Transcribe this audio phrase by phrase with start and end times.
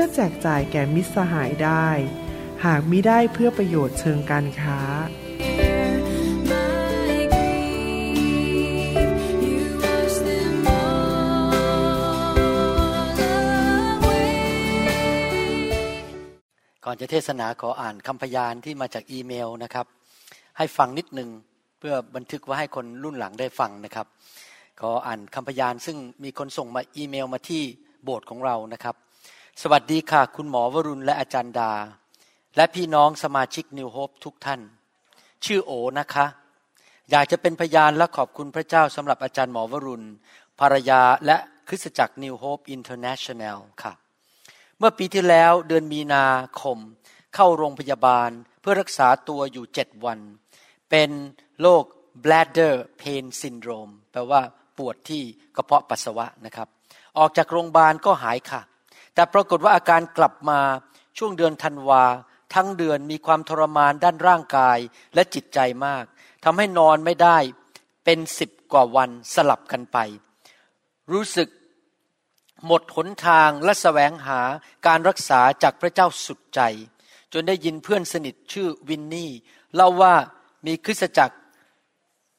[0.00, 1.88] พื่อแจกจ่ายแก่มิตรสหายได้
[2.64, 4.80] หากมิได้เพื่อประโยชน์เชิงการค้า
[16.84, 19.86] ก่อนจะเทศนาขออ่านคำพยานที่มาจากอีเมลนะครับ
[20.58, 21.30] ให้ฟังนิดหนึ่ง
[21.78, 24.06] เพื่อบันทึกไว้ให้คนรุ่นหลังได้ฟังนะครับ
[24.80, 27.62] ขออ่านคำพยานซึ่งมีคนส่งมาอีเมลมาที่
[28.04, 28.96] โบสถ์ของเรานะครับ
[29.62, 31.72] สวัสดีค่ะ คุณหมอวรุณและอาจารย์ดา
[32.56, 34.60] และพี่น้องสมาชิก New Hope ทุกท่าน
[35.44, 36.26] ชื่อโอนะคะ
[37.10, 40.06] อยากจะเป็นพยานและขอบคุณพระเจ้าสำหรับอาจารย์หมอวรุณ
[40.60, 41.36] ภรรยาและ
[41.68, 43.92] คริสตจักร New Hope International ค่ะ
[44.78, 46.26] เมื่อปีที่แล้วเดือนมีนา
[46.60, 46.78] คม
[47.34, 50.18] เข้าโรงพยาบาลเพื่อรักษาตัวอยู่เจ็ดวัน
[50.90, 51.10] เป็น
[51.60, 51.84] โรค
[52.24, 54.40] bladder pain syndrome แปลว่า
[54.78, 55.22] ปวดที่
[55.56, 56.68] กระเพาะปัสสาวะนะครับ
[57.18, 58.62] ออกจากโรงพยาบาลก็หายค่ะ
[59.18, 60.60] แต่ปรากฏว่าอาการกลับมา
[61.18, 62.04] ช่วงเดือนธันวา
[62.54, 64.78] ทั้งเดือนมีความทรมานด้านร่างกาย
[65.14, 66.04] และจิตใจมาก
[66.44, 67.38] ทำให้นอนไม่ได้
[68.04, 69.98] เป็นสิบกว่าวันสลับกันไป
[71.12, 71.48] รู้สึก
[72.66, 74.40] หมดหนทางและแสวงหา
[74.86, 76.60] การรักษาจากพระเจ้าสุดใจ
[77.32, 79.30] จนได้ยินเพื่อนสนิทชื่อวินนี่
[79.74, 80.14] เล่าว่า
[80.66, 81.36] มีคริสตจักร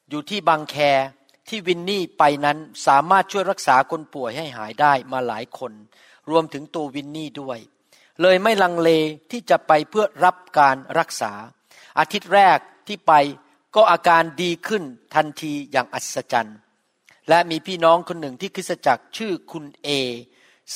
[0.10, 0.76] อยู่ที่บางแค
[1.48, 5.74] ที่วินนี่ไปนั้นสามารถช่วยรักษาคนป่วยให้หายได้มาหลายคน
[6.30, 7.60] รวมถึงตัววินนี่ด้วย
[8.22, 8.90] เลยไม่ลังเล
[9.32, 11.34] ที่จะไปเพื่อรับการรักษา
[12.00, 13.14] อาทิตย์แรกที่ไป
[13.76, 14.84] ก็อาการดีขึ้น
[15.16, 16.58] ทันทีอย่างอัศจรรย์
[17.30, 19.90] และมีพี่น้องคนหนึ่งที่คริสจักรชื่อคุณเอ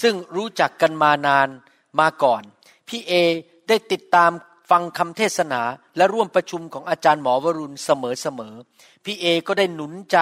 [0.02, 1.48] ซึ่งรู้จักกันมานาน
[2.00, 2.44] มาก่อน
[2.88, 3.14] พี่เอ
[3.68, 4.32] ได้ติดตาม
[4.72, 5.62] ฟังคำเทศนา
[5.98, 10.18] และร่วมประชุมของอาจารย์หมอวรุณเสมอๆ พี่เอก็ได้หนุนใจ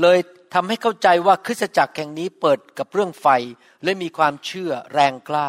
[0.00, 0.18] เลย
[0.54, 3.26] ทำให้เข้าใจว่าคริสตจักรแห่งนี้เปิดกับเรื่องไฟ
[3.84, 5.48] และมีความเชื่อแรงกล้า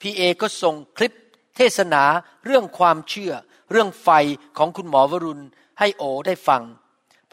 [0.00, 1.16] พี่เอก็ส่งคลิป
[1.56, 2.02] เทศนา
[2.44, 3.32] เรื่องความเชื่อ
[3.70, 4.08] เรื่องไฟ
[4.58, 5.44] ของคุณหมอวรุณ
[5.78, 6.62] ให้โอได้ฟัง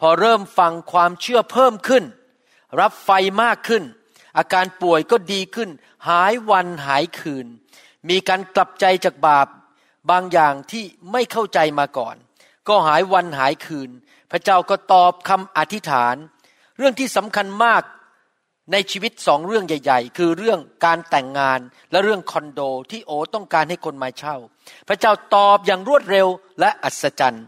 [0.00, 2.04] พอเริ่มฟังความเชื่อเพิ่มขึ้น
[2.80, 3.10] รับไฟ
[3.42, 3.84] มากขึ้น
[4.36, 5.70] อาการป่วยก็ดีขึ้น
[6.08, 7.46] หายวันหายคืน
[8.08, 9.48] มีการกลับใจจากบาป
[10.10, 12.16] บางอย่างที่ไม่เข้าใจมาก่อน
[12.68, 13.90] ก็หายวันหายคืน
[14.30, 16.16] พระเจ้าก็ตอบคำอธิษฐาน
[16.78, 17.82] เรื่องที่สำคัญมาก
[18.72, 24.36] ในชีวิตสองเรื่องใหญ่ ๆ คือเรื่องการแต่งงานและเรื่องคอนโดที่โอต้องการให้คนมาเช่า
[24.88, 26.26] พระเจ้าตอบอย่างรวดเร็ว
[26.60, 27.44] และอัศจรรย์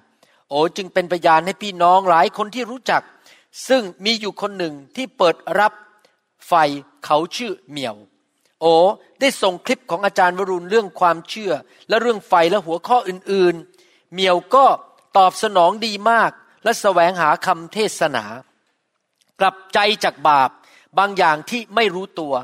[0.49, 3.03] โอจึงเป็นพยานให้พี่น้องหลายคนที่รู้จัก
[3.69, 5.73] ซึ่งมีอยู่คนหนึ่งที่เปิดรับ
[6.49, 6.53] ไฟ
[7.05, 7.97] เขาชื่อเหมียว
[8.61, 8.67] โอ
[9.21, 11.53] ได้ส่งคลิปของอาจารย์วรุณเรื่องความเชื่อ
[11.89, 14.67] และเรื่องไฟและหัวข้ออื่นๆเมียวก็
[15.17, 16.31] ตอบสนองดีมาก
[16.65, 18.25] และแสวงหาคำเทศนา
[19.41, 20.51] กลับใจจากบาป
[20.99, 22.35] บางอย่างที่ไม่รู้ตัว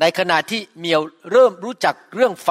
[0.00, 2.50] ในขณะที่เมียวเริ่มรู้จักเรื่องไฟ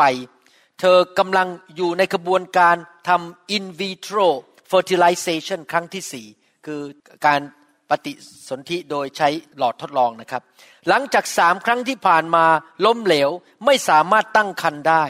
[0.80, 2.76] เธอกำลังอยู่ในกระบวนการ
[3.08, 4.28] ทำ in vitro
[4.72, 6.28] fertilization ครั้งที่สี่
[6.66, 6.82] คือ
[7.26, 7.42] การ
[7.90, 8.14] ปฏิ
[8.48, 10.42] สนธิโดยใช้หลอดทดลองนะครับ
[10.88, 12.46] หลังจากสามครั้งที่ผ่านมา
[12.86, 13.30] ล้มเหลว
[13.66, 15.04] ไม่สามารถตั้งคันได้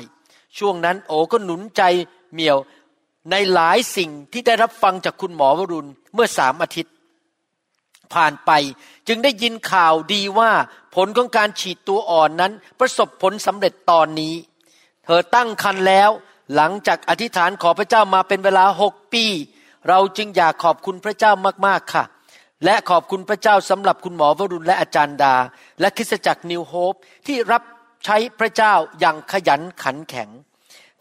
[0.57, 1.83] ช่วงนั้นโอก็หนุนใจ
[2.33, 2.57] เมียว
[3.31, 6.93] ในหลายสิ่งที่ได้รับฟังจากคุณหมอวรุณเมื่อสามอาทิตย์
[8.13, 8.51] ผ่านไป
[9.07, 10.51] จึงได้ยินข่าวดีว่า
[10.95, 14.35] ผลของการฉีดตัวอ่อนนั้น ประสบผลสำเร็จตอนนี้
[15.05, 16.09] เธอตั้งคันแล้ว
[16.55, 19.25] หลังจากอธิษฐานขอพระเจ้ามาเป็นเวลาหกปี
[19.89, 21.31] เราจึงอยากขอบคุณพระเจ้า
[21.67, 22.03] มากๆค่ะ
[22.65, 25.35] และขอบคุณพระเจ้าสำหรับคุณหมอวรุณและอาจารย์ดา
[25.79, 26.93] และคริสตจักรนิวโฮป
[27.27, 27.63] ที่รับ
[28.05, 30.29] ใช้พระเจ้าอย่างขยันขันแข็ง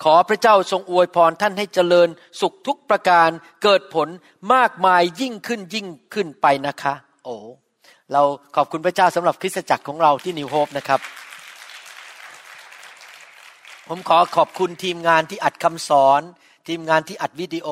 [0.03, 2.09] ขอพระเจ้าทรงอวยพรท่านให้เจริญ
[2.41, 3.31] สุขทุกประการ
[3.63, 4.09] เกิดผล
[4.55, 7.37] มากมายยิ่งขึ้นยิ่งขึ้นไปนะคะ โอ้
[8.13, 8.23] เรา
[8.57, 11.01] ขอบคุณพระเจ้าสำหรับคริสตจักรของเราที่นิวโฮปนะครับ
[13.89, 16.21] ผมขอขอบคุณทีมงานที่อัดคำสอน
[16.69, 17.69] ทีมงานที่อัดวิดีโอ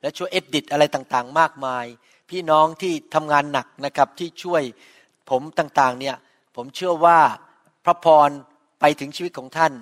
[0.00, 1.84] และช่วยเอ็ดดิตอะไรต่างๆ มากมาย
[2.30, 4.62] พี่น้องที่ทำงานหนักนะครับที่ช่วย
[5.30, 6.16] ผมต่างๆเนี่ย
[6.56, 7.18] ผมเชื่อว่า
[7.84, 8.30] พระพร
[8.80, 9.72] ไปถึงชีวิตของท่าน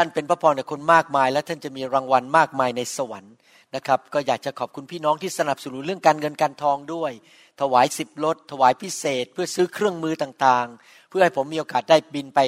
[0.00, 3.34] ท่านเป็นพระพรกับคนมากมาย และท่านจะมีรางวัลมากมายในสวรรค์
[3.74, 7.12] นะครับ ก็อยากจะขอบคุณพี่น้องที่สนับสนุนเรื่องการเงินการทองด้วย
[7.60, 12.40] ถวายสิบลดถวายพิเศษ เพื่อซื้อเครื่องมือต่างๆ เพื่อให้ผมมีโอกาสได้บินไป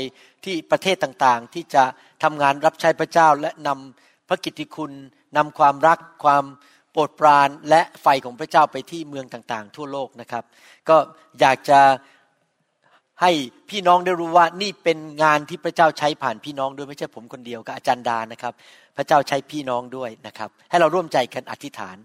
[0.45, 1.85] ที่ประเทศต่างๆ ที่จะ
[2.23, 4.93] ทำงานรับใช้พระเจ้าและนำพระกิตติคุณ
[5.37, 6.45] นำความรักความ
[6.93, 10.45] โปรดปรานและไฟของพระเจ้าไปที่เมืองต่างๆ ทั่วโลกนะครับ
[10.89, 10.97] ก็
[11.41, 11.81] อยากจะ
[13.23, 13.33] ให้
[13.71, 18.53] พี่น้องได้รู้ว่านี่เป็นงานที่พระเจ้าใช้ผ่านพี่น้องด้วยไม่ใช่ผมคนเดียวกับอาจารย์ดานะครับ
[18.97, 21.97] พระเจ้าใช้พี่น้องด้วยนะครับ ให้เราร่วมใจกันอธิษฐาน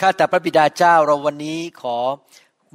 [0.00, 1.96] ข้าแต่พระบิดาเจ้าเราวันนี้ขอ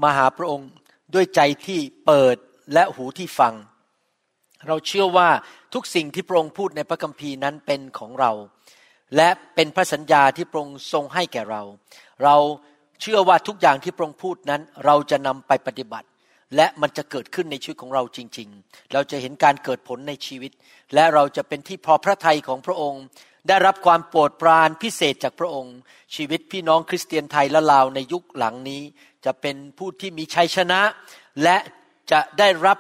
[0.04, 0.70] มาหาพระองค์
[1.14, 2.36] ด้วยใจที่เปิด
[2.74, 3.54] และหูที่ฟัง
[4.68, 5.30] เราเชื่อว่า
[5.74, 8.32] ทุกสิ่งที่พระองค์พูดในพระคัมภีร์นั้นเป็นของเรา
[9.16, 11.62] และเป็นพระสัญญาที่พระองค์ทรงให้แก่เรา
[12.24, 12.36] เรา
[13.02, 16.08] เชื่อว่าทุกอย่างที่พระองค์พูดนั้น เราจะนำไปปฏิบัติ
[16.56, 20.52] และมันจะเกิดขึ้นในชีวิตของเราจริง ๆ เราจะเห็นการเกิดผลในชีวิต
[20.94, 23.04] และเราจะเป็นที่พอพระทัยของพระองค์
[23.48, 25.76] ได้รับความโปรดปรานพิเศษจากพระองค์
[26.16, 28.82] ชีวิตพี่น้องคริสเตียนไทยและลาวในยุคหลังนี้
[29.26, 30.82] จะเป็นผู้ที่มีชัยชนะ
[31.44, 31.58] และ
[32.12, 32.78] จะได้รับ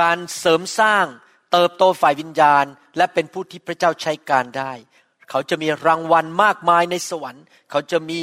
[0.00, 1.06] การเสริมสร้าง
[1.52, 2.64] เติบโตฝ่ายวิญญาณ
[2.96, 4.72] และเป็นผู้ที่พระเจ้าใช้การได้
[5.30, 8.20] เขาจะมีรางวัลมากมายในสวรรค์ เขาจะมี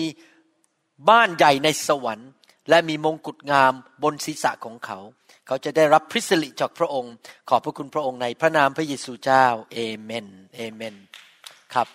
[1.09, 2.29] บ้านใหญ่ในสวรรค์
[2.69, 3.73] และมีมงกุฎงาม
[4.03, 4.99] บนศีรษะของเขา
[5.47, 7.13] เขาจะได้รับพริสลิจากพระองค์
[7.49, 10.95] ขอบพระคุณพระองค์ในพระนามพระเยซูเจ้าเอเมนเอเมน
[11.73, 11.87] ครับ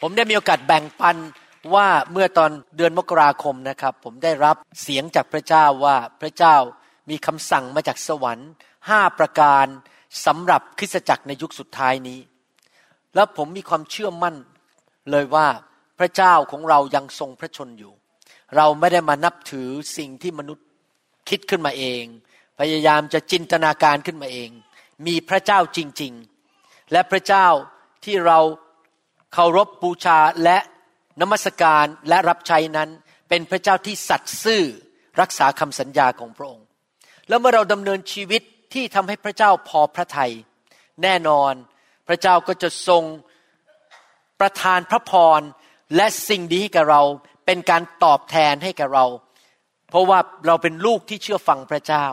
[0.00, 1.16] ผมได้มีโอกาสแบ่งปัน
[1.74, 6.56] ว่าเมื่อตอนเดือนมกราคมนะครับ ผมได้รับเสียงจากพระเจ้าว่าพระเจ้า
[7.10, 8.50] มีคำสั่งมาจากสวรรค์
[8.88, 9.66] ห้าประการ
[10.26, 12.20] สำหรับคริสตจักรในยุคสุดท้ายนี้
[13.14, 14.36] แล้วผมมีความเชื่อมั่น
[15.10, 15.46] เลยว่า
[15.98, 17.92] พระเจ้าของเรายังทรงพระชนอยู่
[18.56, 20.66] เราไม่ได้มานับถือสิ่งที่มนุษย์
[21.28, 22.04] คิดขึ้นมาเอง
[22.58, 24.50] พยายามจะจินตนาการขึ้นมาเอง
[25.06, 26.12] มีพระเจ้าจริง
[26.52, 27.46] ๆ และพระเจ้า
[28.04, 28.38] ที่เรา
[29.32, 30.58] เคารพบูชาและ
[31.20, 32.88] นมัสการและรับใช้นั้น
[33.28, 34.62] เป็นพระเจ้าที่สัตย์ซื่อ
[35.20, 36.66] รักษาคำสัญญาของพระองค์
[37.28, 38.42] แล้วเมื่อเราดำเนินชีวิต
[38.74, 40.32] ที่ทำให้พระเจ้าพอพระทยัย
[41.02, 41.52] แน่นอน
[42.08, 43.04] พระเจ้าก็จะทรง
[44.40, 45.40] ประทานพระพร
[45.96, 47.02] และสิ่งดีให้กับเรา
[47.50, 49.06] เป็นการตอบแทนให้กับเรา
[49.90, 52.06] เพราะว่าเราเป็นลูกที่เชื่อฟังพระเจ้า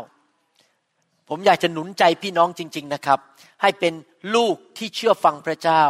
[1.30, 3.20] ผมอยากจะหนุนใจพี่น้องจริง ๆนะครับ
[3.62, 3.94] ให้เป็น
[4.36, 5.84] ลูกที่เชื่อฟังพระเจ้า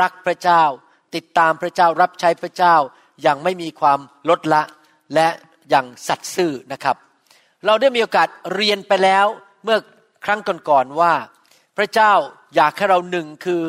[0.00, 0.62] รักพระเจ้า
[1.14, 2.76] ติดตามพระเจ้ารับใช้พระเจ้า
[3.22, 4.62] อย่างไม่มีความลดละ
[5.14, 5.28] และ
[5.70, 6.96] อย่างสัตย์ซื่อนะครับ
[7.66, 9.26] เราได้มีโอกาสเรียนไปแล้ว
[9.64, 9.78] เมื่อ
[10.24, 11.12] ครั้งก่อนๆว่า
[11.76, 12.12] พระเจ้า
[12.54, 13.60] อยากให้เราหนึ่งคือ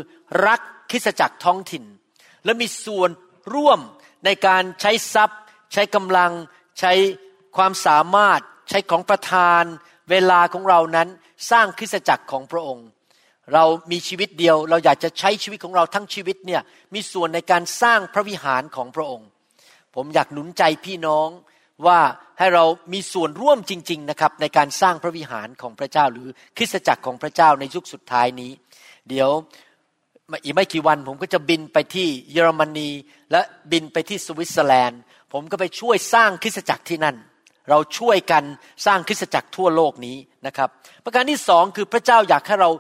[0.47, 0.59] รัก
[0.91, 1.83] คริสจักรท้องถิ่น
[2.45, 3.09] และมีส่วน
[3.53, 3.79] ร่วม
[4.25, 5.39] ในการใช้ทรัพย์
[5.73, 6.31] ใช้กำลัง
[6.79, 6.94] ใช้
[7.57, 9.63] ความสามารถ ใช้ของประทาน
[10.09, 11.07] เวลาของเรานั้น
[11.51, 12.88] สร้างคริสตจักรของพระองค์
[13.53, 16.62] เรามีชีวิตเดียว เราอยากจะใช้ชีวิตของเราทั้งชีวิตเนี่ย
[16.94, 19.27] มีส่วนในการสร้างพระวิหารของพระองค์
[19.95, 21.29] ผมอยากหนุนใจพี่น้อง
[21.85, 22.00] ว่า
[22.39, 26.27] ให้เรามีส่วนร่วมจริง ๆ นะครับในการสร้างพระวิหารของพระเจ้าหรือ
[26.57, 28.51] คริสตจักรของพระเจ้าในยุคสุดท้ายนี้
[29.09, 29.29] เดี๋ยว
[30.43, 32.89] อีกไม่กี่วัน ผมก็จะบินไปที่เยอรมนี
[33.31, 33.41] และ
[33.71, 35.01] บินไปที่สวิตเซอร์แลนด์
[35.33, 37.15] ผมก็ไปช่วยสร้างคริสตจักรที่นั่น
[37.69, 38.43] เราช่วยกัน
[38.85, 40.17] สร้างคริสตจักรทั่วโลกนี้
[40.47, 40.69] นะครับ
[41.03, 42.71] ประการที่สองคือพระเจ้าอยากให้เรา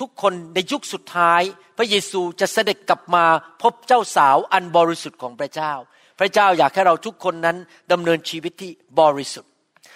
[0.00, 1.42] ทุกคนในยุคสุดท้าย
[1.78, 3.24] พระเยซูจะเสด็จกลับมา
[3.62, 5.72] พบเจ้าสาวอันบริสุทธิ์ของพระเจ้า
[6.18, 7.56] พระเจ้าอยากให้เราทุกคนนั้น
[7.92, 9.50] ดำเนินชีวิตที่บริสุทธิ์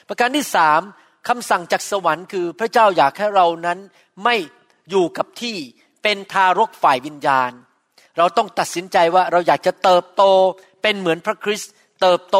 [0.08, 0.80] ประการที่สาม
[1.28, 3.78] คำสั่งจากสวรรค์คือพระเจ้าอยากให้เรานั้น
[4.24, 4.36] ไม่
[4.90, 5.56] อยู่กับที่
[6.04, 7.50] เป็นทารกฝ่ายวิญญาณ
[8.18, 10.22] เราต้องตัดสินใจว่าเราอยากจะเติบโต
[10.82, 12.38] เป็นเหมือนพระคริสต์เติบโต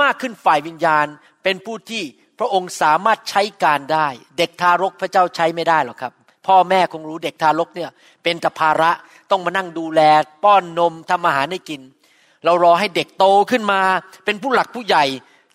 [0.00, 1.06] มากขึ้นฝ่ายวิญญาณ
[1.44, 2.02] เป็นผู้ที่
[2.38, 6.12] พระองค์สามารถใช้การได้ เด็กทารกพระเจ้าใช้ไม่ได้หรอกครับ
[6.46, 7.90] พ่อแม่คงรู้เด็กทารกเนี่ย
[8.22, 8.90] เป็นตภาระ
[9.30, 10.00] ต้องมานั่งดูแล
[10.44, 11.80] ป้อนนมทำอาหารให้กิน
[12.44, 13.80] เรารอให้เด็กโตขึ้นมา
[14.24, 15.04] เป็นผู้หลักผู้ใหญ่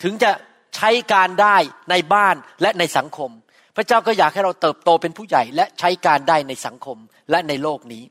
[0.04, 0.32] ถึงจะ
[0.76, 1.58] ใช้การได้
[1.90, 3.32] ในบ้านและในสังคม
[3.76, 6.98] พระเจ้าก็อยากให้เราเติบโตเป็นผู้ใหญ่และใช้การได้ในสังคม
[7.30, 8.04] และในโลกนี้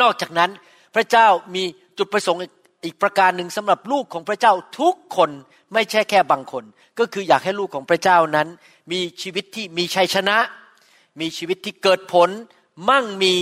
[0.00, 0.50] นอกจากนั้น
[0.94, 1.62] พระเจ้ามี
[1.98, 2.42] จุดประสงค์
[2.84, 5.30] อีกประการหนึ่งสำหรับลูกของพระเจ้าทุกคน
[5.74, 6.64] ไม่ใช่แค่บางคน
[6.98, 8.48] ก็คืออยากให้ลูกของพระเจ้านั้น
[8.92, 10.36] มีชีวิตที่มีชัยชนะ
[11.20, 12.28] มีชีวิตที่เกิดผล
[12.88, 13.34] มั่งมี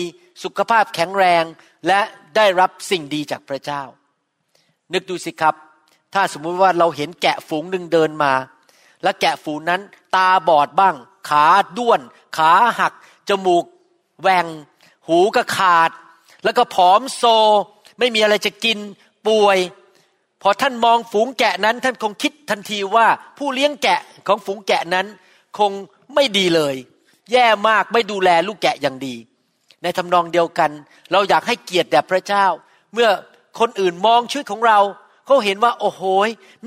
[0.45, 1.45] สุขภาพแข็งแรง
[1.87, 2.01] และ
[2.37, 3.83] ได้รับสิ่งดีจากพระเจ้า
[4.93, 5.55] นึกดูสิครับ
[6.15, 8.33] ถ้าสมมุติว่าเราเห็นแกะฝูงหนึ่งเดินมา
[9.03, 9.81] และแกะฝูงนั้น
[10.17, 10.95] ตาบอดบ้าง
[11.29, 11.47] ขา
[11.79, 12.01] ด้วน
[12.37, 12.93] ขาหัก
[13.29, 13.65] จมูก
[14.21, 14.47] แหวง
[15.09, 15.91] หูก็ขาด
[16.45, 17.23] แล้วก็ผอมโซ
[17.99, 18.79] ไม่มีอะไรจะกิน
[19.27, 19.59] ป่วย
[20.43, 23.07] พอท่านมองฝูงแกะนั้น ท่านคงคิดทันทีว่า
[23.39, 25.07] ผู้เลี้ยงแกะของฝูงแกะนั้น
[25.59, 25.73] คง
[26.15, 26.75] ไม่ดีเลย
[27.33, 29.15] แย่มากไม่ดูแลลูกแกะอย่างดี
[29.83, 30.71] ในทำนองเดียวกัน
[31.13, 32.47] เราอยากให้เกียรติแด่พระเจ้า
[32.93, 33.09] เมื่อ
[33.59, 34.79] คนอื่นมองชีวิตของเรา
[35.27, 36.03] เขาเห็นว่าโอ้โห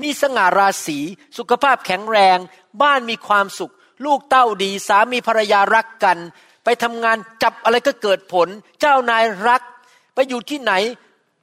[0.02, 0.98] มีสง่าราศี
[1.38, 2.38] สุขภาพแข็งแรง
[2.82, 3.72] บ้านมีความสุข
[4.04, 6.18] ลูกเต้าดีสามีภรรยารักกัน
[6.64, 8.48] ไปทำงานจับอะไรก็เกิดผล
[8.80, 9.62] เจ้านายรัก
[10.14, 10.72] ไปอยู่ที่ไหน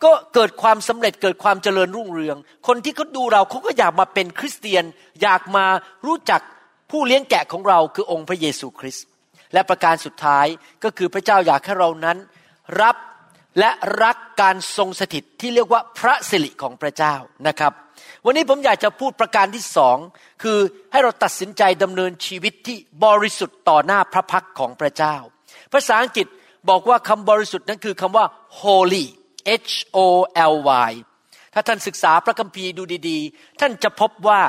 [0.04, 2.38] ก็เกิดความสำเร็จเกิดความเจริญรุ่งเรือง
[2.68, 4.84] คนที่เขาดูเราเขาก็อยากมาเป็นคริสเตียน
[5.22, 5.66] อยากมา
[6.06, 6.42] รู้จัก
[6.92, 9.06] ผู้เลี้ยงแกะของเราคือองค์พระเยซูคริสต์
[9.54, 10.46] และประการสุดท้าย
[10.84, 12.18] ก็คือพระเจ้าอยากให้เรานั้น
[12.82, 12.96] รับ
[13.60, 13.72] และ
[14.04, 17.16] รักการทรงสถิตที่เรียกว่าพระสิริของพระเจ้า
[17.48, 17.74] นะครับ
[18.26, 19.98] วันนี้ผมอยากจะพูดประการที่สอง
[20.44, 20.58] คือ
[20.92, 25.16] ให้เราตัดสินใจดำเนินชีวิตที่บริสุทธิ์ต่อหน้าพระพักของพระเจ้า
[25.74, 26.28] ภาษาอังกฤษ
[26.70, 28.26] บอกว่าคำบริสุทธิ์นั้นคือคำว่า
[28.62, 29.06] holy
[29.68, 30.00] H O
[30.54, 30.56] L
[30.90, 30.92] Y
[31.54, 34.42] ถ้าท่านศึกษาพระคัมภีร์ดูดีๆ ท่านจะพบว่า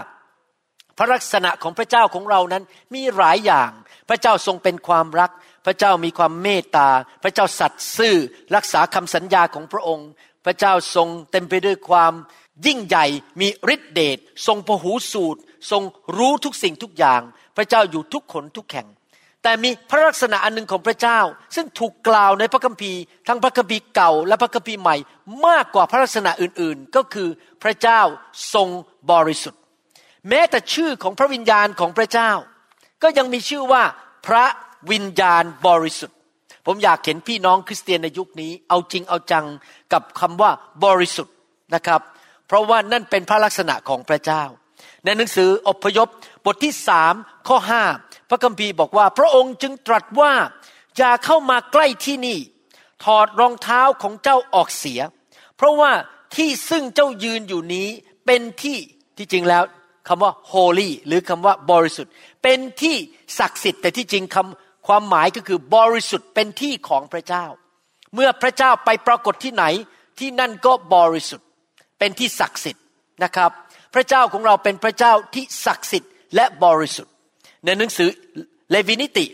[0.99, 2.63] พระลักษณะของพระเจ้าของเรานั้น
[2.95, 3.71] มีหลายอย่าง
[4.09, 5.31] พระเจ้าทรงเป็นความรัก
[5.67, 6.89] พระเจ้ามีความเมตตา
[7.23, 8.17] พระเจ้าสัตย์ซื่อ
[8.55, 10.09] รักษาคำสัญญาของพระองค์
[10.45, 12.13] พระเจ้าทรงเต็มไปด้วยความ
[12.67, 13.07] ยิ่งใหญ่
[13.41, 15.83] มีฤทธิเดชทรงพหูสูตร ทรง
[16.17, 17.21] รู้ทุกสิ่งทุกอย่าง
[17.57, 18.88] พระเจ้าอยู่ทุกขนทุกแห่ง
[19.43, 21.21] แต่มีพระลักษณะอันหนึ่งของพระเจ้า
[21.55, 24.97] ซึ่งถูกกล่าวในพระคัมภีร์ทั้งพระคัมภีร์เก่าและพระคัมภีร์ใหม่
[25.47, 27.29] มากกว่าพระลักษณะอื่นๆ ก็คือ
[27.62, 28.00] พระเจ้า
[28.55, 28.69] ทรง
[29.11, 29.61] บริสุทธิ์
[30.29, 32.31] แม้แต่ชื่อของพระวิญญาณของพระเจ้า
[33.03, 33.83] ก็ยังมีชื่อว่า
[34.27, 34.45] พระ
[34.91, 36.17] วิญญาณบริสุทธิ์
[36.67, 39.47] ผมอยากเห็นพี่น้องคริสเตียนในยุคนี้ เอาจริงเอาจัง
[39.93, 40.50] กับคำว่า
[40.85, 41.35] บริสุทธิ์
[41.75, 42.00] นะครับ
[42.49, 44.45] เพราะว่านั่นเป็นพระลักษณะของพระเจ้า
[45.05, 46.09] ในหนังสืออพยพ
[46.45, 47.14] บทที่สาม
[47.49, 47.83] ข้อห้า
[48.28, 50.33] พระคัมภีร์บอกว่า พระองค์จึงตรัสว่า
[50.97, 52.38] อย่าเข้ามาใกล้ที่นี่
[53.05, 55.00] ถอดรองเท้าของเจ้าออกเสีย
[55.57, 55.93] เพราะว่า
[56.37, 57.88] ที่ซึ่งเจ้ายืนอยู่นี้
[58.26, 58.78] เป็นที่
[59.17, 59.64] ที่จริงแล้ว
[60.09, 62.12] คำว่า holy หรือคำว่าบริสุทธิ์
[62.43, 62.97] เป็นที่
[63.38, 67.45] ศักดิ์สิทธิ์ แต่ที่จริงคำความหมายก็คือบริสุทธิ์เป็นที่ของพระเจ้า
[68.14, 69.64] เมื่อพระเจ้าไปปรากฏที่ไหน
[70.19, 71.48] ที่นั่นก็บริสุทธิ์
[71.99, 72.85] เป็นที่ศักดิ์สิทธิ์
[73.25, 73.50] นะครับ
[73.95, 77.12] พระเจ้าของเราเป็นพระเจ้าที่ศักดิ์สิทธิ์และบริสุทธิ์
[77.64, 78.09] ในหนังสือ
[78.71, 79.26] เลวีนิติ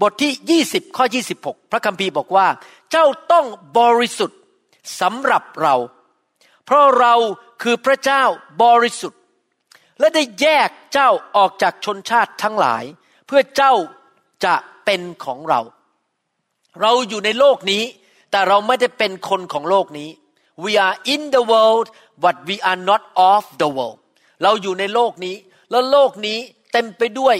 [0.00, 1.04] บทที่ 20 ข้อ
[1.38, 2.46] 26 พระคัมภีร์บอกว่า
[2.90, 3.46] เจ้าต้อง
[3.78, 4.38] บริสุทธิ์
[5.00, 5.74] สำหรับเรา
[6.64, 7.14] เพราะเรา
[7.62, 8.22] คือพระเจ้า
[8.62, 9.20] บริสุทธิ์
[9.98, 12.84] และได้แยกเจ้าออกจากชนชาติทั้งหลาย
[13.26, 13.74] เพื่อเจ้า
[14.44, 15.60] จะเป็นของเรา
[16.80, 17.82] เราอยู่ในโลกนี้
[18.30, 20.08] แต่เราไม่ได้เป็นคนของโลกนี้
[20.64, 21.86] we are in the world
[22.24, 23.02] but we are not
[23.32, 23.98] of the world
[24.42, 25.36] เราอยู่ในโลกนี้
[25.70, 26.38] แล้วโลกนี้
[26.72, 27.36] เต็มไปด้วย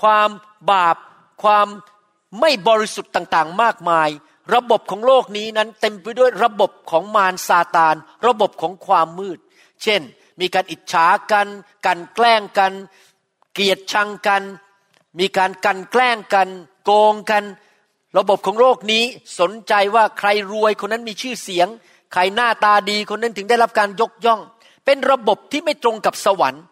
[0.00, 0.30] ความ
[0.70, 0.96] บาป
[1.42, 1.66] ความ
[2.40, 4.08] ไม่บริสุทธิ์ต่างๆ มากมาย
[4.54, 7.94] ระบบของโลกนี้นั้นเต็มไปด้วยระบบของมารซาตาน
[8.26, 9.38] ระบบของความมืด
[9.82, 10.00] เช่น
[10.40, 11.46] มีการอิจฉากัน
[11.86, 12.72] กันแกล้งกัน
[13.52, 14.42] เกลียดชังกัน
[15.18, 16.48] มีการกันแกล้งกัน
[16.84, 17.44] โกงกัน
[18.18, 19.04] ระบบของโลกนี้
[19.40, 21.68] สนใจว่าใครรวยคนนั้นมีชื่อเสียง
[22.12, 24.40] ใครหน้าตาดีคนนั้นถึงได้รับการยกย่อง
[24.84, 26.62] เป็นระบบที่ไม่ตรงกับสวรรค์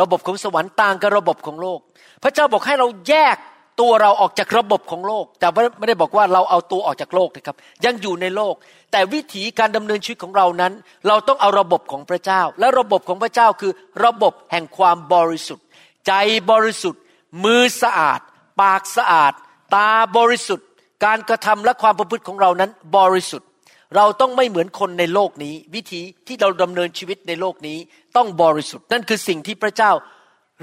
[0.00, 1.78] ระบบของสวรรค์ต่างกับระบบของโลก
[2.22, 3.36] พระเจ้าบอกให้เราแยก
[3.80, 5.46] ตัวเราออกจากระบบของโลก แต่
[5.78, 8.54] ไม่ได้บอกว่าเราเอาตัวออกจากโลกนะครับ ยังอยู่ในโลก
[8.92, 10.72] แต่วิถีการดำเนินชีวิตของเรานั้น
[11.08, 13.72] เราต้องเอาระบบของพระเจ้า และระบบของพระเจ้าคือ
[14.04, 15.64] ระบบแห่งความบริสุทธิ์
[16.06, 16.12] ใจ
[16.50, 17.00] บริสุทธิ์
[17.44, 18.20] มือสะอาด
[18.60, 19.32] ปากสะอาด
[19.74, 20.66] ตาบริสุทธิ์
[21.04, 23.47] การกระทำและความประพฤติของเรานั้นบริสุทธิ์
[23.96, 27.78] เราต้องไม่เหมือนคนในโลกนี้ วิธีที่เราดำเนินชีวิตในโลกนี้
[28.16, 29.92] ต้องบริสุทธิ์ นั่นคือสิ่งที่พระเจ้า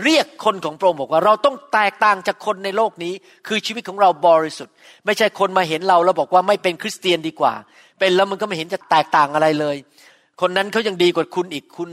[0.03, 3.13] เรียกคนของพระองค์บอกว่า เราต้องแตกต่างจากคนในโลกนี้
[3.48, 4.74] คือชีวิตของเราบริสุทธิ์
[5.05, 7.53] ไม่ใช่คนมาเห็นเราแล้วบอกว่าไม่เป็นคริสเตียนดีกว่า
[8.00, 9.75] เป็นแล้วมันก็ไม่เห็นจะแตกต่างอะไรเลย
[10.41, 11.89] คนนั้นเขายังดีกว่าคุณอีกคุณ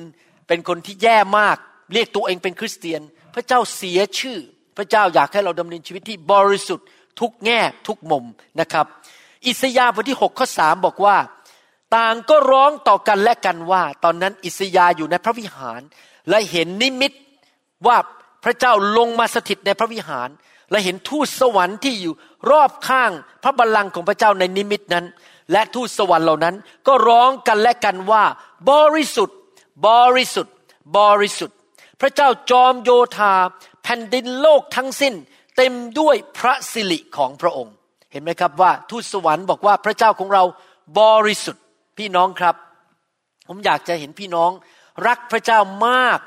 [0.49, 1.57] เป็นคนที่แย่มาก
[1.93, 3.01] เรียกตัวเองเป็นคริสเตียน
[3.35, 4.39] พระเจ้าเสียชื่อ
[4.77, 6.87] พระเจ้าอยากให้เราดำเนินชีวิตที่บริสุทธิ์
[7.21, 8.25] ทุกแง่ทุกมุม
[8.61, 8.87] นะครับ
[9.47, 11.17] อิสยาห์บทที่6ข้อสบอกว่า
[11.97, 15.81] ต่างก็ร้องต่อกันและกันว่า ตอนนั้นอิสยาห์อยู่ในพระวิหาร
[16.29, 17.13] และเห็นนิมิต
[17.87, 17.97] ว่า
[18.45, 20.29] พระเจ้าลงมาสถิตในพระวิหาร
[20.71, 22.15] และเห็นทูตสวรรค์ที่อยู่
[22.51, 23.11] รอบข้าง
[23.43, 25.07] พระบัลลังก์ของพระเจ้าในนิมิตนั้น
[25.53, 26.55] และทูตสวรรค์เหล่านั้น
[26.87, 28.25] ก็ร้องกันและกันว่า
[28.71, 29.39] บริสุทธิ์
[29.89, 30.55] บริสุทธิ์
[30.99, 31.57] บริสุทธิ์
[32.01, 33.35] พระเจ้าจอมโยธา
[33.83, 35.15] แผ่นดินโลกทั้งสิ้น
[35.57, 37.75] เต็มด้วยพระสิริของพระองค์
[38.13, 40.43] เห็นไหมครับว่าทูตสวรรค์บอกว่าพระเจ้าของเรา
[41.01, 41.65] บริสุทธิ์
[41.99, 42.55] พี่น้องครับ
[43.49, 44.51] ผมอยากจะเห็นพี่น้อง
[45.07, 46.19] รักพระเจ้ามาก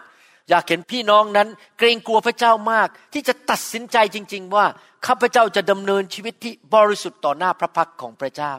[0.49, 4.65] อยากเห็นพี่น้องนั้น เกรงกลัวพระเจ้ามาก ที่จะตัดสินใจจริง ๆ ว่า
[5.05, 8.53] ข้าพเจ้าจะดำเนินชีวิตที่บริสุทธิ์ต่อหน้าพระพักของพระเจ้า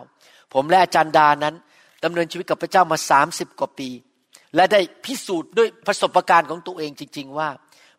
[0.54, 1.54] ผมและอาจารย์ดานั้น
[2.04, 3.90] ดำเนินชีวิตกับพระเจ้ามาสามสิบกว่าปี
[4.54, 7.48] และได้พิสูจน์ด้วยประสบการณ์ของตัวเองจริง ๆ ว่า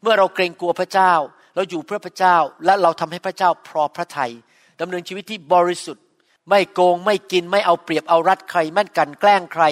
[0.01, 1.13] เมื่อเราเกรงกลัวพระเจ้า
[1.55, 4.31] เราอยู่เพื่อพระเจ้าและเราทำให้พระเจ้าพอพระทัย
[4.81, 6.03] ดำเนินชีวิตที่บริสุทธิ์
[6.49, 9.63] ไม่โกงไม่กินไม่เอาเปรียบเอารัดใครแม่นกันแกล้งใคร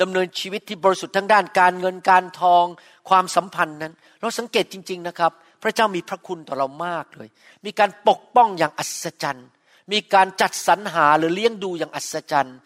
[0.00, 2.64] ดำเนินชีวิตที่บริสุทธิ์ทั้งด้านการเงินการทอง
[3.08, 7.28] ความสัมพันธ์นั้น เราสังเกตจริง ๆนะครับ พระเจ้ามีพระคุณต่อเรามากเลย
[7.64, 9.48] มีการปกป้องอย่างอัศจรรย์
[9.92, 12.56] มีการจัดสรรหาหรือเลี้ยงดูอย่างอัศจรรย์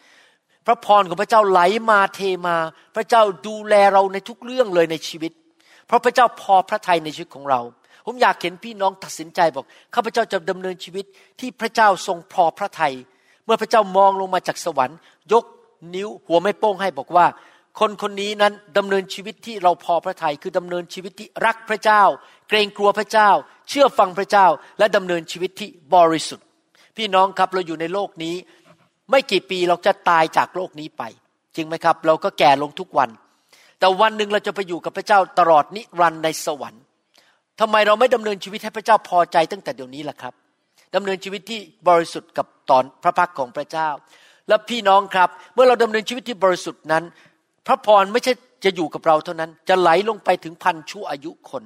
[0.66, 1.60] พระพรของพระเจ้าไหล
[1.90, 2.56] มาเทมา
[2.96, 5.32] พระเจ้าดูแลเราในทุกเรื่องเลยในชีวิต
[5.86, 7.60] เพราะพระเจ้าพอพระทัยในชีวิตของเรา
[8.06, 11.04] ผมอยากเห็นพี่น้องตัดสินใจบอกข้าพเจ้าจะดำเนินชีวิต
[11.40, 12.94] ที่พระเจ้าทรงพอพระทัย
[13.44, 14.98] เมื่อพระเจ้ามองลงมาจากสวรรค์
[15.32, 15.44] ยก
[15.94, 17.26] นิ้วหัวไม่โป้งให้บอกว่า
[17.80, 22.02] คนคนนี้นั้นดำเนินชีวิตที่เราพอพระทยัยคือดำเนินชีวิตที่รักพระเจ้า
[22.48, 23.30] เกรงกลัวพระเจ้า
[23.68, 24.46] เชื่อฟังพระเจ้า
[24.78, 26.46] และดำเนินชีวิตที่บริสุทธิ์
[26.96, 28.34] พี่น้องครับเราอยู่ในโลกนี้
[29.10, 31.02] ไม่กี่ปีเราจะตายจากโลกนี้ไป
[31.56, 33.10] จริงไหมครับ เราก็แก่ลงทุกวัน
[33.78, 36.82] แต่วันหนึ่งเราจะไปอยู่กับพระเจ้าตลอดนิรันดร์ในสวรรค์
[37.60, 40.34] ทำไมเราไม่ดำเนินชีวิตให้พระเจ้าพอใจตั้งแต่เดี๋ยวนี้ล่ะครับ
[40.94, 43.88] ดำเนินชีวิตที่บริสุทธิ์กับตอนพระพักของพระเจ้า
[44.48, 47.04] และพี่น้องครับ เมื่อเราดำเนินชีวิตที่บริสุทธิ์นั้น
[47.66, 48.32] พระพรไม่ใช่
[48.64, 51.64] จะอยู่กับเราเท่านั้น จะไหลลงไปถึงพันชั่วอายุคน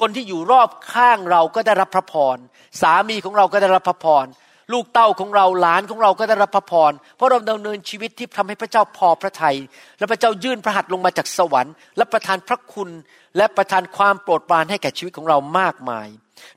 [0.00, 2.36] คนที่อยู่รอบข้างเราก็ได้รับพระพร
[2.80, 4.26] สามีของเราก็ได้รับพระพร
[4.72, 9.56] ลูกเต้าของเราหลานของเราก็ได้รับพระพร เพราะเราดำเนินชีวิตที่ทำให้พระเจ้าพอพระทยัย
[9.98, 12.90] และพระเจ้ายื่นพระหัตถ์ลงมาจากสวรรค์ และประทานพระคุณ
[13.36, 16.08] และประทานความโปรดปรานให้แก่ชีวิตของเรามากมาย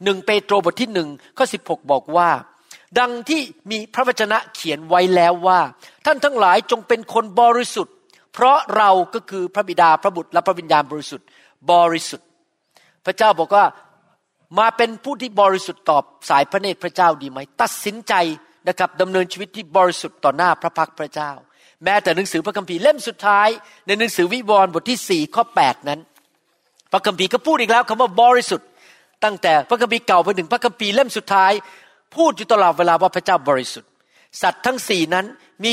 [0.04, 2.30] หนึ่งเปโตรบทที่หนึ่งข้อสิบหบอกว่า
[3.00, 3.42] ดังที่
[3.72, 5.60] มีพระวจนะเขียนไว้แล้วว่า
[6.06, 7.96] ท่านทั้งหลายจงเป็นคนบริสุทธิ์
[8.34, 11.28] เพราะเราก็คือพระบิดาพระบุตรและพระวิญญาณบริสุทธิ์
[11.72, 12.28] บริสุทธิ์
[13.06, 13.66] พระเจ้าบอกว่า
[14.60, 18.14] มาเป็นผู้ที่บริสุทธิ์ตอบสายพระเนตรพระเจ้าดีไหม ตัดสินใจ
[18.68, 21.32] นะครับดำเนินชีวิตที่บริสุทธิ์ต่อหน้าพระพักพระเจ้า
[21.84, 23.48] แม้แต่หนังสือพระคัมภีร์เล่มสุดท้าย
[23.88, 26.00] ในหนังสือวิวรณ์บทที่สี่ข้อ8นั้น
[26.92, 28.68] พระคัมภีร์ก็พูดอีกแล้วคำว่าบริสุทธิ์
[29.24, 31.52] ตั้งแต่พระคัมภีร์เก่าไปถึงพระคัมภีร์เล่มสุดท้าย
[32.16, 33.90] พูดอยู่ตลอดเวลาว่าพระเจ้าบริสุทธิ์
[34.42, 35.26] สัตว์ทั้งสี่นั้น
[35.64, 35.72] มี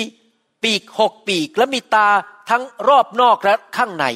[0.63, 2.09] ปีกหกปีกและมีตา
[2.51, 4.07] ทั้งรอบนอกและข้างใน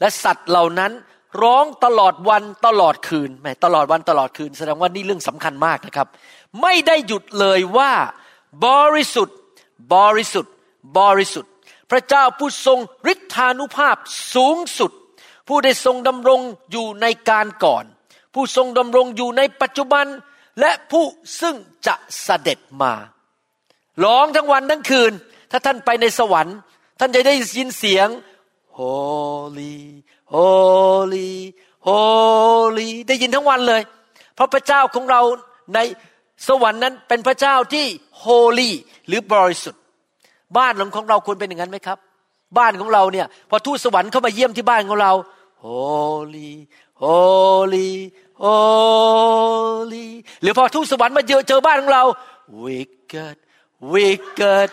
[0.00, 0.92] และสัตว์เหล่านั้น
[1.42, 6.08] ร้องตลอดวันตลอดคืนแมตลอดวันตลอดคืน แสดงว่านี่เรื่องสำคัญมากนะครับ
[6.62, 7.92] ไม่ได้หยุดเลยว่า
[8.66, 9.36] บริสุทธิ์
[9.94, 10.52] บริสุทธิ์
[10.98, 11.52] บริสุทธิ์
[11.90, 12.78] พระเจ้าผู้ทรง
[13.12, 13.96] ฤทธานุภาพ
[14.34, 14.92] สูงสุด
[15.48, 16.40] ผู้ได้ทรงดำรง
[16.72, 17.84] อยู่ในการก่อน
[18.34, 20.06] ผู้ทรงดำรงอยู่ในปัจจุบัน
[20.60, 21.04] และผู้
[21.40, 21.54] ซึ่ง
[21.86, 22.92] จะเสด็จมา
[24.04, 25.12] ร้องทั้งวันทั้งคืน
[25.50, 26.56] ถ้าท่านไปในสวรรค์
[26.98, 28.08] ท่านจะได้ยินเสียง
[28.78, 29.76] holy
[30.34, 31.32] holy
[31.88, 33.82] holy ได้ยินทั้งวันเลย
[34.34, 35.20] เพราะพระเจ้าของเรา
[35.74, 35.78] ใน
[36.48, 37.86] สวรรค์นั้นเป็นพระเจ้าที่
[38.24, 38.70] holy
[39.06, 39.82] หรือบริสุทธิ์
[40.56, 41.98] บ้านหลังของเราควรเป็นอย่างนั้นไหมครับ
[42.58, 45.12] บ้านของเราเนี่ยพอทูตสวรรค์เข้ามาเยี่ยมที่บ้านของเรา
[45.64, 46.52] holy
[47.04, 47.90] holy
[48.44, 50.06] holy
[50.42, 52.04] หรือพอทูตสวรรค์มาเจอเจอบ้านของเรา
[52.64, 53.36] wicked
[53.92, 54.68] wicked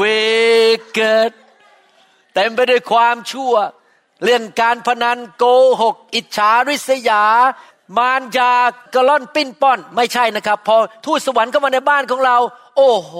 [0.00, 1.32] wicked
[2.34, 3.54] เต็มไปด้วยความชั่ว
[4.24, 5.44] เรื่องการพนันโก
[5.82, 7.22] หก อิจฉาริษยา
[7.98, 8.52] มารยา
[8.94, 12.36] กระล่อนปิ้นป้อน ไม่ใช่นะครับ พอทูตสวรรค์เข้ามาในบ้านของเรา
[12.76, 13.12] โอ้โห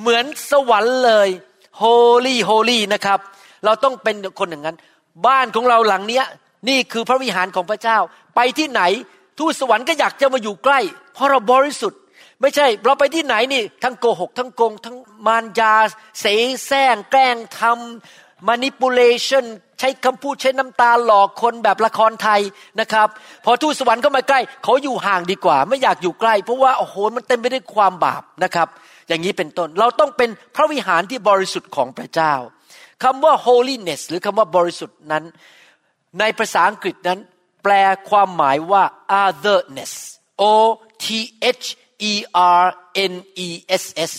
[0.00, 1.28] เหมือนสวรรค์เลย
[1.78, 1.82] โฮ
[2.26, 3.18] ลี่โฮลี่นะครับ
[3.64, 4.76] เราต้องเป็นคนอย่างนั้น
[5.26, 6.24] บ้านของเราหลังเนี้ย
[6.68, 7.98] นี่คือพระวิหารของพระเจ้า
[8.36, 8.82] ไปที่ไหน
[9.38, 10.80] ทูตสวรรค์ก็อยากจะมาอยู่ใกล้
[11.14, 12.00] เพราะเราบริสุทธิ์
[12.40, 15.74] ไม่ใช่ เราไปที่ไหนนี่ ทั้งโกหก ทั้งโกง ทั้งมารยา
[16.20, 16.26] เส
[16.66, 19.44] แสร้งแกล้งทำ manipulation
[19.80, 22.40] ใช้คำพูดใช้น้ำตาหลอกคนแบบละครไทย
[22.80, 23.08] นะครับ
[23.44, 28.68] พอทูตสวรรค์เข้ามาใกล้ เขาอยู่ห่างดีกว่า ไม่อยากอยู่ใกล้ เพราะว่าโอ้โหมันเต็มไปด้วยความบาปนะครับ
[29.08, 32.34] อย่างนี้เป็นต้นเราต้องเป็นพระวิหารที่บริสุทธิ์ของพระเจ้า
[33.02, 35.24] คำว่า holiness หรือคำว่าบริสุทธิ์นั้น
[36.20, 37.20] ในภาษาอังกฤษนั้น
[37.62, 37.72] แปล
[38.10, 38.84] ความหมายว่า
[39.24, 39.92] otherness
[40.42, 40.44] o
[41.04, 41.06] t
[41.64, 41.66] h
[42.10, 42.14] e
[42.62, 42.66] r
[43.12, 43.14] n
[43.46, 43.48] e
[43.82, 44.12] s s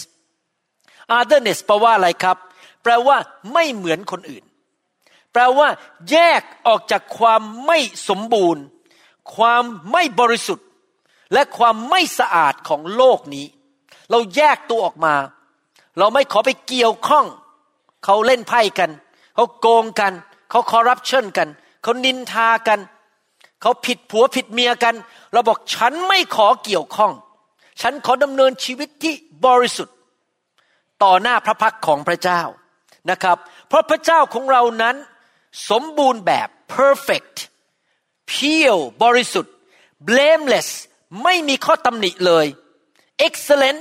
[1.18, 2.38] otherness แปลว่าอะไรครับ
[2.88, 3.18] ปลว่า
[3.54, 4.44] ไม่เหมือนคนอื่น
[5.32, 5.68] แปลว่า
[6.12, 7.78] แยกออกจากความไม่
[8.10, 8.64] สมบูรณ์
[9.36, 10.68] ความไม่บริสุทธิ์
[11.34, 13.46] และความไม่สะอาดของโลกนี้
[14.10, 15.16] เราแยกตัวออกมา
[15.98, 17.26] เราไม่ขอไปเกี่ยวข้อง
[18.06, 18.92] เขาเล่นไพ่กัน
[19.36, 20.14] เขาโกงกัน
[20.50, 21.50] เขาคอร์รัปชันกัน
[21.84, 22.80] เขานินทากัน
[23.62, 24.96] เขาผิดผัวผิดเมียกัน
[25.34, 27.14] เราบอกฉันไม่ขอเกี่ยวข้อง
[27.82, 29.14] ฉันขอดำเนินชีวิตที่
[29.46, 29.96] บริสุทธิ์
[31.04, 32.42] ต่อหน้าพระพักของพระเจ้า
[33.10, 34.96] นะครับ เพราะพระเจ้าของเรานั้น
[35.70, 37.36] สมบูรณ์แบบ perfect
[38.32, 39.54] pure บริสุทธิ์
[40.08, 40.70] blameless
[41.24, 42.46] ไม่มีข้อตำหนิเลย
[43.28, 43.80] excellent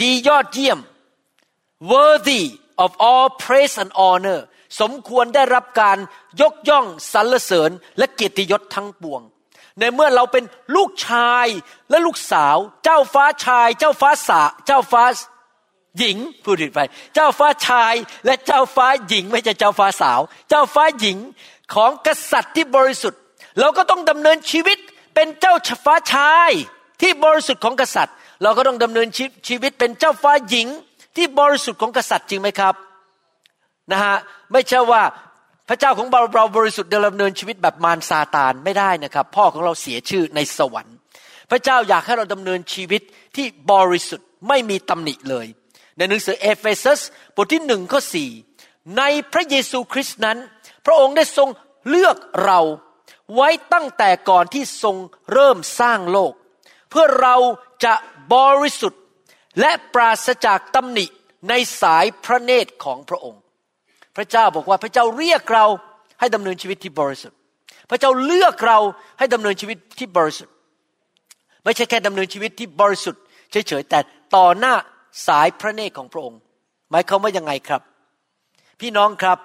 [0.00, 0.78] ดียอดเยี่ยม
[1.92, 2.42] worthy
[2.84, 4.40] of all praise and honor
[4.80, 5.98] สมควรได้รับการ
[6.40, 9.22] ยกย่องสรรเสริญและเกียรติยศทั้งปวง
[9.78, 10.44] ในเมื่อเราเป็น
[10.76, 11.46] ลูกชาย
[11.90, 15.04] และลูกสาว เจ้าฟ้าชาย เจ้าฟ้าสาเจ้าฟ้า
[15.98, 16.80] หญิงพูดผิดไป
[17.14, 17.94] เจ้าฟ้าชาย
[18.26, 21.18] และเจ้าฟ้าหญิงไม่ใช่เจ้าฟ้าสาว เจ้าฟ้าหญิง
[21.74, 23.20] ของกษัตริย์ที่บริสุทธิ์
[23.60, 24.78] เราก็ต้องดำเนินชีวิต
[25.14, 26.50] เป็นเจ้าฟ้าชาย
[27.00, 30.66] ที่บริสุทธิ์ของกษัตริย์ เราก็ต้องดำเนินชชีวิตเป็นเจ้าฟ้าหญิง
[31.16, 32.74] ที่บริสุทธิ์ของกษัตริย์จริงไหมครับ
[33.92, 34.16] นะฮะ
[34.52, 35.02] ไม่ใช่ว่า
[35.68, 40.96] พระเจ้าของเราเราบริสุทธิ์ดำเนินชีวิตแบบมารซาตานไม่ได้นะครับ พ่อของเราเสียชื่อในสวรรค์
[41.50, 43.02] พระเจ้าอยากให้เราดำเนินชีวิต
[43.36, 45.46] ที่บริสุทธิ์ไม่มีตำหนิเลย
[45.98, 47.00] ในหนังสือเอเฟซัส
[47.36, 48.30] บทที่หนึ่งข้อสี่
[48.98, 50.38] ในพระเยซูคริสต์นั้น
[50.86, 51.48] พระองค์ได้ทรง
[51.88, 52.60] เลือกเรา
[53.34, 54.96] ไว้ตั้งแต่ก่อนที่ทรง
[55.32, 56.32] เริ่มสร้างโลก
[56.90, 57.36] เพื่อเรา
[57.84, 57.94] จะ
[58.34, 59.02] บริสุทธิ์
[59.60, 61.06] และปราศจากตำหนิ
[61.48, 63.42] ในสายพระเนตรของพระองค์
[64.16, 65.66] พระเจ้าบอกว่าพระเจ้าเรียกเรา
[66.20, 67.38] ให้ดำเนินชีวิตที่บริสุทธิ์
[67.90, 68.78] พระเจ้าเลือกเรา
[69.18, 70.54] ให้ดำเนินชีวิตที่บริสุทธิ์
[71.64, 74.00] ไม่ใช่แค่ดำเนินชีวิตที่บริสุทธิ์เฉยๆแต่
[74.36, 74.74] ต่อหน้า
[75.26, 76.40] สายพระเนตรของพระองค์
[76.90, 77.82] หมายความว่ายังไงครับ
[78.80, 79.38] พี่น้องครับ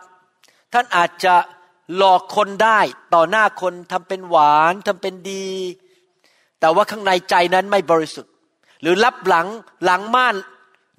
[0.73, 1.35] ท่านอาจจะ
[1.95, 2.79] หลอกคนได้
[3.13, 5.49] ต่อหน้าคนทำเป็นหวานทำเป็นดี
[6.59, 8.31] แต่ว่าข้างในใจนั้นไม่บริสุทธิ์
[8.81, 9.47] หรือรับหลัง
[9.85, 10.35] หลังม่าน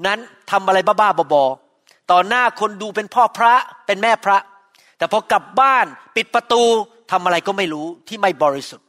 [0.06, 0.18] นั้น
[0.50, 3.54] ทำอะไรบ้าๆบอๆต่อหน้าคนดูเป็นพ่อพระ
[3.86, 4.38] เป็นแม่พระ
[4.98, 6.62] แต่พอกลับบ้านปิดประตู
[7.10, 8.86] ทำอะไรก็ไม่รู้ที่ไม่บริสุทธิ์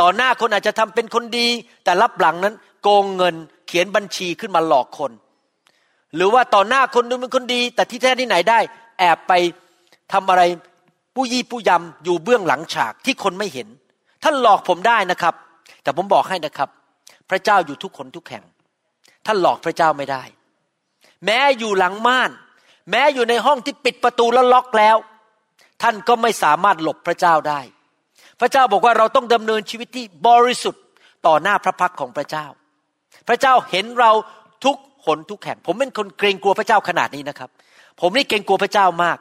[0.00, 1.48] ต่อหน้าคนอาจจะทำเป็นคนดี
[1.84, 3.34] แต่รับหลังนั้นโกงเงิน
[3.74, 5.12] ขียนบัญชีขึ้นมาหลอกคน
[6.14, 8.58] หรือว่าต่อหน้าคนดูเป็นคนดี แต่ที่แท้ที่ไหนได้
[8.98, 9.32] แอบไป
[10.12, 10.42] ทำอะไร
[11.14, 13.68] ผู้ยี่ผู้ยำอยู่เบื้องหลังฉากที่คนไม่เห็น
[14.22, 15.34] ท่านหลอกผมได้นะครับ
[15.82, 16.68] แต่ผมบอกให้นะครับ
[17.30, 18.44] พระเจ้าอยู่ทุกคนทุกแห่ง
[19.26, 20.22] ท่านหลอกพระเจ้าไม่ได้
[21.24, 22.30] แม้อยู่หลังม่าน
[22.90, 24.96] แม้อยู่ในห้องที่ปิดประตูแล้วล็อกแล้ว
[25.82, 27.60] ท่านก็ไม่สามารถหลบพระเจ้าได้
[28.40, 30.82] พระเจ้าบอกว่าเราต้องดำเนินชีวิตที่บริสุทธิ์
[31.26, 32.46] ต่อหน้าพระพักของพระเจ้า
[33.28, 34.10] พระเจ้าเห็นเรา
[34.64, 37.50] ทุกหนทุกแห่ง ผมเป็นคนเกรงกลัวพระเจ้าขนาดนี้นะครับ
[38.00, 39.18] ผมนี่เกรงกลัวพระเจ้ามาก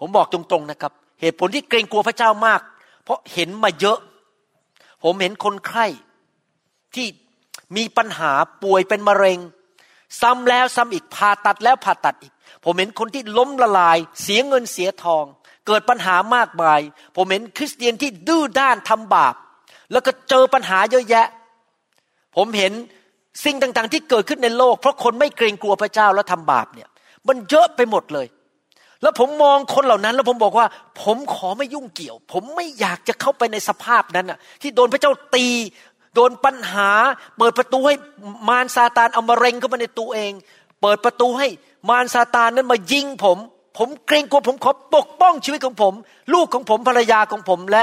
[0.00, 2.60] ผมบอกตรงๆนะครับ เหตุผลที่เกรงกลัวพระเจ้ามาก
[3.04, 3.98] เพราะเห็นมาเยอะ
[5.04, 5.86] ผมเห็นคนไข้
[6.94, 7.06] ที่
[7.76, 9.38] มีปัญหาป่วยเป็นมะเร็ง
[10.20, 12.32] ซ้ำแล้วซ้ำอีกผ่าตัดแล้วผ่าตัดอีก
[12.64, 15.24] ผมเห็นคนที่ล้มละลาย เสียเงินเสียทอง
[15.66, 16.80] เกิดปัญหามากมาย
[17.16, 19.34] ผมเห็นคริสเตียนที่ดื้อด้านทำบาป
[19.92, 21.26] แล้วก็เจอปัญหาเยอะแยะ
[22.36, 22.72] ผมเห็น
[23.44, 26.88] สิ่งต่างๆ ที่เกิดขึ้นในโลก เพราะคนไม่เกรงกลัวพระเจ้าแล้วทำบาปเนี่ย
[27.28, 28.26] มันเยอะไปหมดเลย
[29.02, 30.66] แล้วผมมองคนเหล่านั้น แล้วผมบอกว่า
[31.02, 35.46] ผมขอไม่ยุ่งเกี่ยว ผมไม่อยากจะเข้าไปในสภาพนั้นอะ ที่โดนพระเจ้าตี
[36.14, 36.90] โดนปัญหา
[37.38, 37.94] เปิดประตูให้
[38.48, 40.32] มารซาตานเอามาเร็งเข้ามาในตัวเอง
[40.82, 41.48] เปิดประตูให้
[41.88, 43.38] มารซาตานนั้นมายิงผม
[43.78, 45.94] ผมเกรงกลัวผมขอปกป้องชีวิตของผม
[46.34, 47.82] ลูกของผมภรรยาของผมและ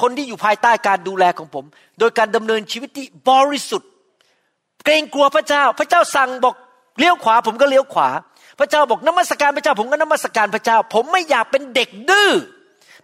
[0.00, 1.64] คนที่อยู่ภายใต้การดูแลของผม
[1.98, 3.90] โดยการดำเนินชีวิตที่บริสุทธิ์
[4.84, 6.54] เกรงกลัวพระเจ้า พระเจ้าสั่งบอก
[6.98, 8.08] เลี้ยวขวา ผมก็เลี้ยวขวา
[8.58, 12.30] พระเจ้าบอกนมัสการพระเจ้า ผมก็นมัสการพระเจ้า ผมไม่อยากเป็นเด็กดื้อ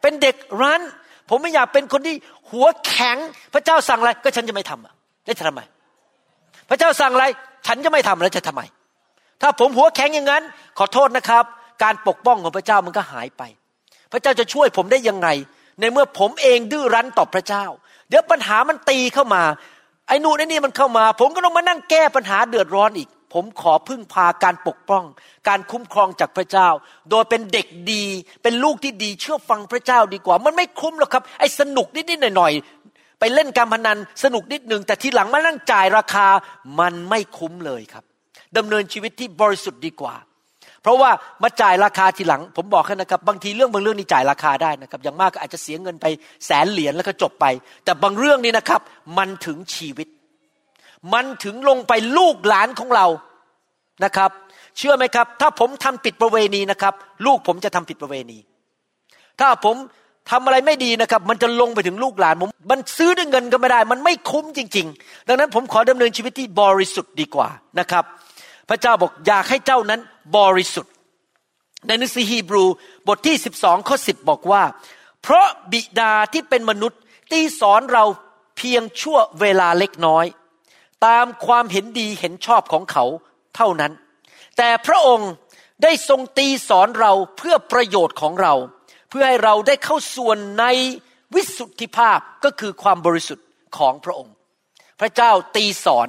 [0.03, 0.83] เป็นเด็กรั้น
[1.31, 2.15] ผมไม่อยากเป็นคนที่
[2.51, 3.17] หัวแข็ง
[3.55, 4.93] พระเจ้าสั่งอะไรก็ฉันจะไม่ทำอะ
[5.25, 5.61] แล้วจะทำไม
[6.71, 7.25] พระเจ้าสั่งอะไร
[7.67, 8.63] ฉันจะไม่ทำแล้วจะทำไม
[9.43, 10.43] ถ้าผมหัวแข็งอย่างนั้น
[10.79, 11.45] ขอโทษนะครับ
[11.83, 13.43] การปกป้องของพระเจ้ามันก็หายไป
[14.13, 15.29] พระเจ้าจะช่วยผมได้ยังไง
[15.81, 17.65] ในเมื่อผมเองดื้อรั้นต่อพระเจ้า
[18.09, 19.43] เดี๋ยวปัญหามันตีเข้ามา
[20.09, 25.05] ไอ้นู่นไอ้นี่มันเข้ามา ผมก็ต้องมานั่งแก้ปัญหาเดือดร้อนอีก ผมขอพึ่งพาการปกป้อง
[25.49, 26.69] การคุ้มครองจากพระเจ้า
[27.11, 28.05] โดยเป็นเด็กดี
[28.43, 36.27] เป็นลูกที่ดีเชื่อฟังพระเจ้าดีกว่า มันไม่คุ้มหรอกครับไอ้สนุกนิดๆหน่อยๆไปเล่นการพนันสนุกนิดหนึ่งแต่ทีหลังมานั่งจ่ายราคา
[36.81, 38.05] มันไม่คุ้มเลยครับ
[38.57, 40.15] ดำเนินชีวิตที่บริสุทธิ์ดีกว่า
[40.83, 41.11] เพราะว่า
[41.43, 46.07] มาจ่ายราคาทีหลัง ผมบอกให้นะครับ บางทีเรื่องบางเรื่องนี่จ่ายราคาได้นะครับ อย่างมากก็อาจจะเสียเงินไป
[46.47, 47.47] แสนเหรียญแล้วก็จบไป
[47.85, 48.81] แต่บางเรื่องนี่นะครับ
[49.19, 50.09] มันถึงชีวิต
[51.13, 53.07] มันถึงลงไปลูกหลานของเรา
[54.05, 54.31] นะครับ
[54.79, 56.95] เชื่อไหมครับ ถ้าผมทำผิดประเวณีนะครับ
[57.27, 58.39] ลูกผมจะทำผิดประเวณี
[59.41, 59.77] ถ้าผม
[60.31, 68.05] ทำอะไรไม่ดีนะครับ มันจะลงไปถึงลูกหลานผมมันซื้อด้วยเงินก็ไม่ได้ มันไม่คุ้มจริง ๆ ดังนั้นผมขอดำเนินชีวิตที่บริสุทธิ์ดีกว่านะครับ
[68.69, 70.01] พระเจ้าบอกอยากให้เจ้านั้น
[70.37, 70.93] บริสุทธิ์
[71.87, 72.65] ในหนังสือฮีบรู
[73.09, 74.63] บทที่ 12 ข้อ 10 บอกว่า
[75.23, 77.01] เพราะบิดาที่เป็นมนุษย์
[77.33, 78.05] ตีสอนเรา
[78.57, 80.27] เพียงชั่วเวลาเล็กน้อย
[81.07, 83.05] ตามความเห็นดีเห็นชอบของเขา
[83.57, 83.93] เท่านั้น
[84.57, 85.31] แต่พระองค์
[85.83, 88.55] ได้ทรงตีสอนเราเพื่อประโยชน์ของเรา
[89.11, 90.65] เพื่อให้เราได้เข้าส่วนใน
[91.35, 93.47] วิสุทธิภาพก็คือความบริสุทธิ์
[93.79, 94.35] ของพระองค์
[95.01, 96.09] พระเจ้าตีสอน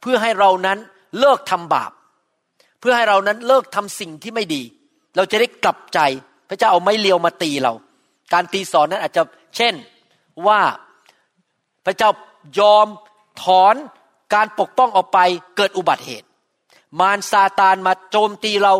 [0.00, 0.78] เพื่อให้เรานั้น
[1.18, 1.92] เลิกทำบาป
[2.86, 4.62] พื่อให้เรานั้นเลิกทำสิ่งที่ไม่ดี
[5.16, 5.98] เราจะได้กลับใจ
[6.48, 7.72] พระเจ้าเอาไม้เลียวมาตีเรา
[8.32, 9.22] การตีสอนนั้นอาจจะ
[9.56, 9.74] เช่น
[10.46, 10.60] ว่า
[11.84, 12.10] พระเจ้า
[12.58, 12.86] ยอม
[13.42, 13.74] ถอน
[14.34, 15.18] การปกป้องออกไป
[15.56, 16.28] เกิดอุบัติเหตุ
[17.00, 18.74] มารซาตานมาโจมตีเรา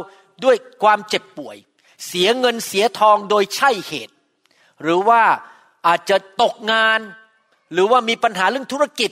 [0.44, 1.56] ด้วยความเจ็บป่วย
[2.06, 4.14] เสียเงินเสียทองโดยใช่เหตุ
[4.82, 5.22] หรือว่า
[5.86, 7.00] อาจจะตกงาน
[7.72, 9.10] หรือว่ามีปัญหาเรื่องธุรกิจ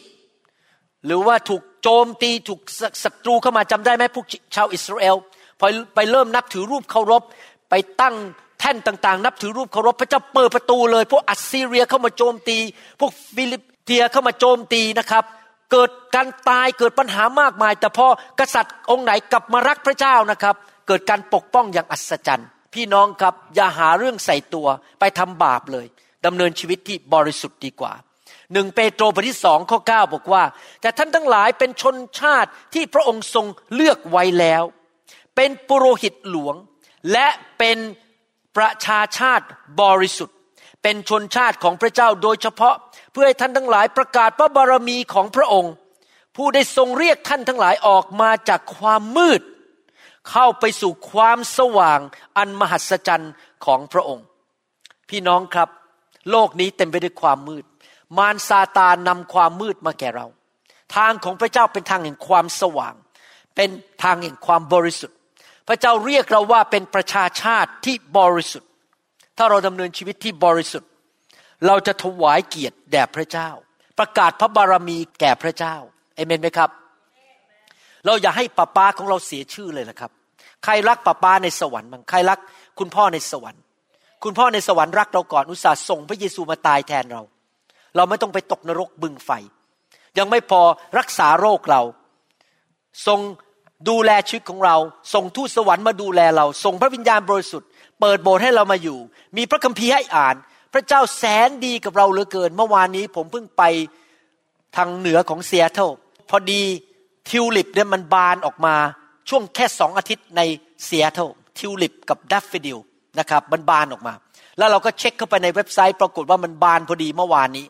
[1.06, 2.60] หรือว่าถูกโจมตีถูก
[3.02, 5.16] ศัตรูเข้ามาจำได้ไหมพวกชาวอิสราเอล
[5.60, 7.22] พอไปเริ่มนับถือรูปเคารพ
[7.70, 8.14] ไปตั้ง
[8.60, 12.58] แท่นต่างๆ นับถือรูปเคารพพระเจ้าเปิดประตูเลย พวกอัสซีเรียเข้ามาโจมตี
[13.00, 15.24] พวกฟีลิสเตียเข้ามาโจมตีนะครับ
[15.72, 18.06] เกิดการตายเกิดปัญหามากมาย แต่พอ
[18.40, 20.54] กษัตริย์องค์ไหนกลับมารักพระเจ้านะครับ
[20.86, 24.66] เกิดการปกป้องอย่างอัศจรรย์ พี่น้องครับอย่าหาเรื่องใส่ตัว
[25.00, 25.86] ไปทำบาปเลย
[26.26, 27.92] ดำเนินชีวิตที่บริสุทธิ์ดีกว่า
[28.52, 30.44] หนึ่งเปโตรบทที่สองข้อเก้าบอกว่า
[30.80, 34.62] แต่ท่านทั้งหลายเป็นชนชาติที่พระองค์ทรงเลือกไว้แล้ว
[35.36, 36.54] เป็นปุโรหิตหลวง
[37.12, 37.26] และ
[37.58, 37.78] เป็น
[38.56, 39.46] ประชาชาติ
[39.80, 40.36] บริสุทธิ์
[40.82, 42.74] เป็นชนชาติของพระเจ้าโดยเฉพาะ
[43.12, 45.72] เพื่อให้ท่านทั้งหลายประกาศพระบารมีของพระองค์
[46.36, 49.42] ผู้ได้ทรงเรียกท่านทั้งหลายออกมาจากความมืด
[50.30, 52.00] เข้าไปสู่ความสว่าง
[52.36, 53.32] อันมหัศจรรย์
[53.64, 54.24] ของพระองค์
[55.08, 55.68] พี่น้องครับ
[56.30, 57.64] โลกนี้เต็มไปด้วยความมืด
[58.18, 60.26] มารซาตานนำความมืดมาแก่เรา
[60.96, 62.94] ทางของพระเจ้าเป็นทางแห่งความสว่าง
[63.56, 63.70] เป็น
[64.02, 65.16] ทางแห่งความบริสุทธิ์
[65.68, 68.70] พระเจ้าเรียกเราว่าเป็นประชาชาติที่บริสุทธิ์
[69.38, 70.90] ถ้าเราดำเนินชีวิตที่บริสุทธิ์
[71.66, 73.50] เราจะถวายเกียรติแด่พระเจ้า
[73.98, 75.76] ประกาศพระบารมีแก่พระเจ้า
[76.16, 76.70] เอเมนไหมครับ
[78.04, 80.10] เราอย่าให้ป้าป้าของเราเสียชื่อเลยนะครับ
[80.64, 82.38] ใครรักป้าป้าในสวรรค์บ้างใครรัก
[82.78, 83.62] คุณพ่อในสวรรค์
[84.24, 87.22] คุณพ่อในสวรรค์รักเราก่อนอุตส่าห์ส่งพระเยซูมาตายแทนเรา
[87.96, 89.30] เราไม่ต้องไปตกนรกบึงไฟ
[90.18, 90.60] ยังไม่พอ
[90.98, 91.82] รักษาโรคเรา
[93.06, 93.20] ทรง
[93.88, 94.76] ดูแลชีวิตของเรา
[95.14, 97.68] ส่งทูตสวรรค์มาดูแลเรา ส่งพระวิญญาณบริสุทธิ์
[98.00, 98.98] เปิดโบสถ์ให้เรามาอยู่
[99.36, 100.34] มีพระคัมภีร์ให้อ่าน
[100.72, 103.62] พระเจ้าแสนดีกับเราเหลือเกิน เมื่อวานนี้ผมเพิ่งไป
[104.76, 105.90] ทางเหนือของเซียเทิล
[106.30, 106.62] พอดี
[107.28, 108.74] ทิวลิปเนี่ยมันบานออกมา
[109.28, 110.40] ช่วงแค่สองอาทิตย์ใน
[110.84, 111.28] ซีแอตเทิล
[111.58, 112.78] ทิวลิปกับ daffodil
[113.18, 114.14] นะครับมันบานออกมา
[114.58, 117.66] แล้วเราก็เช็คเข้าไปในเว็บไซต์ ปรากฏว่ามันบานพอดีเมื่อวานนี้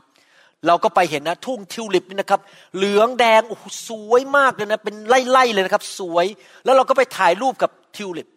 [0.67, 2.41] เราก็ไปเห็นนะทุ่งทิวลิปนี่นะครับ
[2.77, 3.57] เหลืองแดงโอ้
[3.89, 6.27] สวยมากเลยนะเป็นไล่ๆเลยนะครับ สวย
[6.65, 8.29] แล้วเราก็ไปถ่ายรูปกับทิวลิป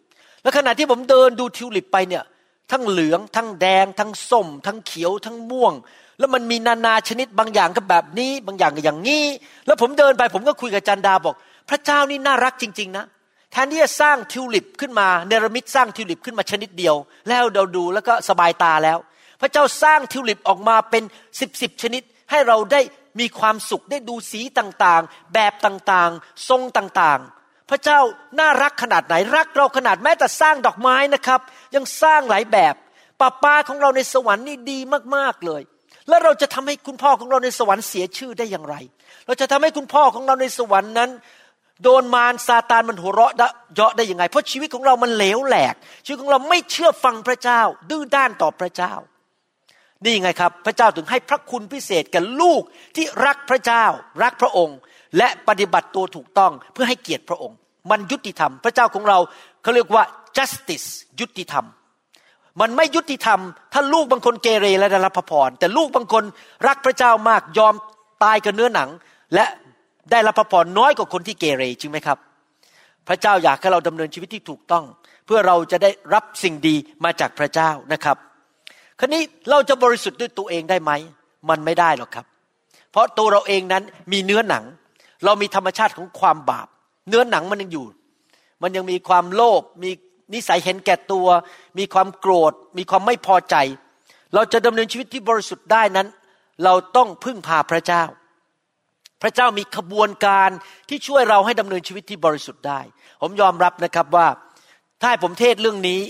[0.42, 2.24] แล้วขณะที่ผมเดินดูทิวลิปไปเนี่ย
[2.72, 5.72] ทั้งเหลืองทั้งแดง ทั้งส้ม ทั้งเขียว ทั้งม่วง
[6.18, 9.24] แล้วมันมีนานาชนิดบางอย่างก็แบบนี้ บางอย่างก็อย่างนี้
[9.66, 11.34] แล้วผมเดินไปผมก็คุยกับจันดาบอก
[11.68, 13.04] พระเจ้านี่น่ารักจริง ๆ นะ
[13.52, 16.96] แทนที่จะสร้างทิวลิปขึ้นมาเนรมิตสร้างทิวลิปขึ้นมาชนิดเดียว
[17.28, 18.98] แล้วเราดูแล้วก็สบายตาแล้ว
[19.40, 21.02] พระเจ้าสร้างทิวลิปออกมาเป็น
[21.40, 22.80] สิบสิบชนิด ให้เราได้
[23.20, 28.00] มีความสุขได้ดูสีต่างๆ แบบต่างๆ ทรงต่างๆ พระเจ้า
[28.38, 31.40] น่ารักขนาดไหนรักเราขนาดแม้แต่สร้างดอกไม้นะครับ
[31.74, 32.74] ยังสร้างหลายแบบ
[33.20, 34.78] ป้าป้าของเราในสวรรค์นี่ดี
[35.16, 35.62] มากๆเลย
[36.08, 38.76] แล้วเราจะทำให้คุณพ่อของเราในสวรรค์เสียชื่อได้อย่างไร
[39.26, 41.10] เราจะทำให้คุณพ่อของเราในสวรรค์นั้น
[41.82, 43.32] โดนมารซาตานมันหัวเราะ
[43.74, 47.60] เยาะได้ยังไง เพราะชีวิตของเรามันเหลวแหลกชีวิตของเราไม่เชื่อฟังพระเจ้า
[47.90, 48.92] ดื้อด้านต่อพระเจ้า
[50.06, 52.62] นี่ไงครับ พระเจ้าถึงให้พระคุณพิเศษกับลูก
[52.96, 53.84] ที่รักพระเจ้า
[54.22, 54.78] รักพระองค์
[55.18, 57.56] และปฏิบัติตัวถูกต้องเพื่อให้เกียรติพระองค์
[57.90, 59.18] มันยุติธรรม พระเจ้าของเรา
[59.62, 60.02] เขาเรียกว่า
[60.36, 60.88] justice
[61.20, 61.64] ยุติธรรม
[62.60, 63.40] มันไม่ยุติธรรม
[63.72, 66.24] ถ้าลูกบางคนเกเรและได้รับพระพรแต่ลูกบางคน
[66.66, 67.74] รักพระเจ้ามากยอม
[68.24, 68.88] ตายกับเนื้อหนัง
[69.34, 69.44] และ
[70.10, 72.18] ได้รับพระพรน้อยกว่าคนที่เกเรจริงไหมครับ
[73.08, 74.84] พระเจ้าอยากให้เราดำเนินชีวิตที่ถูกต้อง
[75.26, 78.16] เพื่อเราจะได้รับสิ่งดีมาจากพระเจ้านะครับ
[78.98, 80.92] ครนี้เราจะบริสุทธิ์ด้วยตัวเองได้ไหม
[81.48, 82.26] มันไม่ได้หรอกครับ
[82.90, 83.82] เพราะตัวเราเองนั้น
[84.12, 84.64] มีเนื้อหนัง
[85.24, 86.68] เรามีธรรมชาติของความบาป
[87.08, 87.86] เนื้อหนังมันยังอยู่
[88.62, 89.90] มันยังมีความโลภ มี
[90.34, 91.26] นิสัยเห็นแก่ตัว
[91.78, 93.56] มีความโกรธ มีความไม่พอใจ
[94.34, 96.08] เราจะดำเนินชีวิตที่บริสุทธิ์ได้นั้น
[96.64, 98.02] เราต้องพึ่งพาพระเจ้า
[99.22, 100.50] พระเจ้ามีขบวนการ
[100.88, 102.80] ที่ช่วยเราให้ดำเนินชีวิตที่บริสุทธิ์ได้
[103.22, 104.28] ผมยอมรับนะครับว่า
[105.02, 106.00] ถ้าผมเทศเรื่องนี้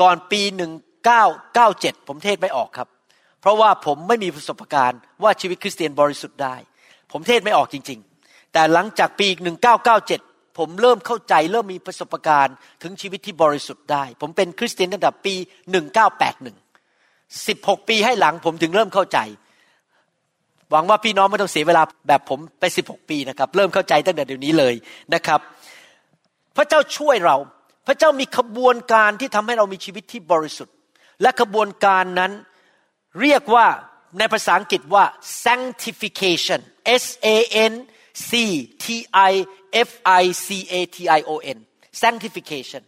[0.00, 0.70] ก่อนปีหนึ่ง
[1.02, 2.88] 997 ผมเทศไม่ออกครับ
[3.40, 6.56] เพราะว่าผมไม่มีประสบการณ์ว่าชีวิตคริสเตียนบริสุทธิ์ได้
[7.12, 9.28] ผมเทศไม่ออกจริง ๆ แต่หลังจากปี
[9.92, 15.34] 1997 ผมเริ่มเข้าใจเริ่มมีประสบการณ์ถึงชีวิตที่บริสุทธิ์ได้ ผมเป็นคริสเตียนตั้งแต่ปี
[16.96, 19.18] 1981 16 ปีให้หลังผมถึงเริ่มเข้าใจ
[20.70, 24.74] หวังว่าพี่น้องไม่ต้องเสียเวลาแบบผมไปสิบหกปีนะครับ เริ่มเข้าใจตั้งแต่เดี๋ยวนี้เลย
[25.14, 25.40] นะครับ
[26.56, 27.36] พระเจ้าช่วยเรา
[27.86, 30.74] พระเจ้ามีขบวนการที่ทำให้เรามีชีวิตที่บริสุทธิ์
[31.22, 32.32] และขบวนการนั้น
[33.20, 33.66] เรียกว่า
[34.18, 35.04] ในภาษาอังกฤษว่า
[35.44, 36.60] sanctification
[37.02, 37.04] S
[37.34, 37.36] A
[37.70, 37.72] N
[38.28, 38.30] C
[38.84, 38.86] T
[39.30, 39.32] I
[39.88, 39.90] F
[40.22, 41.58] I C A T I O N
[42.02, 42.82] sanctification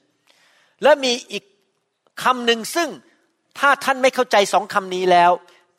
[0.82, 1.44] และมีอีก
[2.22, 2.88] คำหนึ่งซึ่ง
[3.58, 5.30] ถ้าท่านไม่เข้าใจสองคำนี้แล้ว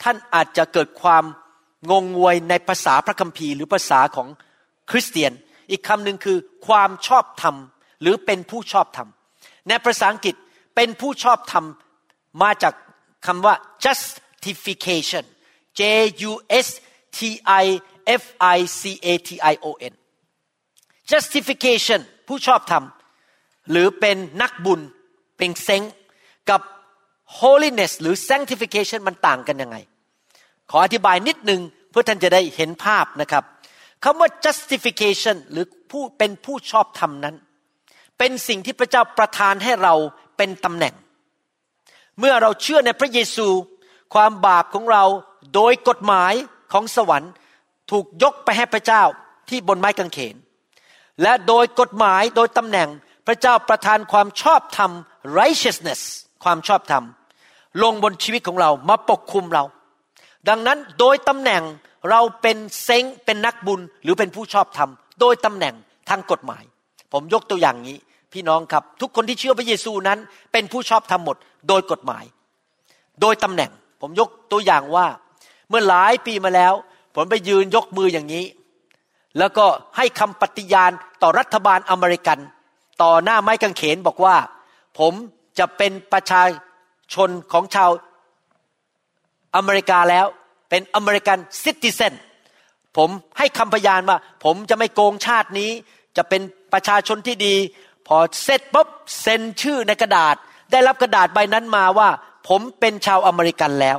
[0.03, 1.23] ท่านอาจจะเกิดความ
[1.91, 4.27] งงงวยในภาษาพระคัมภีร์หรือภาษาของ
[4.91, 5.31] คริสเตียน
[5.71, 6.37] อีกคำหนึ่งคือ
[6.67, 7.55] ความชอบธรรม
[8.01, 9.09] หรือเป็นผู้ชอบธรรม
[9.67, 10.35] ในภาษาอังกฤษ
[10.75, 11.65] เป็นผู้ชอบธรรม
[12.41, 12.73] มาจาก
[13.25, 15.25] คำว่า justification
[15.79, 15.81] J
[16.29, 16.33] U
[16.65, 16.67] S
[17.17, 17.19] T
[17.63, 17.65] I
[18.21, 18.23] F
[18.55, 19.93] I C A T I O N
[21.11, 22.83] justification ผู้ชอบธรรม
[23.71, 24.81] หรือเป็นนักบุญ
[25.37, 25.83] เป็นเซ้ง
[26.49, 26.61] กับ
[27.39, 29.77] holiness หรือ sanctification มันต่างกันยังไง
[30.71, 33.43] ขออธิบายนิดนึงเพื่อท่านจะได้เห็นภาพนะครับ
[34.03, 37.35] คำว่า justification หรือผู้เป็นผู้ชอบธรรมนั้น
[38.17, 39.93] เป็นสิ่งที่พระเจ้าประทานให้เรา
[40.37, 40.93] เป็นตำแหน่ง
[42.19, 43.47] เมื่อเราเชื่อในพระเยซู
[44.13, 45.03] ความบาปของเรา
[45.55, 46.33] โดยกฎหมาย
[46.73, 47.31] ของสวรรค์
[47.91, 49.03] ถูกยกไปให้พระเจ้า
[49.49, 50.35] ที่บนไม้กางเขน
[51.21, 52.89] และโดยกฎหมายโดยตำแหน่ง
[53.27, 54.91] พระเจ้าประทานความชอบธรรม
[55.37, 56.01] righteousness
[56.43, 57.03] ความชอบธรรม
[57.83, 59.63] ลงบนชีวิตของเรามาปกคุมเรา
[60.49, 61.63] ดังนั้นโดยตำแหน่ง
[62.09, 65.75] เราเป็นเซ้งเป็นนักบุญหรือเป็นผู้ชอบธรรม โดยตำแหน่ง
[66.09, 66.63] ทางกฎหมาย
[67.11, 67.97] ผมยกตัวอย่างนี้
[68.35, 70.19] พี่น้องครับ ทุกคนที่เชื่อพระเยซูนั้น
[70.51, 72.23] เป็นผู้ชอบธรรมหมดโดยกฎหมาย
[73.21, 73.71] โดยตำแหน่ง
[74.01, 75.07] ผมยกตัวอย่างว่า
[75.69, 76.73] เมื่อหลายปีมาแล้ว
[77.15, 78.45] ผมไปยืนยกมืออย่างนี้
[79.37, 79.65] แล้วก็
[79.97, 82.39] ให้คำปฏิญาณต่อรัฐบาลอเมริกัน
[83.01, 84.35] ต่อหน้าไม้กางเขนบอกว่า
[84.99, 85.13] ผม
[85.59, 86.43] จะเป็นประชา
[87.13, 87.91] ชนของชาว
[89.55, 90.25] อเมริกาแล้ว
[90.69, 92.13] เป็น American citizen
[92.97, 95.71] ผมให้คำพยานว่า ผมจะไม่โกงชาตินี้
[96.17, 96.41] จะเป็น
[96.73, 97.55] ประชาชนที่ดี
[98.07, 98.87] พอเสร็จปุ๊บ
[99.21, 100.35] เซ็นชื่อในกระดาษ
[100.71, 102.09] ได้รับกระดาษใบนั้นมาว่า
[102.47, 103.97] ผมเป็นชาวอเมริกันแล้ว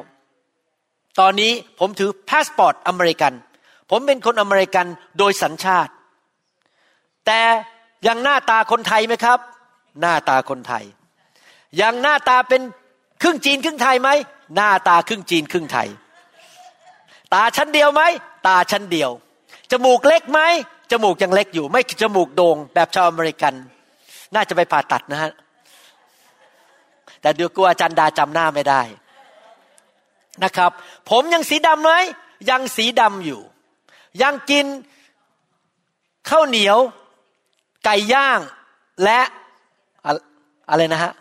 [1.21, 3.33] ตอนนี้ผมถือพาสปอร์ตอเมริกัน
[3.90, 4.87] ผมเป็นคนอเมริกัน
[5.19, 5.92] โดยสัญชาติ
[7.27, 7.40] แต่
[8.07, 9.38] ยังหน้าตาคนไทยไหมครับ
[10.01, 10.85] หน้าตาคนไทย
[11.81, 12.62] ยังหน้าตาเป็น
[13.23, 14.11] ครึ่งจีนครึ่งไทยไหม
[14.55, 15.88] หน้าตาครึ่งจีนครึ่งไทย
[17.35, 18.03] ตาชั้นเดียวไหม
[18.47, 19.11] ตาชั้นเดียว
[19.71, 20.40] จมูกเล็กไหม
[20.90, 23.55] จมูกยังเล็กอยู่ ไม่จมูกโด่งแบบชาวอเมริกัน
[24.37, 25.33] น่าจะไปผ่าตัดนะฮะ
[27.20, 28.83] แต่เดี๋ยวกลัวอาจารย์ดาจำหน้าไม่ได้
[30.44, 30.70] นะครับ
[31.11, 31.92] ผมยังสีดำไหม
[32.51, 33.40] ยังสีดำอยู่
[34.22, 34.66] ยังกิน
[36.29, 36.79] ข้าวเหนียว
[37.85, 38.40] ไก่ย่าง
[39.05, 39.20] และ
[40.70, 41.12] อะไรนะฮะ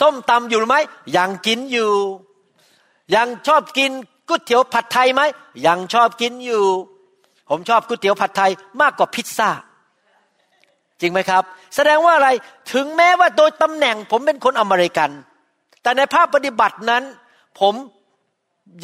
[0.00, 0.76] ส้มตำอยู่ไหม
[1.16, 1.92] ยังกินอยู่
[3.14, 3.90] ยังชอบกิน
[4.28, 5.22] ก๋วยเตี๋ยวผัดไทยไหม
[5.66, 6.64] ยังชอบกินอยู่
[7.48, 9.50] ผมชอบก๋วยเตี๋ยวผัดไทยมากกว่าพิซซ่า
[11.00, 12.28] จริงไหมครับ แสดงว่าอะไร
[12.72, 15.10] ถึงแม้ว่าโดยตำแหน่งผมเป็นคนอเมริกัน
[15.82, 17.02] แต่ในภาพปฏิบัตินั้น
[17.60, 17.74] ผม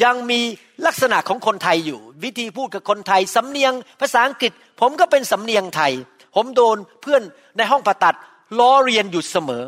[0.03, 0.39] ยังมี
[0.85, 5.93] ลักษณะของคนไทยอยู่ วิธีพูดกับคนไทย สำเนียงภาษาอังกฤษ ผมก็เป็นสำเนียงไทย
[6.35, 7.21] ผมโดนเพื่อน
[7.57, 8.17] ในห้องผ่าตัด
[8.59, 9.63] ล้อเรียนอยู่เสมอ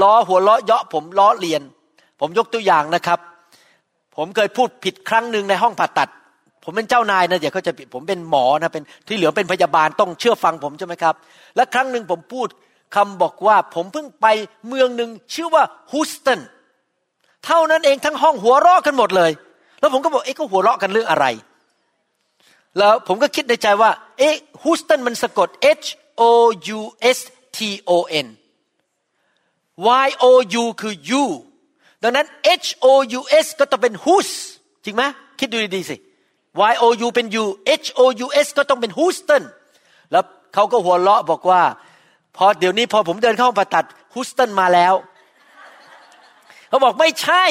[0.00, 1.62] ล้อหัวล้อเยาะผมล้อเรียน
[2.20, 3.18] ผมยกตัวอย่างนะครับ
[4.16, 6.10] ผมเคยพูดผิดครั้งหนึ่งในห้องผ่าตัด
[6.64, 11.14] ผมเป็นเจ้านายนะเดี๋ยวเขาจะผิดผมเป็นหมอนะเป็นที่เหลือเป็นพยาบาลต้องเชื่อฟังผมใช่ไหมครับ
[11.56, 12.48] และครั้งหนึ่งผมพูด
[12.94, 14.26] คำบอกว่าผมเพิ่งไป
[14.68, 16.40] เมืองหนึ่งชื่อว่าฮูสตัน
[17.44, 19.30] เท่านั้นเองทั้งห้องหัวเราะกันหมดเลย
[19.80, 21.26] แล้วผมก็บอกเอ๊ะก็หัวเราะกันเรื่องอะไร
[22.78, 25.48] แล้วผมก็คิดในใจว่า เอ๊ะฮูสตันมันสะกด
[25.82, 25.86] H
[26.20, 26.22] O
[26.78, 26.80] U
[27.16, 27.18] S
[27.56, 27.58] T
[27.90, 27.92] O
[28.24, 28.26] N
[30.06, 30.24] Y O
[30.62, 31.24] U คือ U
[32.02, 32.26] ดังนั้น
[32.64, 32.86] H O
[33.18, 34.34] U S ก็ต้องเป็น whose
[34.84, 35.02] จริงไหม
[35.38, 35.96] คิดดูดีๆสิ
[36.72, 37.44] Y O U เป็น U
[37.82, 39.42] H O U S ก็ต้องเป็น Houston
[40.12, 41.62] แล้วเขาก็หัวเราะบอกว่า
[42.36, 44.94] พอเดี๋ยวนี้พอผมเดินเข้าห้องผ่าตัด Houston มาแล้ว
[46.68, 47.44] เขาบอกไม่ใช่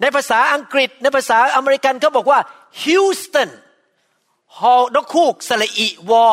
[0.00, 2.40] ในภาษาอังกฤษในภาษาอเมริกันเขาบอกว่า
[2.82, 3.50] Houston
[4.58, 6.26] ฮอนกคูกสระอีวอ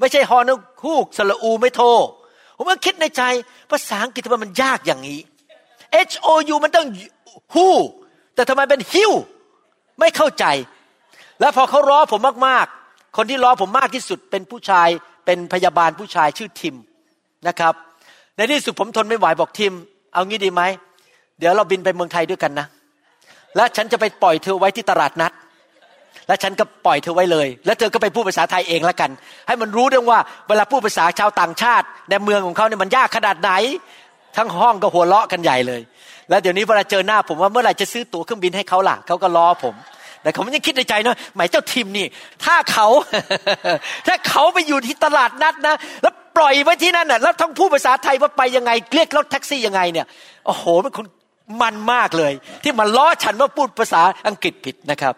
[0.00, 1.82] ไม่ใช่ฮอนกคูกสระอูไม่โท
[2.56, 3.22] ผมก็คิดในใจ
[3.70, 5.20] ภาษาอังกฤษทำไมมันยากอย่างนี้
[6.10, 6.86] H O U มันต้อง
[7.54, 7.68] who
[8.34, 9.10] แต่ทำไมเป็น hiu
[10.00, 10.44] ไม่เข้าใจ
[11.40, 14.88] แล้วพอเขาล้อผมมากๆ คนที่ล้อผมมากที่สุดเป็นผู้ชาย
[15.26, 16.76] เป็นพยาบาลผู้ชายชื่อทิม
[17.48, 17.74] นะครับ
[18.36, 19.74] ในที่สุดผมทนไม่ไหวบอกทิม
[20.12, 20.62] เอางี้ดีไหม
[21.38, 22.66] เดี๋ยวเราบินไปเมืองไทยด้วยกันนะ
[23.56, 25.32] และฉันจะไปปล่อยเธอไว้ที่ตลาดนัด
[26.28, 29.10] และฉันก็ปล่อยเธอไว้เลย แล้วเธอก็ไปพูดภาษาไทยเองแล้วกัน
[29.46, 33.52] ให้มันรู้เรื่องว่าเวลาพูดภาษาชาวต่างชาติ ในเมืองของเขาเนี่ยมันยากขนาดไหน
[34.36, 35.80] ทั้งห้องก็หัวเราะกันใหญ่เลย
[36.28, 39.74] แล้วเดี๋ยวนี้เวลาเจอหน้าผมว่าเมื่อไหร่จะซื้อตั๋วเครื่องบินให้เขาล่ะเขาก็ล้อผม
[40.26, 42.06] แต่ผมยังคิดในใจนะหมายเจ้าทีมนี่
[42.44, 42.86] ถ้าเขา
[44.06, 50.06] ถ้าเขาไปอยู่ที่ตลาดนัดนะแล้วปล่อยไว้ที่นั่นน่ะแล้วทั้งพูดภาษาไทยว่าไปยังไงเรียกรถแท็กซี่ยังไงเนี่ย
[50.46, 51.06] โอ้โหเป็นคน
[51.60, 55.14] มันมากเลย ที่มาล้อฉันว่าพูดภาษาอังกฤษผิดนะครับ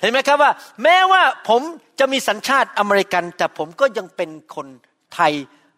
[0.00, 0.50] เห็นไหมครับว่า
[0.82, 1.60] แม้ว่าผม
[1.98, 4.66] จะมีสัญชาติอเมริกัน แต่ผมก็ยังเป็นคน
[5.14, 5.32] ไทย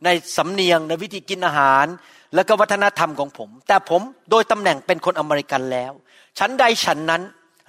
[0.05, 1.87] ในสำเนียงในวิธีกินอาหาร
[2.35, 4.01] แล้วก็วัฒนธรรมของผม แต่ผม
[4.31, 5.93] โดยตำแหน่งเป็นคนอเมริกันแล้ว
[6.39, 7.22] ฉันใดฉันนั้น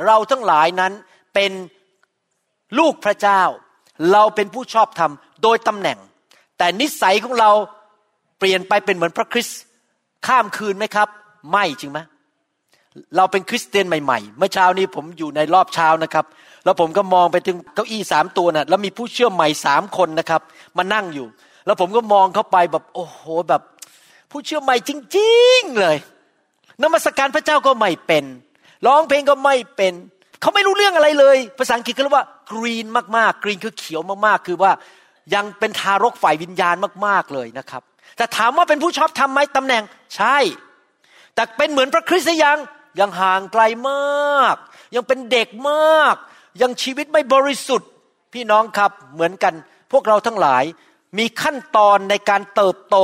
[0.05, 0.93] เราทั้งหลายนั้น
[1.33, 1.51] เป็น
[2.79, 3.41] ลูกพระเจ้า
[4.11, 5.11] เราเป็นผู้ชอบธรรม
[5.43, 5.97] โดยตำแหน่ง
[6.57, 7.51] แต่นิสัยของเรา
[8.39, 9.61] เปลี่ยนไปเป็นเหมือนพระคริสต์
[10.27, 11.07] ข้ามคืนไหมครับ
[11.51, 11.99] ไม่จริงไหม
[13.17, 16.25] เราเป็นคริสเตียนใหม่ๆ เมื่อเช้านี้ผมอยู่ในรอบเช้านะครับ
[16.65, 20.41] แล้วผมก็มองไปถึงเก้าอี้สามตัวนะ่ะ แล้วมีผู้เชื่อใหม่สามคนนะครับ
[20.77, 21.27] มานั่งอยู่
[21.65, 23.61] แล้วผมก็มองเข้าไปแบบโอ้โหแบบ
[24.31, 25.97] ผู้เชื่อใหม่จริง ๆ เลย
[26.81, 28.23] นมัสการพระเจ้าก็ไม่เป็น
[28.85, 29.93] ร้องเพลงก็ไม่เป็น
[30.41, 32.85] เขาไม่รู้เรื่องอะไรเลย ภาษาอังกฤษเขาเรียกว่ากรีน
[33.17, 34.71] มากๆกรีนคือเขียวมากๆ คือว่า
[35.35, 36.75] ยังเป็นทารกฝ่ายวิญญาณ
[37.05, 37.83] มากๆเลยนะครับ
[38.17, 39.83] แต่ถามว่าเป็นผู้ชอบทำไหมตำแหน่ง
[40.15, 40.37] ใช่
[41.35, 42.57] แต่เป็นเหมือนพระคริสต์ยัง
[42.99, 44.55] ยังห่างไกลมาก
[44.95, 46.15] ยังเป็นเด็กมาก
[46.61, 47.89] ยังชีวิตไม่บริสุทธิ์
[48.33, 49.53] พี่น้องครับเหมือนกัน
[49.91, 50.63] พวกเราทั้งหลาย
[51.17, 52.97] มีขั้นตอนในการเติบโต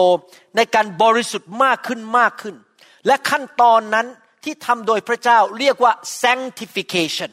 [0.57, 2.55] ในการบริสุทธิ์มากขึ้นมากขึ้น
[3.07, 4.07] และขั้นตอนนั้น
[4.47, 5.93] ที่ทำโดยพระเจ้าเรียกว่า
[6.23, 7.31] sanctification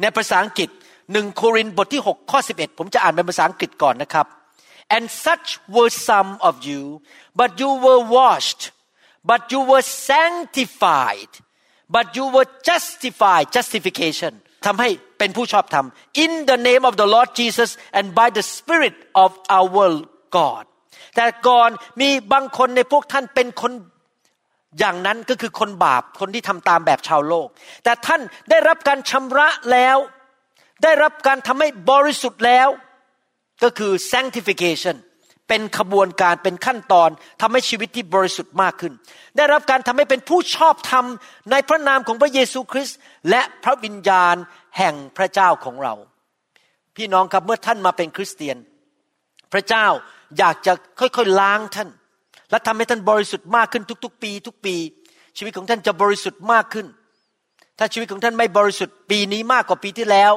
[0.00, 0.68] ในภาษาอังกฤษ
[1.12, 4.26] หนึ่งโครินธ์บทที่6ข้อ11 ผมจะอ่านเป็นภาษาอังกฤษก่อนนะครับ
[4.96, 6.82] and such were some of you
[7.40, 8.62] but you were washed
[9.30, 11.32] but you were sanctified
[11.94, 14.32] but you were justified justification
[14.66, 14.88] ทำให้
[15.18, 15.86] เป็นผู้ชอบธรรม
[16.24, 19.88] in the name of the Lord Jesus and by the Spirit of our
[20.36, 20.64] God
[21.16, 21.70] แต่ก่อน
[22.00, 23.72] มีบางคนในพวกท่านเป็นคน
[24.78, 27.48] อย่างนั้นก็คือคนบาปคนที่ทำตามแบบชาวโลก
[27.84, 29.96] แต่ท่านได้รับการชำระแล้ว
[30.84, 32.68] ได้รับการทำให้บริสุทธิ์แล้ว
[33.62, 34.96] ก็คือ sanctification
[35.48, 37.10] เป็นขบวนการเป็นขั้นตอน
[37.40, 38.92] ทำให้ชีวิตที่บริสุทธิ์มากขึ้น
[39.36, 41.04] ได้รับการทำให้เป็นผู้ชอบธรรม
[41.50, 42.98] ในพระนามของพระเยซูคริสต์
[43.30, 44.36] และพระวิญญาณ
[44.78, 45.94] แห่งพระเจ้าของเรา
[46.96, 48.56] พี่น้องครับเมื่อท่านมาเป็นคริสเตียน
[49.52, 49.86] พระเจ้า
[50.38, 51.88] อยากจะค่อยๆล้างท่าน
[52.50, 54.74] และทำให้ท่านบริสุทธิ์มากขึ้นทุก ๆ ปี ทุกปี
[55.36, 56.86] ชีวิตของท่านจะบริสุทธิ์มากขึ้น
[57.78, 60.32] ถ้าชีวิตของท่านไม่บริสุทธิ์ปีนี้มากกว่าปีที่แล้ว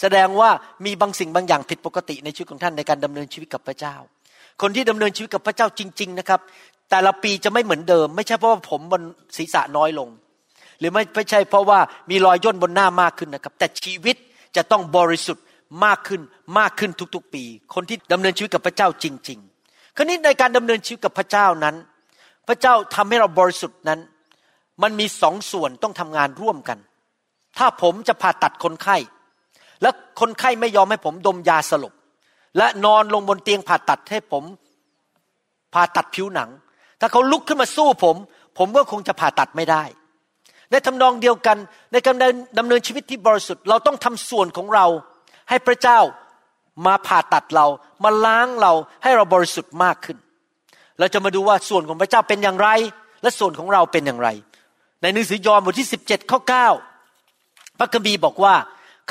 [0.00, 0.50] แสดงว่า
[0.84, 3.94] มีบางสิ่งบางอย่างผิดปกติในชีวิตของท่านในการดำเนินชีวิตกับพระเจ้า
[4.62, 6.40] คนที่ดำเนินชีวิตกับพระเจ้าจริง ๆ นะครับ
[6.90, 9.02] แต่ละปีจะไม่เหมือนเดิม ไม่ใช่เพราะว่าผมบน
[9.36, 10.08] ศีรษะน้อยลง
[10.78, 11.78] หรือไม่ไม่ใช่เพราะว่า
[12.10, 14.16] มีรอยย่นบนหน้ามากขึ้นนะครับ แต่ชีวิต
[14.56, 15.44] จะต้องบริสุทธิ์
[15.84, 16.20] มากขึ้น
[16.58, 17.44] มากขึ้นทุกๆ ปี
[17.74, 19.51] คนที่ดำเนินชีวิตกับพระเจ้าจริง ๆ
[19.96, 21.76] คราวนี้ในการดำเนินชีวิตกับพระเจ้านั้น
[22.48, 24.00] พระเจ้าทำให้เราบริสุทธิ์นั้น
[24.82, 26.78] มันมีสองส่วนต้องทำงานร่วมกัน
[27.58, 28.96] ถ้าผมจะผ่าตัดคนไข้
[29.82, 29.90] และ
[30.20, 31.94] คนไข้ไม่ยอมให้ผมดมยาสลบ
[32.58, 34.44] และนอนลงบนเตียงผ่าตัดให้ผม
[35.74, 36.50] ผ่าตัดผิวหนัง
[37.00, 38.16] ถ้าเขาลุกขึ้นมาสู้ผม
[38.58, 39.82] ผมก็คงจะผ่าตัดไม่ได้
[40.70, 41.56] ในทำนองเดียวกัน
[41.92, 42.16] ในการ
[42.58, 44.86] ดำเนินชีวิตที่บริสุทธิ์เราต้องทำส่วนของเรา
[45.48, 45.98] ให้พระเจ้า
[46.86, 47.66] มาผ่าตัดเรา
[48.04, 50.18] มาล้างเราให้เราบริสุทธิ์มากขึ้น
[50.98, 52.68] เราจะมาดูว่าส่วนของพระเจ้าเป็นอย่างไร
[53.22, 54.28] และส่วนของเราเป็นอย่างไร
[55.02, 56.40] ในหนังสือยอห์นบทที่ 17ข้อ
[57.08, 58.54] 9พระคัมภีร์บอกว่า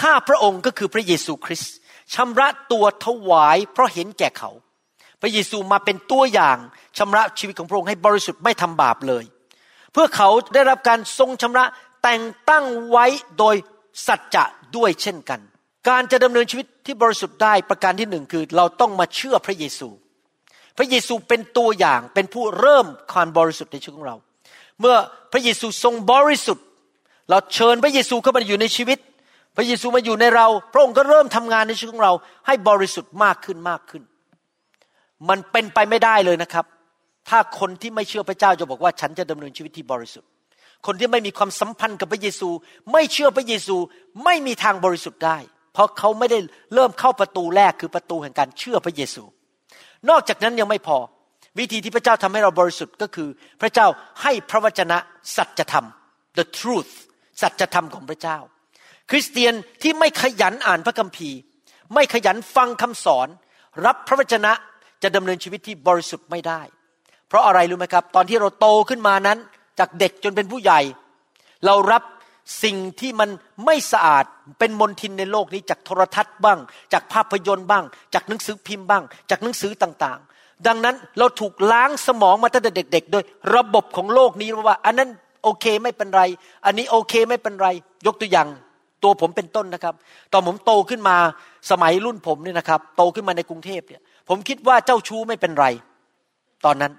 [0.01, 1.73] ข้าพระองค์ก็คือพระเยซูคริสต์
[2.13, 4.51] ชำระตัวถวายเพราะเห็นแก่เขา
[5.21, 6.57] พระเยซูมาเป็นตัวอย่าง
[6.97, 9.23] ชำระชีวิตของพระองค์ให้บริสุทธิ์ไม่ทำบาปเลย
[9.91, 11.65] เพื่อเขาได้รับการทรงชำระ
[12.03, 13.05] แต่งตั้งไว้
[13.39, 13.55] โดย
[14.07, 14.43] สัจจะ
[14.75, 15.39] ด้วยเช่นกัน
[15.89, 19.89] การจะดำเนินชีวิตที่บริสุทธิ์ได้ประการที่หนึ่งคือเราต้องมาเชื่อพระเยซู
[20.77, 24.15] พระเยซูเป็นตัวอย่างเป็นผู้เริ่มความบริสุทธิ์ในชีวิตของเรา
[24.79, 24.95] เมื่อ
[25.31, 26.65] พระเยซูทรงบริสุทธิ์
[27.29, 28.99] เราเชิญพระเยซูเข้ามาอยู่ในชีวิต
[29.57, 32.13] พระเยซูมาอยู่ในเรา พระองค์ก็เริ่มทำงานในชีวิตของเรา
[32.47, 34.03] ให้บริสุทธิ์มากขึ้นมากขึ้น
[35.29, 36.65] มันเป็นไปไม่ได้เลยนะครับ
[37.29, 40.29] ถ้าคนที่ไม่เชื่อพระเจ้าจะบอกว่าฉันจะดำเนินชีวิตที่บริสุทธิ์
[40.85, 42.49] คนที่ไม่มีความสัมพันธ์กับพระเยซู
[42.91, 43.75] ไม่เชื่อพระเยซู
[44.23, 45.37] ไม่มีทางบริสุทธิ์ได้
[45.73, 46.39] เพราะเขาไม่ได้
[46.73, 49.23] เริ่มเข้าประตูแรกคือประตูแห่งการเชื่อพระเยซู
[50.09, 50.97] นอกจากนั้นยังไม่พอ
[51.59, 53.29] วิธีที่พระเจ้าทำให้เราบริสุทธิ์ก็คือ
[53.61, 53.87] พระเจ้า
[54.21, 54.97] ให้พระวจนะ
[55.35, 55.87] สัจธรรม
[56.37, 56.93] the truth
[57.41, 58.37] สัจธรรมของพระเจ้า
[59.09, 61.37] คริสเตียนที่ไม่ขยันอ่านพระคัมภีร์
[61.93, 63.27] ไม่ขยันฟังคำสอน
[63.85, 64.51] รับพระวจนะ
[65.03, 66.61] จะดำเนินชีวิตที่บริสุทธิ์ไม่ได้
[67.27, 69.37] เพราะอะไรรู้ไหมครับ ตอนที่เราโตขึ้นมานั้น
[69.79, 70.79] จากเด็กจนเป็นผู้ใหญ่
[71.65, 72.03] เรารับ
[72.63, 73.29] สิ่งที่มัน
[73.65, 74.25] ไม่สะอาด
[74.59, 76.59] เป็นมลทินในโลกนี้จากโทรทัศน์บ้าง
[76.93, 77.83] จากภาพยนตร์บ้าง
[78.13, 83.23] จากหนังสือพิมพ์บ้าง จากหนังสือต่างๆ ดังนั้นเราถูกล้างสมองมาตั้งแต่เด็ก ๆ โดย
[83.55, 85.09] ระบบของโลกนี้ว่า อันนั้น
[85.43, 86.23] โอเคไม่เป็นไร
[86.65, 87.67] อันนี้โอเคไม่เป็นไร
[88.05, 88.47] ยกตัวอย่าง
[89.03, 89.95] ตัวผมเป็นต้นนะครับ
[90.31, 91.17] ตอนผมโตขึ้นมา
[91.71, 95.65] สมัยรุ่นผมเนี่ยนะครับ โตขึ้นมาในกรุงเทพเนี่ยผมคิดว่าเจ้าชู้ไม่เป็นไร
[96.65, 96.93] ตอนนั้น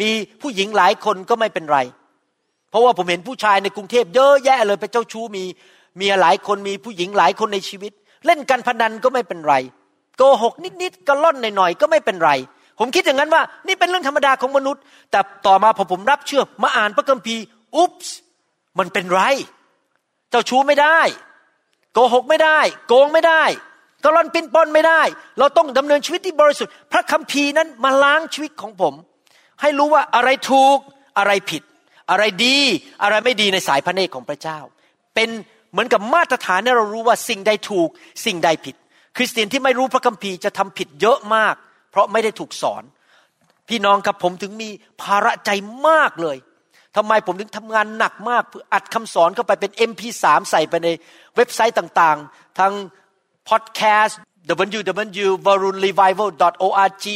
[0.00, 0.10] มี
[0.40, 1.78] ผู้หญิงหลายคนก็ไม่เป็นไร
[2.76, 5.44] ราะว่าผมเห็นผู้ชายในกรุงเทพเยอะแยะเลยเป็นเจ้าชู้มี
[5.96, 7.92] เมียหลายคนมีผู้หญิงหลายคนในชีวิต
[8.26, 9.54] เล่นการพนันก็ไม่เป็นไร
[10.16, 12.30] โกหกนิดๆกระล่อนหน่อยๆก็ไม่เป็นไร
[12.78, 17.42] ผมคิดอย่างนั้นว่า นี่เป็นเรื่องธรรมดาของมนุษย์ แต่ต่อมาพอผมรับเชื่อมาอ่านพระคัมภีร์
[17.76, 18.16] อุ๊บส์
[18.78, 19.22] มันเป็นไร
[20.30, 21.00] เจ้าชู้ไม่ได้
[21.92, 22.58] โกหกไม่ได้
[22.88, 23.42] โกงไม่ได้
[24.04, 25.02] กระล่อนปิ้นปอนไม่ได้
[25.38, 28.94] เราต้องดำเนินชีวิตที่บริสุทธิ์ พระคัมภีร์นั้นมาล้างชีวิตของผม
[29.60, 30.78] ให้รู้ว่าอะไรถูก
[31.18, 31.62] อะไรผิด
[32.10, 32.58] อะไรดี
[33.02, 34.58] อะไรไม่ดีในสายพระเนตรของพระเจ้า
[35.14, 35.28] เป็น
[35.72, 37.88] เหมือนกับมาตรฐานที่เรารู้ว่าสิ่งใดถูก
[38.26, 38.74] สิ่งใดผิด
[39.16, 41.54] คริสเตียนที่ไม่รู้พระคัมภีร์จะทำผิดเยอะมาก
[41.90, 42.82] เพราะไม่ได้ถูกสอน
[43.68, 44.68] พี่น้องครับผมถึงมี
[45.02, 45.50] ภาระใจ
[45.88, 46.36] มากเลย
[46.96, 50.88] ทำไมผมถึงทำงานหนักมากเพื่ออัดคำสอนเข้าไปเป็น MP3 ใส่ไปใน
[51.36, 52.72] เว็บไซต์ต่างๆทั้ง
[53.48, 57.06] พอดแคสต์ www.varunrevival.org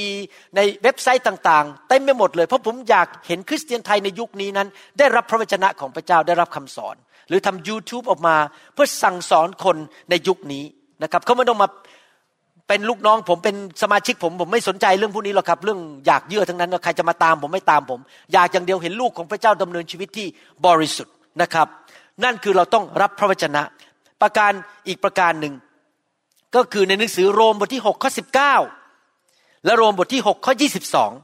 [0.57, 4.69] ในเว็บไซต์ต่างๆเต็มไปหมดเลย เพราะผมอยากเห็นคริสเตียนไทยในยุคนี้นั้น
[4.99, 6.97] ได้รับพระวจนะของพระเจ้าได้รับคำสอน
[7.29, 8.37] หรือทำ YouTube ออกมา
[8.75, 9.77] เพื่อสั่งสอนคน
[10.11, 10.65] ในยุคนี้
[11.03, 11.69] นะครับเขาไม่ต้องมา
[12.69, 18.01] เป็นลูกน้องผมเป็นสมาชิกผมผมไม่สนใจเรื่องพวกนี้หรอกครับ เรื่องอยากเยื่อทั้งนั้นใครจะมาตามผมไม่ตามผม
[18.33, 20.27] อยากอย่างเดียวเห็นลูกของพระเจ้าดำเนินชีวิตที่
[20.67, 21.67] บริสุทธิ์นะครับ
[22.25, 23.63] นั่นคือเราต้องรับพระวจนะ
[24.23, 24.53] ประการ
[24.89, 25.55] อีกประการหนึ่ง
[26.55, 28.11] ก็คือในหนังสือโรมบทที่6ข้อ
[28.89, 30.53] 19 และโรมบทที่6ข้อ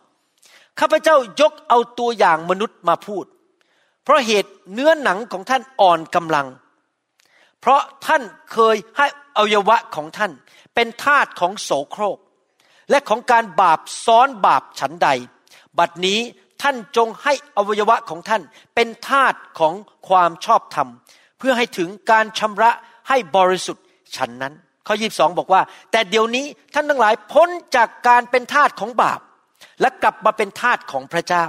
[0.04, 3.24] 22 ข้าพเจ้ายกเอาตัวอย่างมนุษย์มาพูด
[4.02, 6.46] เพราะเหตุเนื้อหนังของท่านอ่อนกำลัง
[7.60, 8.22] เพราะท่าน
[8.52, 9.06] เคยให้
[9.36, 10.32] อวัยวะของท่าน
[10.74, 12.18] เป็นทาตของโสโครก
[12.90, 15.08] และของการบาปซ้อนบาปฉันใด
[15.78, 16.18] บัดนี้
[16.62, 18.42] ท่านจงให้อวัยวะของท่าน
[18.74, 19.74] เป็นทาตของ
[20.08, 20.88] ความชอบธรรม
[21.38, 22.70] เพื่อให้ถึงการชำระ
[23.08, 23.84] ให้บริสุทธิ์
[24.16, 24.54] ฉันนั้น
[24.86, 29.20] ข้อยีบสองบอกว่า แต่เดี๋ยวนี้ท่านทั้งหลายพ้นจากการเป็นทาสของบาป
[29.80, 31.44] และกลับมาเป็นทาสของพระเจ้า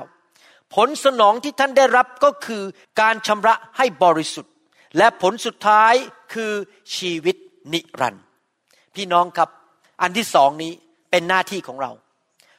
[0.75, 2.63] ผลสนองที่ท่านได้รับก็คือ
[3.01, 4.53] การชำระให้บริสุทธิ์
[4.97, 5.93] และผลสุดท้าย
[6.33, 6.53] คือ
[6.95, 7.35] ชีวิต
[7.73, 8.23] นิรันดร์
[8.95, 9.49] พี่น้องครับ
[10.01, 10.73] อันที่สองนี้
[11.11, 11.91] เป็นหน้าที่ของเรา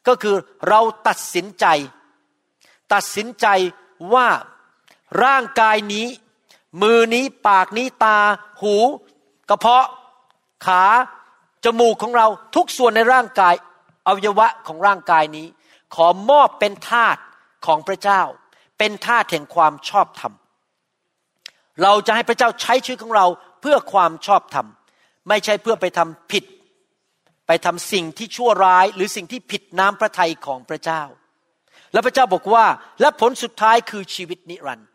[0.09, 0.37] ก็คือ
[0.68, 1.66] เราตัดสินใจ
[2.93, 3.47] ตัดสินใจ
[4.14, 4.29] ว่า
[5.24, 6.07] ร่างกายนี้
[6.83, 8.18] มือนี้ปากนี้ตา
[8.62, 8.76] หู
[9.49, 9.87] กระเพาะ
[10.67, 10.83] ขา
[11.65, 13.55] จมูกของเราทุกส่วนในร่างกาย
[14.07, 15.47] อวัยวะของร่างกายนี้
[15.95, 17.17] ขอมอบเป็นทาส
[17.67, 18.23] ของพระเจ้า
[18.79, 20.33] เป็นทาสแห่งความชอบธรรม
[21.83, 23.27] เราจะให้พระเจ้าใช้ชีวิตของเรา
[23.61, 24.67] เพื่อความชอบธรรม
[25.29, 26.45] ไม่ใช่เพื่อไปทำผิด
[27.47, 31.03] ไปทำสิ่งที่ชั่วร้ายหรือสิ่งที่ผิดน้ำพระทัยของพระเจ้า
[31.93, 32.65] แล้วพระเจ้าบอกว่า
[33.01, 34.89] และผลสุดท้ายคือชีวิตนิรันดร์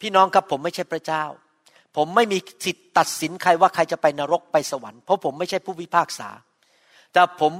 [0.00, 1.24] พี่น้องครับผมไม่ใช่พระเจ้า
[1.98, 6.28] ผมไม่มีสิทธิ์ตัดสินใครว่าใครจะไปนรกไปสวรรค์เพราะผมไม่ใช่ผู้พิพากษา
[7.12, 7.52] แต่ผม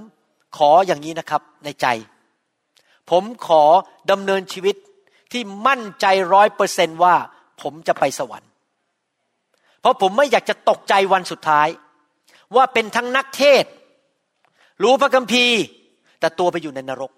[0.57, 1.87] ขออย่างนี้นะครับในใจ
[3.11, 3.63] ผมขอ
[4.11, 4.77] ดำเนินชีวิต
[5.33, 7.15] ที่มั่นใจร้อยเปอร์เซนว่า
[7.63, 8.51] ผมจะไปสวรรค์
[9.81, 11.69] เพราะผมไม่อยากจะตกใจวันสุดท้าย
[12.57, 13.65] ว่าเป็นทั้งนักเทศ
[14.83, 15.61] รู้พระคัมภีร์
[16.21, 17.13] แต่ตัวไปอยู่ในนรก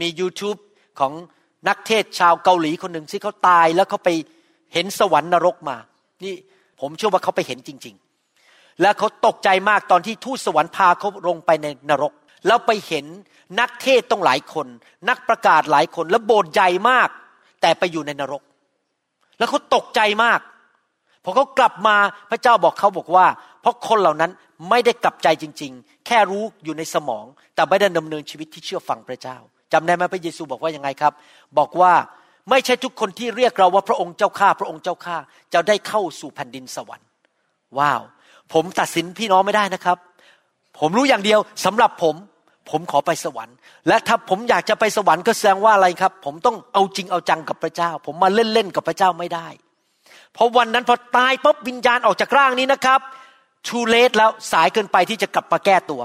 [0.00, 0.58] มี YouTube
[0.98, 1.12] ของ
[1.68, 4.10] นักเทศชาวเกาหลีคนหนึ่งที่เขาตายแล้วเขาไป
[4.72, 5.76] เห็นสวรรค์นรกมา
[6.24, 6.34] นี่
[6.80, 7.94] ผมเชื่อว่าเขาไปเห็นจริง
[8.38, 12.12] ๆ และเขาตกใจมากตอนที่ทูตสวรรค์พาเขาลงไปในนรก
[12.46, 13.04] แล้วไปเห็น
[13.60, 14.66] นักเทศต้องหลายคน
[15.08, 17.08] นักประกาศหลายคนแล้วโบสถ์ใหญ่มาก
[17.60, 18.42] แต่ไปอยู่ในนรก
[19.38, 20.40] แล้วเขาตกใจมาก
[21.24, 21.96] พอเขากลับมา
[22.30, 23.26] พระเจ้าบอกเขาบอกว่า
[23.60, 24.30] เพราะคนเหล่านั้น
[24.70, 29.36] ไม่ได้กลับใจจริง ๆ แค่รู้อยู่ในสมอง แต่ไม่ได้ดำเนินชีวิตที่เชื่อฟังพระเจ้า
[29.72, 31.12] จำได้ไหมพระเยซูบอกว่ายังไงครับ
[31.58, 31.92] บอกว่า
[32.50, 35.16] ไม่ใช่ทุกคนที่เรียกเราว่าพระองค์เจ้าข้าพระองค์เจ้าข้า
[35.54, 37.08] จะได้เข้าสู่แผ่นดินสวรรค์
[37.78, 38.00] ว้าว
[38.52, 39.98] ผมตัดสินพี่น้องไม่ได้นะครับ
[40.78, 42.14] ผมรู้อย่างเดียวสำหรับผม
[42.70, 43.56] ผมขอไปสวรรค์
[43.88, 49.48] และถ้าผมอยากจะไปสวรรค์ก็แสดงว่าอะไรครับ ผมต้องเอาจริงเอาจังกับพระเจ้า ผมมาเล่นๆกับพระเจ้าไม่ได้
[50.34, 53.00] เพราะวันนั้นพอตายปุ๊บวิญญาณออกจากร่างนี้นะครับ
[53.66, 56.02] ชูเลสแล้วสายเกินไปที่จะกลับมาแก้ตัว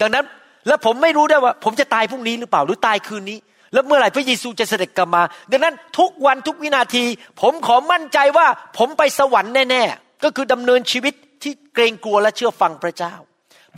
[0.00, 0.24] ดังนั้น
[0.68, 3.38] แล้วผมไม่รู้ได้ว่า ผมจะตายพรุ่งนี้หรือเปล่าหรือตายคืนนี้
[3.72, 7.04] แล้วเมื่อไหร่พระเยซูจะเสด็จกลับมา ดังนั้นทุกวันทุกวินาที
[7.40, 8.46] ผมขอมั่นใจว่า
[8.78, 13.14] ผมไปสวรรค์แน่ๆ ก็คือดำเนินชีวิตที่เกรงกลัวและเชื่อฟังพระเจ้า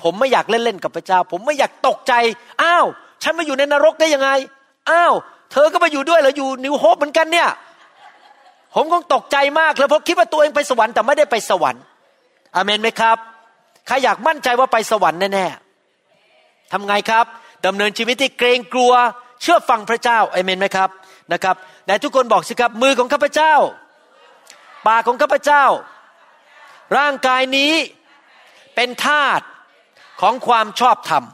[0.03, 2.14] ผมไม่อยากเล่นๆกับพระเจ้า ผมไม่อยากตกใจ
[2.62, 2.86] อ้าว
[3.22, 4.30] ฉันมาอยู่ในนรกได้ยังไง
[4.91, 5.14] อ้าว
[5.53, 7.49] เธอก็มาอยู่ด้วยเหรออยู่นิวโฮปเหมือนกันเนี่ย
[8.74, 11.82] ผมคงตกใจมากเลยเพราะคิดว่าตัวเองไปสวรรค์แต่ไม่ได้ไปสวรรค์
[12.55, 13.16] อเมนไหมครับ
[13.86, 17.24] ใครอยากมั่นใจว่าไปสวรรค์แน่ๆทำไงครับ
[17.66, 18.93] ดำเนินชีวิตที่เกรงกลัว
[19.43, 20.91] เชื่อฟังพระเจ้าเอเมนไหมครับ
[21.32, 23.55] นะครับไหนทุกคนบอกสิครับมือของข้าพเจ้า
[24.86, 25.64] ปากของข้าพเจ้า
[26.99, 27.72] ร่างกายนี้
[28.74, 29.41] เป็นทาส
[30.20, 31.24] ของความชอบธรรม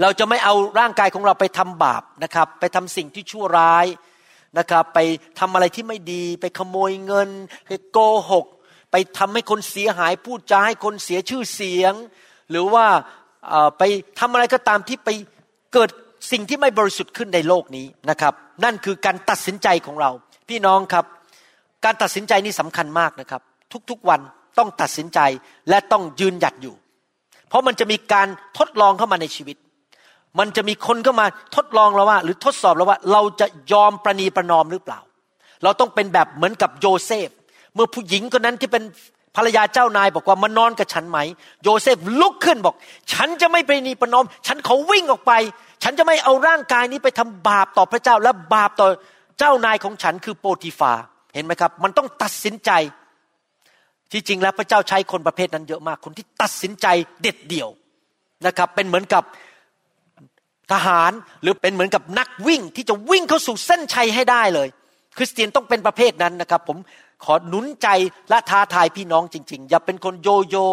[0.00, 3.86] เราจะไม่เอาร่างกายของเราไปทำบาปนะครับ ไปทำสิ่งที่ชั่วร้าย
[4.58, 4.98] นะครับ ไป
[5.38, 7.30] ทำอะไรที่ไม่ดี ไปขโมยเงิน
[7.66, 7.98] ไปโก
[8.30, 8.46] หก
[8.90, 11.92] ไปทำให้คนเสียหายพูดจาให้คนเสียชื่อเสียง
[12.50, 12.86] หรือว่า
[13.78, 13.82] ไป
[14.18, 15.08] ทำอะไรก็ตามที่ไป
[15.72, 15.90] เกิด
[16.30, 20.10] สิ่งที่ไม่บริสุทธิ์ขึ้นในโลกนี้นะครับ นั่นคือการตัดสินใจของเรา
[20.48, 21.04] พี่น้องครับ
[21.84, 23.42] การตัดสินใจนี้สำคัญมากนะครับ
[23.90, 24.20] ทุกๆวัน
[24.58, 25.20] ต้องตัดสินใจ
[25.68, 26.74] และต้องยืนหยัดอยู่
[27.48, 29.56] เพราะมันจะมีการทดลองเข้ามาในชีวิต
[30.38, 35.00] มันจะมีคนเข้ามาทดลองเราว่า หรือทดสอบเราว่า เราจะยอมประนีประนอมหรือเปล่า
[35.62, 37.28] เราต้องเป็นแบบเหมือนกับโยเซฟ
[37.74, 38.82] เมื่อผู้หญิงคนนั้นที่เป็น
[39.36, 41.18] ภรรยาเจ้านายบอกว่ามานอนกับฉันไหม
[41.62, 42.74] โยเซฟลุกขึ้นบอก
[43.12, 45.32] ฉันจะไม่ประนีประนอม ฉันเขาวิ่งออกไป
[45.88, 48.88] ฉันจะไม่เอาร่างกายนี้ไปทำบาปต่อพระเจ้าและบาปต่อ
[49.38, 50.92] เจ้านายของฉันคือโปติฟา
[51.34, 52.70] เห็นไหมครับ มันต้องตัดสินใจ
[54.12, 56.86] ที่จริงแล้วพระเจ้าใช้คนประเภทนั้นเยอะมาก คนที่ตัดสินใจ
[57.22, 57.68] เด็ดเดี่ยว
[58.46, 59.22] นะครับ เป็นเหมือนกับ
[60.72, 61.12] ทหาร
[61.42, 64.68] หรือเป็นเหมือนกับนักวิ่งที่จะวิ่งเข้าสู่เส้นชัยให้ได้เลย
[65.16, 66.78] คริสเตียนต้องเป็นประเภทนั้นนะครับ ผม
[67.24, 67.88] ขอหนุนใจ
[68.30, 70.66] และท้าทายพี่น้องจริง ๆ อย่าเป็นคนโยโย่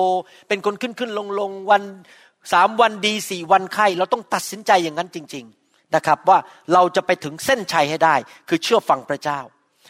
[0.48, 1.84] เป็นคนขึ้นขึ้นลงลงวัน
[2.52, 6.38] สามวันดีสี่วันไข้ เราต้องตัดสินใจอย่างนั้นจริง ๆนะครับ ว่า
[6.74, 8.16] เราจะไปถึงเส้นชัยให้ได้
[8.50, 9.40] คือเชื่อฟังพระเจ้า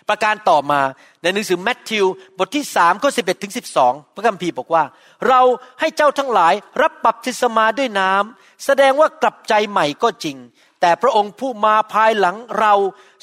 [0.10, 0.82] ประการต่อมา
[1.22, 2.06] ในหนังสือแมทธิว
[2.38, 4.84] บทที่สามข้อสิบเอ็ดถึงสิบสองพระคัมภีร์บอกว่า
[5.28, 5.42] เรา
[5.80, 10.38] ให้เจ้าทั้งหลายรับบัพติศมาด้วยน้ำแสดงว่ากลับใจใหม่ก็จริง
[10.82, 12.74] แต่พระองค์ผู้มาภายหลังเรา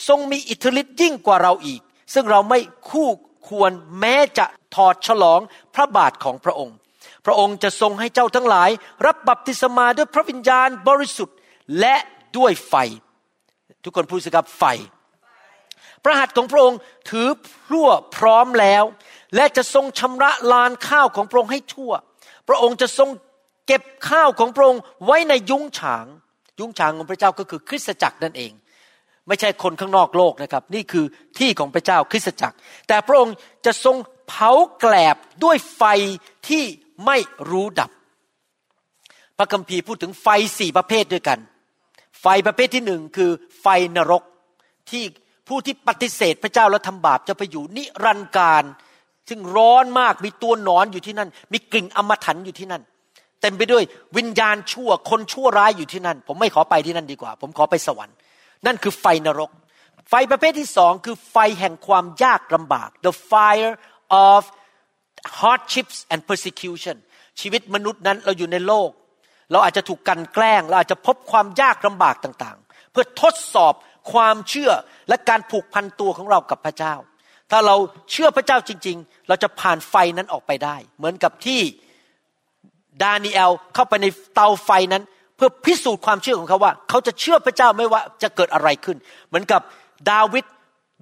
[0.08, 1.80] ทรงมีอิทธิฤทธิ์ยิ่งกว่าเราอีก
[2.14, 2.60] ซึ่งเราไม่
[2.90, 3.08] คู่
[3.48, 5.40] ควรแม้จะถอดฉลอง
[5.74, 6.76] พระบาทของพระองค์
[7.26, 8.70] พระองค์จะทรงให้เจ้าทั้งหลาย
[9.06, 11.36] รับบัพติศมาด้วยพระวิญญาณบริสุทธิ์
[11.80, 11.96] และ
[12.36, 12.74] ด้วยไฟ
[13.84, 14.64] ทุกคนพูดสิครับไฟ
[16.04, 16.78] พระหัตถ์ของพระองค์
[17.10, 17.28] ถือ
[17.64, 18.84] พลั่วพร้อมแล้ว
[19.36, 21.92] และจะทรงชำระลานข้าวของพระองค์ให้ทั่ว
[22.48, 23.08] พระองค์จะทรง
[23.66, 26.06] เก็บข้าวของพระองค์ไว้ในยุ้งฉาง
[26.58, 28.52] ยุ้งฉางของพระเจ้าก็คือคริสตจักรนั่นเอง
[29.28, 31.04] ไม่ใช่คนข้างนอกโลกนะครับ นี่คือ
[31.38, 32.56] ที่ของพระเจ้าคริสตจักร
[32.88, 33.34] แต่พระองค์
[33.66, 33.96] จะทรง
[34.28, 35.82] เผาแกลบด้วยไฟ
[36.48, 36.64] ที่
[37.06, 37.18] ไม่
[37.50, 37.90] รู้ดับ
[39.38, 40.26] พระคัมภีร์พูดถึงไฟ
[40.58, 41.38] สี่ประเภทด้วยกัน
[42.20, 43.30] ไฟประเภทที่หนึ่งคือ
[43.60, 44.22] ไฟนรก
[44.90, 45.04] ที่
[45.48, 48.64] ผู้ที่ปฏิเสธพระเจ้าและทำบาปจะไปอยู่นิรันดร์การ
[49.28, 52.82] ซึ่งร้อนมากมีตัวหนอนอยู่ที่นั่น มีกลิ่นอมถันอยู่ที่นั่น
[53.40, 53.84] เต็มไปด้วย
[54.16, 58.16] วิญญาณชั่วคนชั่วร้ายอยู่ที่นั่น ผมไม่ขอไปที่นั่นดีกว่า ผมขอไปสวรรค์
[58.66, 59.50] นั่นคือไฟนรก
[60.08, 63.72] ไฟประเภทที่สองคือไฟแห่งความยากลำบาก the fire
[64.30, 64.42] of
[65.40, 66.96] hardships and persecution
[67.40, 68.90] ชีวิตมนุษย์นั้นเราอยู่ในโลก
[69.52, 73.74] เราอาจจะถูกกันแกล้ง เราอาจจะพบความยากลำบากต่างๆ เพื่อทดสอบ
[74.12, 74.70] ความเชื่อ
[75.08, 76.94] และการผูกพันตัวของเรากับพระเจ้า
[77.50, 77.76] ถ้าเรา
[78.12, 81.60] เชื่อพระเจ้าจริง ๆ เราจะผ่านไฟนั้นออกไปได้ เหมือนกับที่
[83.02, 85.02] ดานิเอลเข้าไปในเตาไฟนั้น
[85.36, 88.96] เพื่อพิสูจน์ความเชื่อของเขาว่า เขาจะเชื่อพระเจ้าไม่ว่าจะเกิดอะไรขึ้น
[89.28, 89.60] เหมือนกับ
[90.10, 90.44] ดาวิด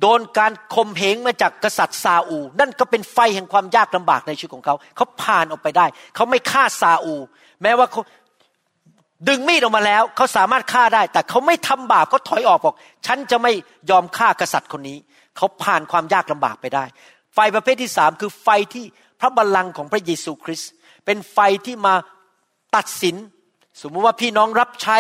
[0.01, 7.15] โดนการข่มเหงมาจากกษัตริย์ซาอู นั่นก็เป็นไฟแห่งความยากลำบากในชีวิตของเขา เขาผ่านออกไปได้ เขาไม่ฆ่าซาอู
[7.63, 8.03] แม้ว่าเขา
[9.29, 12.75] ดึงมีดออกมาแล้ว เขาสามารถฆ่าได้ แต่เขาไม่ทำบาปเขาถอยออกบอก
[13.07, 13.53] ฉันจะไม่
[13.91, 14.99] ยอมฆ่ากษัตริย์คนนี้
[15.37, 16.85] เขาผ่านความยากลำบากไปได้
[17.35, 18.85] ไฟประเภทที่สามคือไฟที่
[19.21, 20.71] พระบัลลังก์ของพระเยซูคริสต์
[21.05, 21.95] เป็นไฟที่มา
[22.77, 23.17] ตัดสิน
[23.83, 24.99] สมมุติว่าพี่น้องรับใช้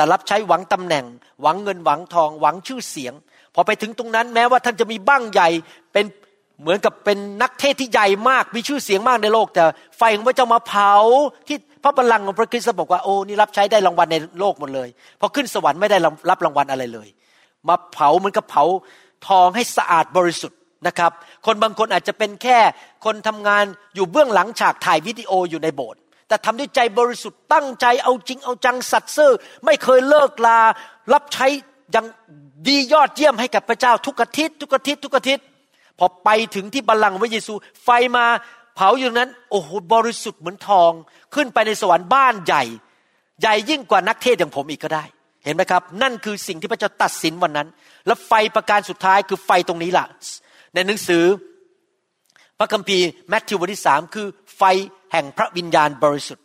[0.00, 1.04] แต่รับใช้หวังตำแหน่ง
[1.42, 3.14] หวังเงินหวังทองหวังชื่อเสียง
[3.54, 5.48] พอไปถึงตรงนั้นแม้ว่าท่านจะมีบ้างใหญ่
[5.92, 6.04] เป็น
[6.60, 9.62] เหมือนกับเป็นนักเทศที่ใหญ่มากมีชื่อเสียงมากในโลก แต่
[9.98, 10.92] ไฟของพระเจ้ามาเผา
[11.48, 14.88] ที่พระบัลลังก์ของพระคริสต์บอกว่าโอ้นี่รับใช้ได้รางวัลในโลกหมดเลย
[15.20, 15.98] พอขึ้นสวรรค์ไม่ได้
[16.30, 17.08] รับรางวัลอะไรเลย
[17.68, 18.64] มาเผาเหมือนกับเผา
[19.28, 21.12] ทองให้สะอาดบริสุทธิ์นะครับ
[21.46, 22.58] คนบางคนอาจจะเป็นแค่
[23.04, 29.32] คนทำงานอยู่เบื้องหลังฉากถ่ายวิดีโออยู่ในโบสถ์ แต่ทำด้วยใจบริสุทธิ์ตั้งใจเอาจริงเอาจังสัตย์ซื่อ
[29.64, 30.60] ไม่เคยเลิกลา
[31.12, 31.46] รับใช้
[31.92, 32.06] อยัง
[32.68, 35.44] ดียอดเยี่ยมให้กับพระเจ้าทุกอาทิตย์ทุกอาทิตย์ทุกอาทิตย์
[35.98, 37.54] พอไปถึงที่บัลลังก์พระเยซู
[37.84, 38.24] ไฟมา
[38.74, 40.92] เผาอยู่นั้น โอ้โหบริสุทธิ์เหมือนทอง
[41.34, 42.64] ขึ้นไปในสวรรค์บ้านใหญ่
[43.40, 45.04] ใหญ่ยิ่งกว่านักเทศอย่างผมอีกก็ได้
[45.44, 47.68] เห็นไหมครับ นั่นคือสิ่งที่พระเจ้าตัดสินวันนั้น
[48.06, 50.06] แล้วไฟประการสุดท้ายคือไฟตรงนี้ล่ะ
[50.74, 51.24] ในหนังสือ
[52.60, 54.62] พระคัมภีร์แมทธิวบทที่สามคือไฟ
[55.12, 56.44] แห่งพระวิญญาณบริสุทธิ์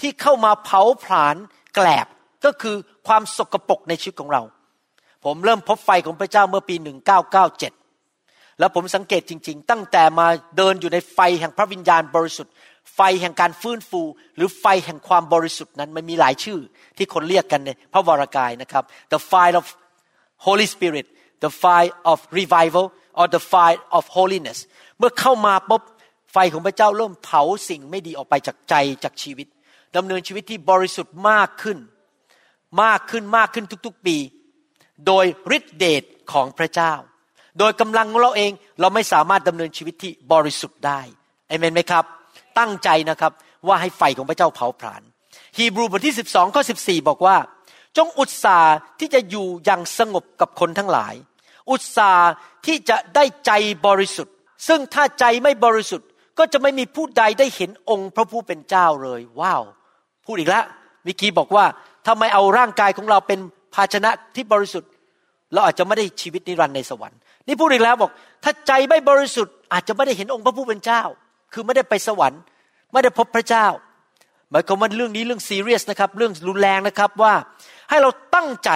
[0.00, 1.36] ที่เข้ามาเผาผลาญ
[1.74, 2.06] แกลบ
[2.44, 4.42] ก็คือความสกปรกในชีวิตของเรา
[5.24, 6.74] ผมเริ่มพบไฟของพระเจ้าเมื่อปี
[7.46, 12.52] 1997 แล้วผมสังเกตจริง ๆ ตั้งแต่มาเดินอยู่ในไฟแห่งพระวิญญาณบริสุทธิ์
[12.94, 14.02] ไฟแห่งการฟื้นฟู
[14.36, 16.58] หรือไฟแห่งความบริสุทธิ์นั้นมันมีหลายชื่อ
[16.96, 19.66] ที่คนเรียกกันในพระวรากายนะครับ the fire of
[20.46, 21.06] Holy Spirit
[21.44, 22.84] the fire of revival
[23.18, 24.58] or the fire of holiness
[25.02, 25.82] มื่อเข้ามาปุ๊บ
[26.32, 28.74] ไฟของพระเจ้าเริ่มเผาสิ่งไม่ดีออกไปจากใจ
[29.04, 29.46] จากชีวิต
[29.96, 31.78] ดำเนินชีวิตที่บริสุทธิ์มากขึ้น
[32.82, 34.16] มากขึ้นมากขึ้นทุกๆปี
[35.06, 35.24] โดย
[35.56, 36.92] ฤทธิเดชของพระเจ้า
[37.58, 41.00] โดยกำลังของเราเองเราไม่สามารถดำเนินชีวิตที่บริสุทธิ์ได้
[41.48, 42.04] เอเมนไหมครับ
[42.58, 43.32] ตั้งใจนะครับ
[43.66, 45.02] ว่าให้ไฟของพระเจ้าเผาผลาญ
[45.58, 47.36] ฮีบรูบทที่ 12ข้อ14 บอกว่า
[47.96, 51.14] จงอุตสาห์ที่จะอยู่อย่างสงบกับคนทั้งหลาย
[51.70, 52.30] อุตสาห์
[52.66, 53.50] ที่จะได้ใจ
[53.86, 54.31] บริสุทธิ์
[54.68, 56.08] ซึ่งถ้าใจไม่บริสุทธิ์
[56.38, 59.62] ก็จะไม่มีผู้ใดได้เห็นองค์พระผู้เป็นเจ้าเลย ว้าว
[60.26, 60.64] พูดอีกแล้ว
[61.06, 61.64] มิกี้บอกว่า
[62.04, 63.38] ถ้าไมเอาร่างกายของเราเป็น
[63.74, 64.90] ภาชนะที่บริสุทธิ์
[65.52, 68.10] เราอาจจะไม่ได้ชีวิตนิรันดร์ในสวรรค์นี่พูดอีกแล้วบอก
[68.44, 71.02] ถ้าใจไม่บริสุทธิ์อาจจะไม่ได้เห็นองค์พระผู้เป็นเจ้า
[71.52, 72.40] คือไม่ได้ไปสวรรค์
[72.92, 73.66] ไม่ได้พบพระเจ้า
[74.50, 77.34] หมายความว่าเรื่องนี้เรื่องซีเรียสนะครับ เรื่องรุนแรงนะครับว่า
[77.90, 78.70] ให้เราตั้งใจ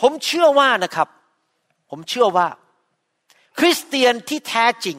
[0.00, 1.08] ผมเชื่อว่านะครับ
[1.90, 2.46] ผมเชื่อว่า
[3.58, 4.98] คริสเตียนที่แท้จริง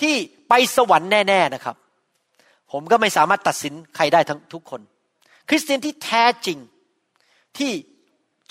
[0.00, 0.14] ที่
[0.48, 1.76] ไปสวรรค์แน่ ๆนะครับ
[2.72, 4.80] ผมก็ไม่สามารถตัดสินใครได้ทั้งทุกคน
[5.48, 6.58] คริสเตียนที่แท้จริง
[7.58, 7.72] ที่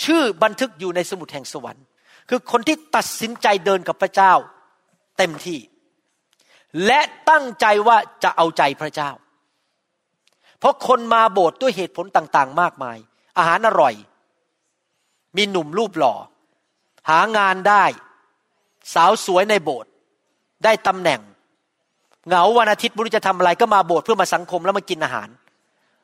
[0.03, 1.85] ชื่อบันทึกอยู่ในสมุดแห่งสวรรค์
[2.29, 4.33] คือคนที่ตัดสินใจเดินกับพระเจ้า
[5.17, 5.59] เต็มที่
[6.85, 6.99] และ
[7.29, 9.11] ตั้งใจว่าจะเอาใจพระเจ้า
[10.59, 12.97] เพราะคนมาโบสถ์ด้วยเหตุผลต่างๆ มากมาย
[13.37, 13.93] อาหารอร่อย
[15.37, 16.15] มีหนุ่มรูปหล่อ
[17.09, 17.83] หางานได้
[18.93, 19.91] สาวสวยในโบสถ์
[20.63, 21.19] ได้ตำแหน่ง
[22.27, 25.29] เหงาวันอาทิตย์บุรุษจะทำอะไรก็มาโบสถ์เพื่อมาสังคมแล้วมากินอาหาร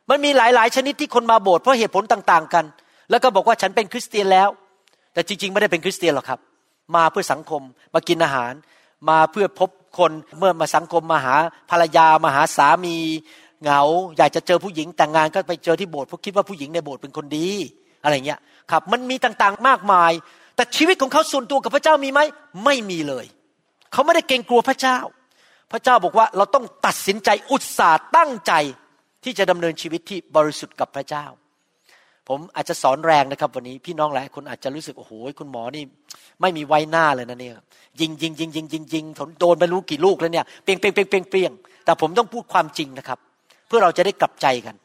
[0.10, 2.66] มันมีหลายๆ ชนิดที่คนมาโบสถ์เพราะเหตุผลต่าง ๆ กัน
[3.10, 4.50] แล้วก็บอกว่าฉันเป็นคริสเตียนแล้ว
[5.14, 6.40] แต่จริง ๆ ไม่ได้เป็นคริสเตียนหรอกครับ
[6.96, 7.62] มาเพื่อสังคม
[7.94, 8.54] มากินอาหาร
[9.10, 11.36] มาเพื่อพบคนเมื่อมาสังคมมาหา
[11.70, 12.96] ภรรยามาหาสามี
[13.62, 13.82] เหงา
[14.18, 17.50] อยากจะเจอผู้หญิงแต่งงานก็ไปเจอที่โบสถ์เพราะคิดว่าผู้หญิงในโบสถ์เป็นคนดี
[18.04, 18.40] อะไรเงี้ย
[18.72, 20.12] ครับมันมีต่างๆมากมาย
[20.58, 22.20] แต่ชีวิตของเขาส่วนตัวกับพระเจ้ามีไหม
[22.66, 23.26] ไม่มีเลย
[23.94, 24.98] เขาไม่ได้เกรงกลัวพระเจ้า
[25.72, 28.54] พระเจ้าบอกว่าเราต้องตัดสินใจอุตสาห์ตั้งใจ
[29.24, 31.26] ที่จะดำเนินชีวิตที่บริสุทธิ์กับพระเจ้า
[32.28, 35.84] ผมอาจจะสอนแรงนะครับ วันนี้พี่น้องหลายคนอาจจะรู้สึกโอ้โหคุณหมอนี่
[36.42, 37.56] ไม่มีไว้หน้าเลยนะเนี่ย
[38.02, 39.06] ยิงยิงยิงยิงยิงยิง
[39.40, 41.52] โดนไปรู้กี่ลูกแล้วเนี่ยเปียงเปียงเปียงเปียงเปียง
[41.86, 43.20] แต่ผมต้องพูดความจริงนะครับ
[43.68, 44.76] เพื่อเราจะได้กลับใจกัน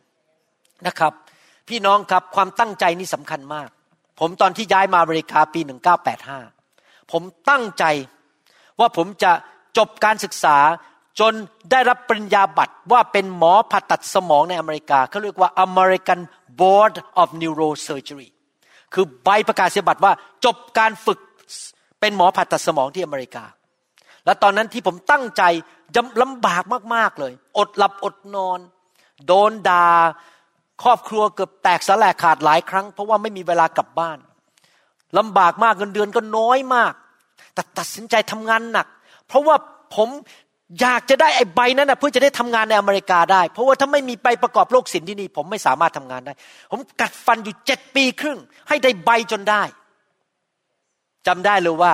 [0.87, 1.13] นะครับ
[1.69, 3.69] พี่น้องครับความตั้งใจนี่สำคัญมาก
[4.25, 5.61] ผมตอนที่ย้ายมาอเมริกาปี
[6.37, 7.85] 1985 ผมตั้งใจ
[8.81, 9.33] ว่าผมจะ
[9.79, 10.57] จบการศึกษา
[11.21, 11.33] จน
[11.71, 16.21] ได้รับปริญญาบัตรว่าเป็นหมอผ่าตัดสมองในอเมริกาเขาเรียกว่า American
[16.61, 18.29] Board of Neurosurgery
[18.95, 20.13] คือใบประกาศนียบัตรว่า
[20.45, 21.19] จบการฝึก
[22.01, 23.45] เป็นหมอผ่าตัดสมองที่อเมริกา
[24.25, 25.43] และตอนนั้นที่ผมตั้งใจ
[26.23, 26.63] ลำบาก
[26.95, 28.59] มาก ๆ เลย อดหลับอดนอน
[29.27, 29.87] โดนดา่า
[30.83, 34.19] ครอบครัวเกือบแตกสลายขาดหลายครั้ง เพราะว่าไม่มีเวลากลับบ้าน
[35.19, 36.93] ลำบากมากเงินเดือนก็น้อยมาก
[37.55, 38.87] แต่ตัดสินใจทำงานหนัก
[39.29, 39.57] เพราะว่า
[39.95, 40.09] ผม
[40.81, 46.33] อยากจะได้ไอ้ใบนั้นนะเพื่อจะได้ทำงานในอเมริกาได้ เพราะว่าถ้าไม่มีใบประกอบโรคศิลป์ที่นี่ ผมไม่สามารถทำงานได้
[46.71, 49.63] ผมกัดฟันอยู่เจ็ดปีครึ่ง ให้ได้ใบจนได้
[51.27, 51.93] จำได้เลยว่า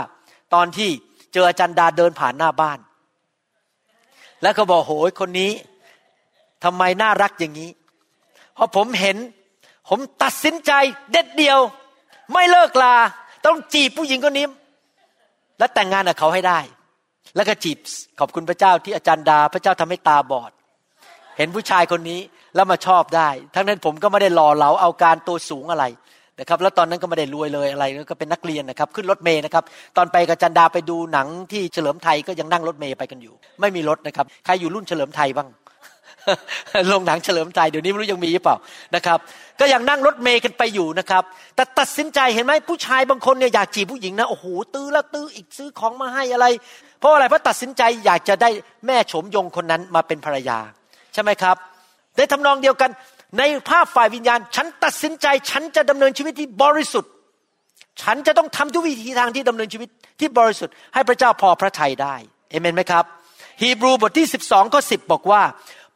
[0.54, 0.90] ตอนที่
[1.32, 2.78] เจออาจารย์ดาเดินผ่านหน้าบ้าน
[4.42, 5.52] แล้วก็บอกโหยคนนี้
[6.64, 7.70] ทำไมน่ารักอย่างนี้
[8.58, 9.16] พอผมเห็น
[9.88, 10.72] ผมตัดสินใจ
[11.12, 11.58] เด็ดเดียว
[12.32, 12.96] ไม่เลิกลา
[13.46, 14.46] ต้องจีบผู้หญิงคนนี้
[15.58, 16.58] และแต่งงานกับเขาให้ได้
[17.36, 17.78] แล้วก็จีบ
[18.20, 20.50] ขอบคุณพระเจ้าที่อาจารย์ดา พระเจ้าทำให้ตาบอด
[21.36, 22.20] เห็นผู้ชายคนนี้
[22.54, 25.84] แล้วมาชอบได้ ทั้งนั้นผมก็ไม่ได้หล่อเหลาเอาการตัวสูงอะไร
[26.40, 29.64] นะครับแล้วตอนนั้นก็ไม่ได้รวยเลยอะไรก็เป็นนักเรียนนะครับ ขึ้นรถเมย์นะครับ
[29.96, 35.48] ตอนไปกับจันดาไปดูหนังที่เฉลิมไทยก็ยังนั่งรถเมย์ไปกันอยู่ ไม่มีรถนะครับ ใครอยู่รุ่นเฉลิมไทยบ้าง
[36.88, 38.56] โรงหนังเฉลิมใจเดี๋ยวนี้ไม่รู้ยังมีหรือเปล่า
[38.94, 39.18] นะครับ
[39.60, 41.22] ก็ยังนั่งรถเมย์กันไปอยู่นะครับ
[41.56, 46.46] แต่ตัดสินใจเห็นไหมผู้ชายบางคนเนี่ยอยากจีบผู้หญิงนะโอ้โหตื้อแล้วตื้ออีกซื้อของมาให้อะไร
[47.00, 48.50] เพราะอะไรเพราะตัดสินใจอยากจะได้
[48.86, 50.58] แม่โฉมยงคนนั้นมาเป็นภรรยา
[51.14, 51.56] ใช่ไหมครับ
[52.16, 52.90] ในทำนองเดียวกัน
[53.38, 57.12] ในภาพฝ่ายวิญญาณ ฉันตัดสินใจ ฉันจะดำเนินชีวิตที่บริสุทธิ์
[58.02, 59.88] ฉันจะต้องทำทุกวิธีทางที่ดำเนินชีวิต
[60.20, 62.14] ที่บริสุทธิ์ให้พระเจ้าพอพระทัยได้
[62.50, 63.04] เอเมนไหมครับ
[63.62, 65.42] ฮีบรูบทที่ 12ข้อ10บอกว่า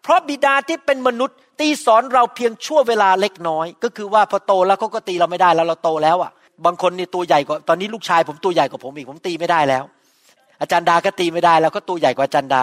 [0.03, 6.33] เพราะบิดาที่เป็นมนุษย์ ตีสอนเราเพียงชั่วเวลาเล็กน้อย ก็คือว่าพอโตแล้วเขาก็ตีเราไม่ได้แล้วเราโตแล้วอะ
[6.65, 9.85] บางคนนี่ตัวใหญ่กว่าตอนนี้ลูกชายผมตัวใหญ่กว่าผมอีกผมตีไม่ได้แล้ว
[10.61, 12.63] อาจารย์ดาก็ตีไม่ได้แล้วก็ตัวใหญ่กว่าอาจารย์ดา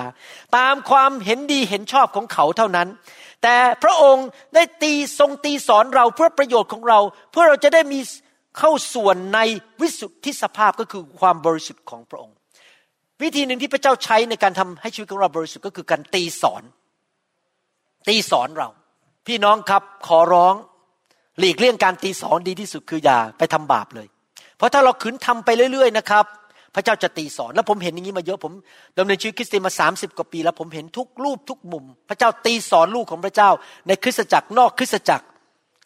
[0.58, 2.88] ตามความเห็นดีเห็นชอบของเขาเท่านั้น
[3.44, 7.00] แต่พระองค์ได้ตีทรงตีสอนเราเพื่อประโยชน์ของเรา
[7.32, 8.00] เพื่อเราจะได้มี
[8.60, 9.40] เข้าส่วนใน
[9.82, 12.36] วิสุทธิสภาพก็คือความบริสุทธิ์ของพระองค์
[13.22, 16.64] วิธีหนึ่งที่พระเจ้าใช้ในการทำให้ชีวิตของเราบริสุทธิ์ก็คือการตีสอน
[18.08, 18.70] ตีสอนเรา
[19.28, 20.56] พี่น้องครับขอร้อง
[21.39, 24.08] หลีกเลี่ยงการตีสอนดีที่สุดคืออย่าไปทำบาปเลย
[24.58, 26.26] เพราะถ้าเราขืนทำไปเรื่อยๆนะครับ
[26.76, 28.54] พระเจ้าจะตีสอนแล้วผมเห็นอย่างนี้มาเยอะผม
[28.97, 33.50] ดำเนินชีวิตคริสเตียนมาสามสิบกว่าปี แล้วผมเห็นทุกรูปทุกมุม พระเจ้าตีสอนลูกของพระเจ้า
[33.88, 35.26] ในคริสตจักรนอกคริสตจักร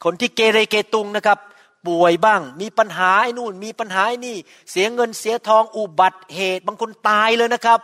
[0.04, 1.40] คนที่เกเรเกตุงนะครับ
[1.88, 4.38] ป่วยบ้าง มีปัญหาไอ้นู่น มีปัญหาไอ้นี่
[4.72, 7.80] เสียเงินเสียทองอุบัติเหตุ บางคนตายเลยนะครับ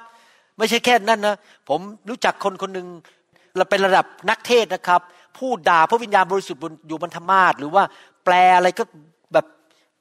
[0.57, 1.35] ไม่ใช่แค่นั้นนะ
[1.69, 2.87] ผมรู้จักคนคนหนึ่ง
[3.59, 5.01] เราเป็นระดับนักเทศนะครับ
[5.39, 7.83] พูดด่าพระวิญญาณบริสุทธิ์อยู่บนธรรมาทหรือว่า
[8.25, 8.83] แปลอะไรก็
[9.33, 9.45] แบบ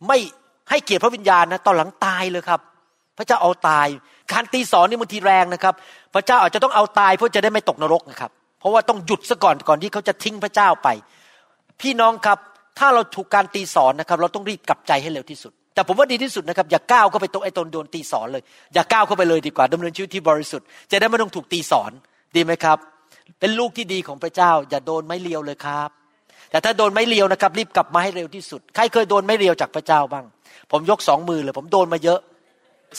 [0.07, 0.19] ไม่
[0.71, 2.61] ให้เกียรติพระวิญญาณนะตอนหลังตายเลยครับ
[3.19, 3.89] พระเจ้าเอาตาย
[4.33, 5.75] การตีสอนนี่บางทีแรงนะครับ
[6.15, 8.31] พระเจ้าอาจจะต้องเอาตายเพื่อจะได้ไม่ตกนรกนะครับ
[8.61, 10.89] เพราะว่าต้องหยุดซะก่อนก่อนที่เขาจะทิ้งพระเจ้าไป
[11.81, 12.39] พี่น้องครับ
[12.79, 18.43] ถ้าเราถูกการตีสอนนะครับ เราต้องรีบกลับใจให้เร็วที่สุด แต่ผมว่าดีที่สุดนะครับ อย่าก้าวเข้าไปตรงไอ้ตนโดนตีสอนเลย
[18.75, 21.91] อย่าก้าวเข้าไปเลยดีกว่าดำเนินชีวิตที่บริสุทธิ์จะได้ไม่ต้องถูกตีสอน
[22.37, 22.79] ดีไหมครับ
[23.41, 25.91] เป็นลูกที่ดีของพระเจ้า อย่าโดนไม้เลียวเลยครับ
[26.51, 30.25] แต่ถ้าโดนไม้เลียวนะครับ รีบกลับมาให้เร็วที่สุด ใครเคยโดนไม้เลียวจากพระเจ้าบ้าง
[30.71, 32.21] ผมยกสองมือเลย ผมโดนมาเยอะ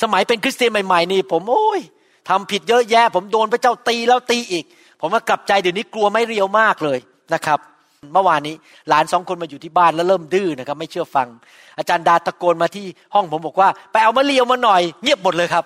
[0.02, 1.82] สมัยเป็นคริสเตียนใหม่ๆนี่ ผมโอ้ย
[2.30, 4.66] ทำผิดเยอะแยะ ผมโดนพระเจ้าตีแล้วตีอีก
[5.02, 7.00] ผมก็กลับใจเดี๋ยวนี้กลัวไม่เรียวมากเลย
[7.34, 7.60] นะครับ
[8.14, 8.56] เมื่อวานนี้
[8.90, 11.28] หลานสองคนมาอยู่ที่บ้านแล้วเริ่มดื้อนะครับ ไม่เชื่อฟัง
[11.78, 15.66] อาจารย์ดาตะโกนมาที่ห้องผมบอกว่า ไปเอามะเรียวมาหน่อย เงียบหมดเลยครับ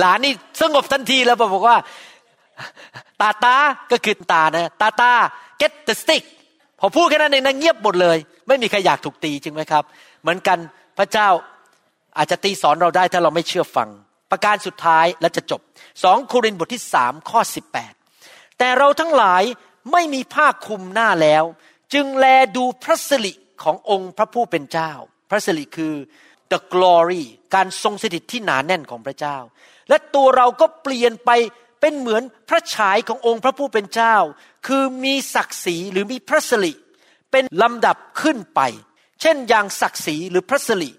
[0.00, 1.76] หลานนี่สงบทันทีแล้วบอกว่า
[3.20, 3.56] ตาตา
[3.90, 5.12] ก็คือตานะตาตา
[5.60, 6.24] get the stick
[6.80, 9.84] พอพูดแค่นั้นเองนะเงียบหมดเลย ไม่มีใครอยากถูกตีจริงไหมครับ
[10.22, 10.58] เหมือนกัน
[10.98, 11.28] พระเจ้า
[12.16, 13.88] อาจจะตีสอนเราได้ถ้าเราไม่เชื่อฟัง
[14.30, 15.60] ประการสุดท้ายและจะจบ
[16.02, 17.92] สองโครินธ์บทที่สามข้อสิบแปด
[18.58, 19.42] แต่เราทั้งหลาย
[19.92, 21.44] ไม่มีผ้าคลุมหน้าแล้ว
[21.94, 22.26] จึงแล
[22.56, 23.32] ดูพระสิริ
[23.62, 24.92] ขององค์พระผู้เป็นเจ้า
[25.30, 25.94] พระสิริคือ
[26.50, 29.36] the glory การทรงสถิตที่หนาแน่นของพระเจ้า
[29.88, 31.30] และตัวเราก็เปลี่ยนไป
[31.80, 34.16] เป็นเหมือนพระฉายขององค์พระผู้เป็นเจ้า
[34.66, 36.72] คือมีศักดิ์ศรีหรือมีพระสิริ
[37.30, 38.60] เป็นลำดับขึ้นไป
[39.20, 40.90] เช่นอย่างศักดิ์ศรีหรือพระสิริ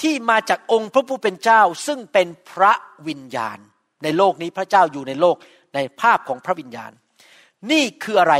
[0.00, 2.72] ที่มาจากองค์พระผู้เป็นเจ้า ซึ่งเป็นพระ
[3.08, 3.58] วิญญาณ
[4.02, 5.36] ในโลกนี้พระเจ้าอยู่ในโลก
[5.74, 6.92] ในภาพของพระวิญญาณ
[7.70, 8.34] นี่คืออะไร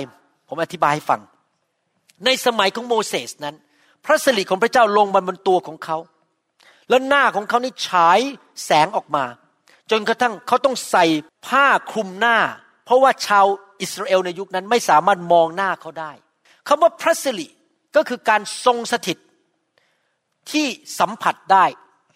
[0.48, 1.20] ผมอธิบายให้ฟัง
[2.24, 3.56] ในสมัยของโมเสสนั้น
[4.04, 5.98] พระสิริของพระเจ้าลงมาบนตัวของเขา
[6.88, 8.18] แล้วหน้าของเขานี่ฉาย
[8.64, 9.24] แสงออกมา
[9.90, 11.04] จนกระทั่งเขาต้องใส่
[11.46, 12.36] ผ้าคลุมหน้า
[12.84, 13.46] เพราะว่าชาว
[13.82, 16.12] อิสราเอลในยุคนั้นไม่สามารถมองหน้าเขาได้
[16.68, 17.46] คำว่าพระสิริ
[17.96, 19.18] ก็คือการทรงสถิต
[20.50, 20.66] ที่
[20.98, 21.64] สัมผัสได้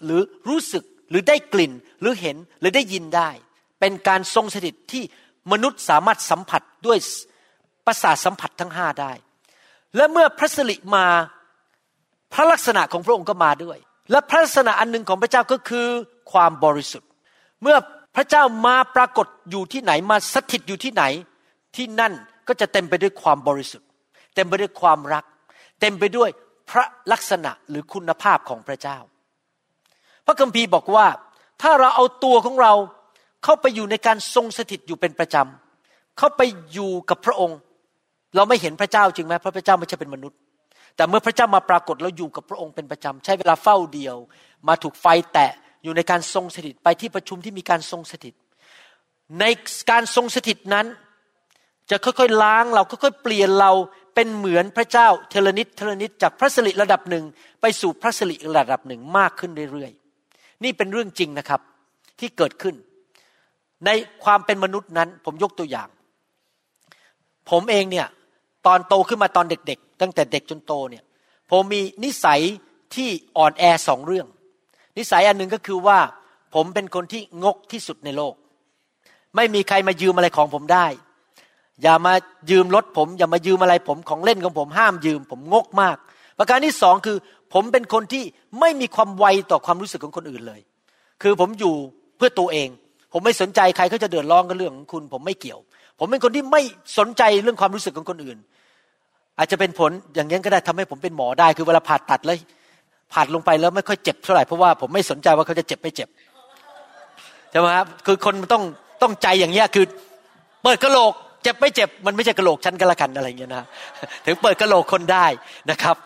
[0.05, 3.31] หรือรู้สึกหรือได้กลิ่นหรือเห็นหรือได้ยินได้
[3.81, 5.03] เป็นการทรงสถิตที่
[5.53, 6.99] มนุษย์สามารถสัมผัสด้วย
[7.87, 9.13] ประสาทสัมผัสทั้งห้าได้
[9.97, 11.07] และเมื่อพระสิริมา
[12.33, 13.79] พระลักษณะของพระองค์ก็มาด้วย
[14.11, 15.87] และพระลักษณะอันหนึ่งของพระเจ้าก็คือ
[16.33, 17.08] ความบริสุทธิ์
[17.63, 17.77] เมื่อ
[18.17, 21.05] พระเจ้ามาปรากฏอยู่ที่ไหนมาสถิตอยู่ที่ไหน
[21.77, 22.13] ที่นั่น
[22.49, 23.89] ก็จะเต็มไปด้วยความบริสุทธิ์
[24.35, 25.25] เต็มไปด้วยความรัก
[25.81, 26.29] เต็มไปด้วย
[26.71, 28.99] พระลักษณะหรือคุณภาพของพระเจ้า
[30.27, 31.07] พระคัมภีร์บอกว่า
[31.63, 32.73] ถ้าเราเอาตัวของเรา
[33.45, 36.43] เข้าไปอยู่ในการทรงสถิตอยู่เป็นประจำเข้าไป
[36.73, 37.59] อยู่กับพระองค์
[38.37, 40.39] เราไม่เห็นพระเจ้าจริงไหมเพราะพระเจ้าไม่ใช่เป็นมนุษย์
[40.97, 44.17] แต่เมื่อพระเจ้ามาปรากฏแล้วอยู่กับพระองค์เป็นประจำใช้เวลาเฝ้าเดียว
[44.69, 45.53] มาถูกไฟแตะ
[45.89, 48.35] อยู่ในการทรงสถิตไปที่ประชุมที่มีการทรงสถิต
[49.41, 49.45] ใน
[49.91, 50.87] การทรงสถิตนั้น
[51.91, 53.73] จะค่อยๆล้างเราค่อยๆเปลี่ยนเรา
[54.15, 57.25] เป็นเหมือนพระเจ้าทีละนิดทีละนิดจากพระสิริระดับหนึ่ง
[57.61, 61.61] ไปสู่พระสิริระดับหนึ่งมากขึ้นเรื่อยๆ นี่เป็นเรื่องจริงนะครับ
[62.19, 62.75] ที่เกิดขึ้น
[63.87, 63.91] ใน
[64.25, 65.89] ความเป็นมนุษย์นั้นผมยกตัวอย่าง
[67.51, 68.07] ผมเองเนี่ย
[68.67, 71.05] ตอนโตขึ้นมาตอนเด็กๆ ตั้งแต่เด็กจนโตเนี่ย
[71.51, 72.41] ผมมีนิสัย
[72.95, 74.27] ที่อ่อนแอสองเรื่อง
[74.99, 75.99] นิสัยอันหนึ่งก็คือว่า
[76.55, 78.35] ผมเป็นคนที่งกที่สุดในโลก
[79.37, 80.87] ไม่มีใครมายืมอะไรของผมได้
[81.83, 82.15] อย่ามา
[82.51, 85.97] ยืมรถผม อย่ามายืมอะไรผมของเล่นของผมห้ามยืม ผมงกมาก
[86.39, 87.17] ประการที่สองคือ
[87.53, 88.25] ผมเป็นคนที่
[88.61, 90.61] ไม่มีความไวต่อความรู้สึกของคนอื่นเลย
[91.23, 91.75] คือผมอยู่
[92.17, 92.69] เพื่อตัวเอง
[93.13, 95.59] ผมไม่สนใจใครเขาจะเดือดร้อนกับเรื่องของคุณ ผมไม่เกี่ยว
[95.99, 96.63] ผมเป็นคนที่ไม่
[96.99, 98.39] สนใจเรื่องความรู้สึกของคนอื่น
[99.39, 102.37] อาจจะเป็นผลอย่างนี้ก็ได้ทำให้ผมเป็นหมอได้ คือเวลาผ่าตัดแล้ว
[103.13, 106.09] ผ่าลงไปแล้วไม่ค่อยเจ็บเท่าไหร่เพราะว่าผมไม่สนใจว่าเขาจะเจ็บไม่เจ็บ
[107.51, 108.63] ใช่ไหมครับคือคนต้อง
[109.03, 109.85] ต้องใจอย่างเงี้ยคือ
[110.63, 113.65] เปิดกระโหลกเจ็บไม่เจ็บมันไม่ใช่กระโหลกชั้นกระกันอะไรเงี้ยนะ
[114.27, 115.27] ถึงเปิดกระโหลกคนได้
[115.71, 115.97] นะครับ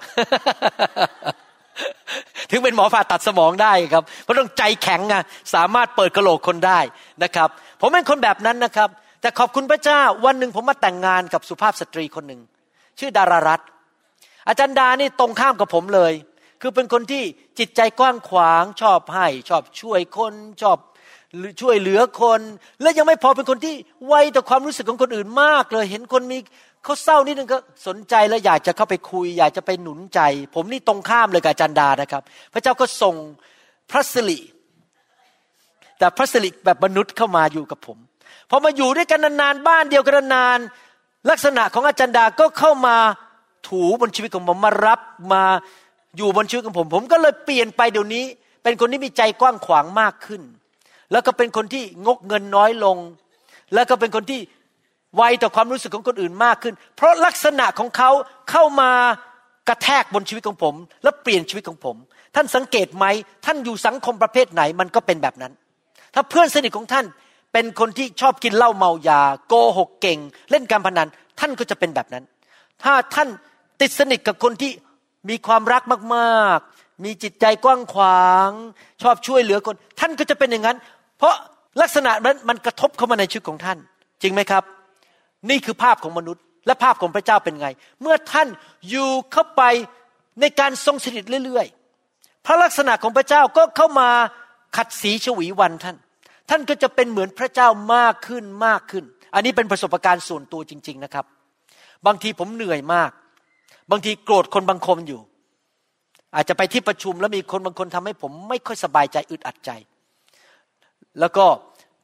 [2.51, 5.15] ถึงเป็นหมอผ่าตัดสมองได้ครับเพราะต้องใจแข็งไง
[5.55, 6.81] สามารถเปิดกระโหลกคนได้
[7.23, 7.49] นะครับ
[7.81, 8.89] ผมเป็นคนแบบนั้นนะครับ
[9.21, 12.41] แต่ขอบคุณพระเจ้าวันหนึ่งผมมาแต่งงานกับสุภาพสตรีคนหนึ่ง
[12.99, 13.61] ชื่อดารารัต
[14.49, 16.13] อาจารย์ดานี่ตรงข้ามกับผมเลย
[16.63, 17.23] คือเป็นคนที่
[17.59, 20.79] จิตใจกว้างขวางชอบให้ ชอบช่วยคนชอบ
[21.61, 22.41] ช่วยเหลือคน
[22.83, 23.75] และยังไม่พอเป็นคนที่
[24.07, 26.39] ไวต่อความรู้สึกของคนอื่นมากเลย เห็นคนมี
[26.85, 30.21] เขาเศร้านิดนึงก็สนใจแล้วอยากจะเข้าไปคุย อยากจะไปหนุนใจ
[30.55, 33.15] ผมนี่ตรงข้ามเลยกับจันดานะครับ พระเจ้าก็ส่ง
[33.91, 34.39] พระสิริ
[35.99, 37.99] แต่พระสิริแบบมนุษย์เข้ามาอยู่กับผม
[38.51, 40.59] พอมาอยู่ด้วยกันนานๆบ้านเดียวกันนาน
[41.31, 42.97] ลักษณะของอาจารย์ดาก็เข้ามา
[43.69, 45.01] ถูบนชีวิตของผมมารับ
[45.33, 45.43] มา
[46.17, 48.25] อยู่บนชีวิตของผม ผมก็เลยเปลี่ยนไปเดี๋ยวนี้
[48.63, 50.43] เป็นคนที่มีใจกว้างขวางมากขึ้น
[51.13, 52.97] แล้วก็เป็นคนที่งกเงินน้อยลง
[53.75, 54.41] แล้วก็เป็นคนที่
[55.17, 58.11] ไวต่อความรู้สึกของคนอื่นมากขึ้น เพราะลักษณะของเขา
[58.51, 58.91] เข้ามา
[59.69, 61.97] กระแทกบนชีวิตของผม และเปลี่ยนชีวิตของผม
[62.35, 63.07] ท่านสังเกตไหม
[63.47, 65.53] ท่านอยู่สังคมประเภทไหนมันก็เป็นแบบนั้น
[66.15, 67.07] ถ้าเพื่อนสนิทของท่าน
[67.53, 70.19] เป็นคนที่ชอบกินเหล้าเมายา โกหกเก่ง
[70.51, 71.09] เล่นการพนัน
[71.41, 72.25] ท่านก็จะเป็นแบบนั้น
[72.83, 73.29] ถ้าท่าน
[73.81, 74.71] ติดสนิทกับคนที่
[75.29, 75.83] มีความรัก
[76.17, 78.51] มากๆ มีจิตใจกว้างขวาง
[79.03, 80.77] ชอบช่วยเหลือคน ท่านก็จะเป็นอย่างนั้น
[81.19, 81.35] เพราะ
[81.81, 83.79] ลักษณะนั้นมันกระทบเข้ามาในชีวิตของท่าน
[84.23, 84.65] จริงไหมครับ
[85.51, 87.69] นี่คือภาพของมนุษย์ และภาพของพระเจ้าเป็นไง
[88.03, 88.49] เมื่อท่าน
[88.91, 89.63] อยู่เข้าไป
[90.41, 94.09] ในการทรงสถิตเรื่อยๆ พระลักษณะของพระเจ้าก็เข้ามา
[94.77, 95.97] ขัดสีฉวีวันท่าน
[96.51, 99.05] ท่านก็จะเป็นเหมือนพระเจ้ามากขึ้นมากขึ้น
[99.35, 101.25] อันนี้เป็นประสบการณ์ส่วนตัวจริง ๆนะครับ
[102.07, 103.11] บางทีผมเหนื่อยมาก
[103.91, 105.21] บางทีโกรธคนบางคนอยู่
[106.35, 109.71] อาจจะไปที่ประชุมแล้วมีคนบางคนทำให้ผมไม่ค่อยสบายใจอึดอัดใจ
[111.21, 111.45] แล้วก็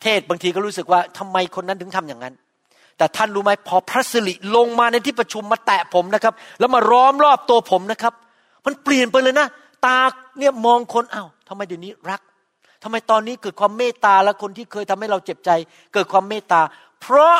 [0.02, 2.34] เทศบางทีก็รู้สึกว่าทำไมคนนั้นถึงทำอย่างนั้น
[2.98, 8.14] แต่ท่านรู้ไหมพอพระสิริลงมาในที่ประชุมมาแตะผมนะครับ แล้วมาร้อมรอบตัวผมนะครับ
[8.66, 9.46] มันเปลี่ยนไปเลยนะ
[9.86, 9.98] ตา
[10.38, 12.20] เนี่ยมองคนอา้าวทำไมเดี๋ยวนี้รัก
[12.82, 15.50] ทำไมตอนนี้เกิดความเมตตาและคนที่เคยทำให้เราเจ็บใจ
[15.94, 16.60] เกิดความเมตตา
[17.00, 17.34] เพราะ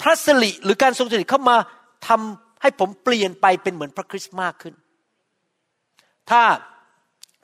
[0.00, 1.56] พระสิริหรือการทรงสถิตเข้ามา
[2.08, 4.74] ทำ ให้ผมเปลี่ยนไปเป็นเหมือนพระคริสต์มากขึ้น
[6.30, 6.42] ถ้า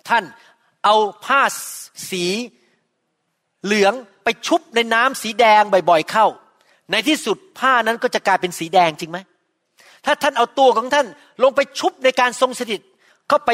[0.08, 0.24] ท่าน
[0.84, 1.42] เอาผ้า
[2.10, 2.24] สี
[3.64, 3.92] เหลือง
[4.24, 6.26] ไปชุบในน้ำสีแดงบ่อยๆเข้า
[6.90, 9.18] ในที่สุดผ้านั้นก็จะกลายเป็นสีแดงจริงไหม
[10.06, 11.06] ถ้าท่านเอาตัวของท่าน
[11.42, 12.80] ลงไปชุบในการทรงสถิต
[13.28, 13.50] เข้าไป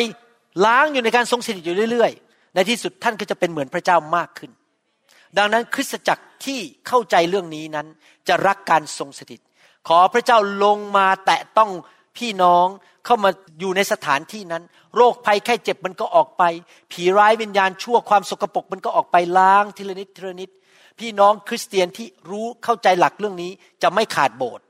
[0.66, 4.50] ล้างอยู่ในการทรงสถิตอยู่เรื่อยๆ ในที่สุดท่านก็จะเป็นเหมือนพระเจ้ามากขึ้น
[5.38, 7.86] ดังนั้นคริสตจักรที่เข้าใจเรื่องนี้นั้น
[8.28, 9.40] จะรักการทรงสถิต
[9.89, 11.70] ขอพระเจ้าลงมาแตะต้อง
[12.18, 12.66] พี่น้อง
[13.05, 13.30] เข้ามา
[13.61, 14.62] อยู่ในสถานที่นั้น
[14.97, 16.43] โรคภัยไข้เจ็บมันก็ออกไป
[16.93, 20.51] ผีร้ายวิญญาณชั่วความสกปรกมันก็ออกไปล้างทีละนิดทีละนิด
[21.01, 24.64] พี่น้องคริสเตียนที่รู้เข้าใจหลักเรื่องนี้จะไม่ขาดโบสถ์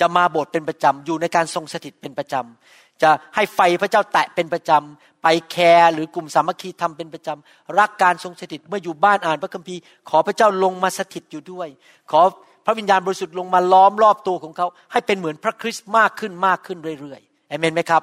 [0.00, 11.68] จะมาโบสถ์เป็นประจำอยู่ในการทรงสถิตเป็นประจำจะให้ไฟพระเจ้าแตะเป็นประจำไปแคร์หรือกลุ่มสามัคคีทำเป็นประจำรักการทรงสถิตเมื่ออยู่บ้านอ่านพระคัมภีร์ ขอพระเจ้าลงมาสถิตอยู่ด้วย
[12.10, 12.20] ขอ
[12.64, 18.02] พระวิญญาณบริสุทธิ์ลงมาล้อมรอบตัวของเขา ให้เป็นเหมือนพระคริสต์มากขึ้นมากขึ้นเรื่อยๆเอเมนไหมครับ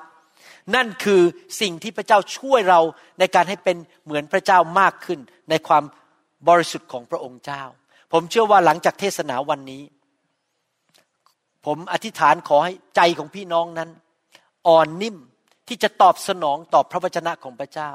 [0.76, 1.22] นั่นคือ
[1.62, 2.80] สิ่งที่พระเจ้าช่วยเรา
[3.20, 5.84] ในการให้เป็นเหมือนพระเจ้ามากขึ้น ในความ
[6.48, 7.64] บริสุทธิ์ของพระองค์เจ้า
[8.12, 9.84] ผมเชื่อว่าหลังจากเทศนาวันนี้
[11.66, 13.90] ผมอธิษฐานขอให้ใจของพี่น้องนั้น
[14.68, 15.18] อ่อนนิ่ม
[15.68, 17.92] ที่จะตอบสนองต่อพระวจนะของพระเจ้า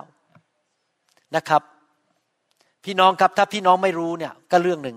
[1.37, 1.63] นะครับ
[2.85, 4.97] พี่น้องครับถ้าพี่น้องไม่รู้เนี่ยก็เรื่องหนึ่ง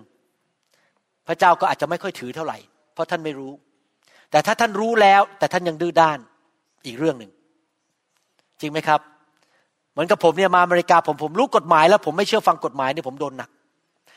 [1.27, 2.57] พระเจ้าก็อาจจะไม่ค่อยถือเท่าไหร่
[2.93, 3.53] เพราะท่านไม่รู้
[4.31, 6.19] แต่ถ้าท่านรู้แล้ว แต่ท่านยังดื้อด้าน
[6.85, 7.31] อีกเรื่องหนึ่ง
[8.61, 8.99] จริงไหมครับ
[9.91, 13.49] เหมือนกับผมเนี่ยมาอเมริกาผมผมรู้กฎหมายแล้ว ผมไม่เชื่อฟังกฎหมายเนี่ยผมโดนหนัก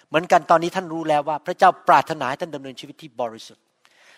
[0.09, 3.65] เหมือนกันตอนนี้ท่านรู้แล้วว่า พระเจ้าปรารถนาให้ท่านดำเนินชีวิตที่บริสุทธิ์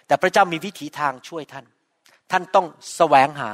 [0.06, 1.64] แต่พระเจ้ามีวิถีทางช่วยท่าน
[2.30, 2.66] ท่านต้อง
[2.96, 3.50] แสวงหา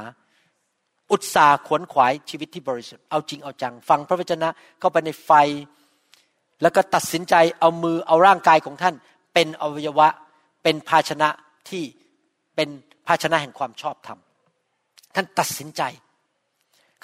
[1.11, 5.31] อุตสาห์ขวนขวายชีวิตที่บริสุทธิ์เอาจริงเอาจัง ฟังพระวจนะเข้าไปในไฟ
[6.61, 8.95] แล้วก็ตัดสินใจเอามือเอาร่างกายของท่าน
[9.33, 10.07] เป็นอวัยวะ
[10.63, 11.29] เป็นภาชนะ
[11.69, 11.83] ที่
[12.55, 12.69] เป็น
[13.07, 14.19] ภาชนะแห่งความชอบธรรม
[15.15, 15.81] ท่านตัดสินใจ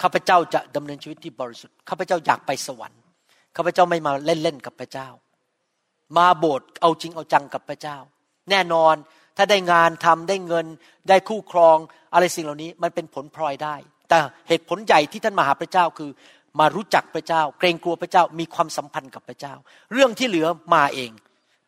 [0.02, 3.00] ข้าพเจ้าจะดำเนินชีวิตที่บริสุทธิ์ ข้าพเจ้าอยากไปสวรรค์
[3.56, 5.08] ข้าพเจ้าไม่มาเล่นๆกับพระเจ้า
[6.16, 7.96] มาโบสถ์เอาจริงเอาจังกับพระเจ้า
[8.50, 8.94] แน่นอน
[9.36, 10.66] ถ้าได้งานทำได้เงิน
[11.08, 11.76] ได้คู่ครอง
[12.12, 13.76] อะไรสิ่งเหล่านี้มันเป็นผลพลอยได้
[14.08, 14.18] แต่
[14.48, 16.10] เหตุผลใหญ่ที่ท่านมาหาพระเจ้าคือ
[16.60, 19.54] มารู้จักพระเจ้า เกรงกลัวพระเจ้ามีความสัมพันธ์กับพระเจ้า
[19.92, 21.10] เรื่องที่เหลือมาเอง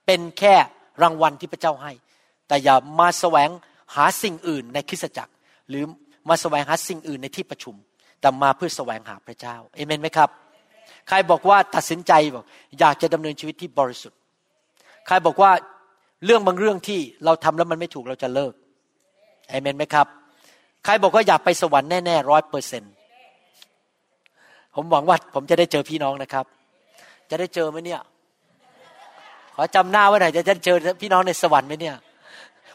[0.09, 0.55] เป็นแค่
[1.03, 1.93] รางวัลที่พระเจ้าให้
[2.49, 3.51] แต่อย่ามาแสวง
[3.95, 5.33] หาสิ่งอื่นในคริสตจักร
[5.69, 5.85] หรือ
[6.29, 7.75] มาแสวงหาสิ่งอื่นในที่ประชุม
[8.21, 10.31] แต่มาเพื่อแสวงหาพระเจ้าเอเมนไหมครับ
[11.09, 12.45] ใครบอกว่าตัดสินใจบอก
[12.79, 14.19] อยากจะดำเนินชีวิตที่บริสุทธิ์
[15.07, 15.51] ใครบอกว่า
[16.25, 18.53] เรื่องบางเรื่องที่เราทำแล้วมันไม่ถูกเราจะเลิก
[19.51, 20.07] เอเมนไหมครับ
[20.85, 22.93] ใครบอกว่าอยากไปสวรรค์แน่ๆร้อยเปอร์เซ็นต์
[24.75, 26.45] ผมหวังว่าผมจะได้เจอพี่น้องนะครับ
[27.31, 28.01] จะได้เจอไหมเนี่ย
[29.61, 31.97] อจำหน้าไว้หน่อยจะจะเจอพี่น้องในสวรรค์ไหมเนี่ย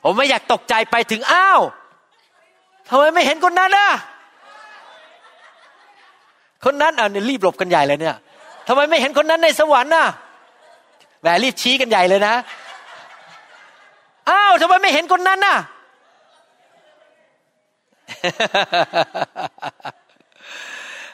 [0.03, 1.61] ผมไม่อยากตกใจไปถึงอ้าว
[2.89, 3.89] ทำไมไม่เห็นคนนั้นน่ะ
[6.65, 8.17] คนนั้นอะเนี่ยรีบหลบกันใหญ่เลยเนี่ย
[8.67, 10.05] ทำไมไม่เห็นคนนั้นในสวรรค์น่ะ
[11.21, 12.35] แหวรีบชี้กันใหญ่เลยนะ
[14.29, 15.57] อ้าวทำไมไม่เห็นคนนั้นน่ะ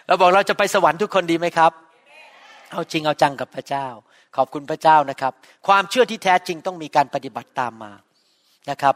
[0.05, 1.71] เราบอกเราจะไปสวรรค์ทุกคนดีไหมครับ
[2.71, 3.87] เอาจริงเอาจังกับพระเจ้า
[4.35, 5.33] ขอบคุณพระเจ้านะครับ
[5.67, 7.91] ความเชื่อที่แท้จริงต้องมีการปฏิบัติตามมา
[8.71, 8.95] นะครับ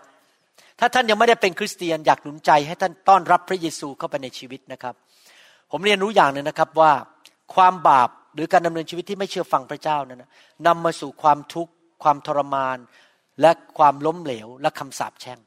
[0.80, 4.94] ถ้าท่านยังไม่ได้เป็นคริสเตียนอยากหนุนใจให้ท่านต้อนรับพระเยซูเข้าไปในชีวิตนะครับ
[5.72, 6.92] ผมเรียนรู้อย่างหนึ่งนะครับว่า
[7.56, 10.24] ความบาปหรือการดำเนินชีวิตที่ไม่เชื่อฟังพระเจ้านั้น
[10.68, 11.72] นำมาสู่ความทุกข์
[12.04, 12.78] ความทรมาน
[13.42, 15.40] และความล้มเหลวและคำสาปแช่ง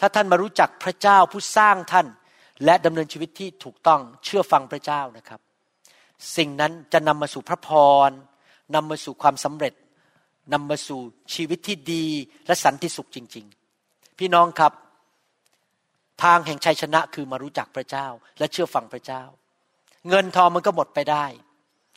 [0.00, 2.06] ถ้าท่านมารู้จักพระเจ้าผู้สร้างท่าน
[2.64, 5.40] และดำเนินชีวิตที่ถูกต้องเชื่อฟังพระเจ้านะครับ
[6.36, 7.68] สิ่งนั้นจะนำมาสู่พระพ
[8.08, 8.10] ร
[8.74, 9.74] นำมาสู่ความสำเร็จ
[10.52, 11.00] นำมาสู่
[11.34, 12.04] ชีวิตที่ดี
[12.46, 13.46] และสันติสุขจริง
[13.82, 14.72] ๆ พี่น้องครับ
[16.22, 18.06] ทางแห่งชัยชนะคือมารู้จักพระเจ้า
[18.38, 19.22] และเชื่อฟังพระเจ้า
[20.08, 21.24] เงินทองมันก็หมดไปได้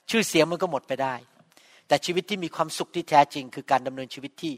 [0.09, 1.15] ชื่อเสียงมันก็หมดไปได้
[1.87, 4.53] แต่ชีวิตที่มีความสุขที่แท้จริง คือการดำเนินชีวิตที่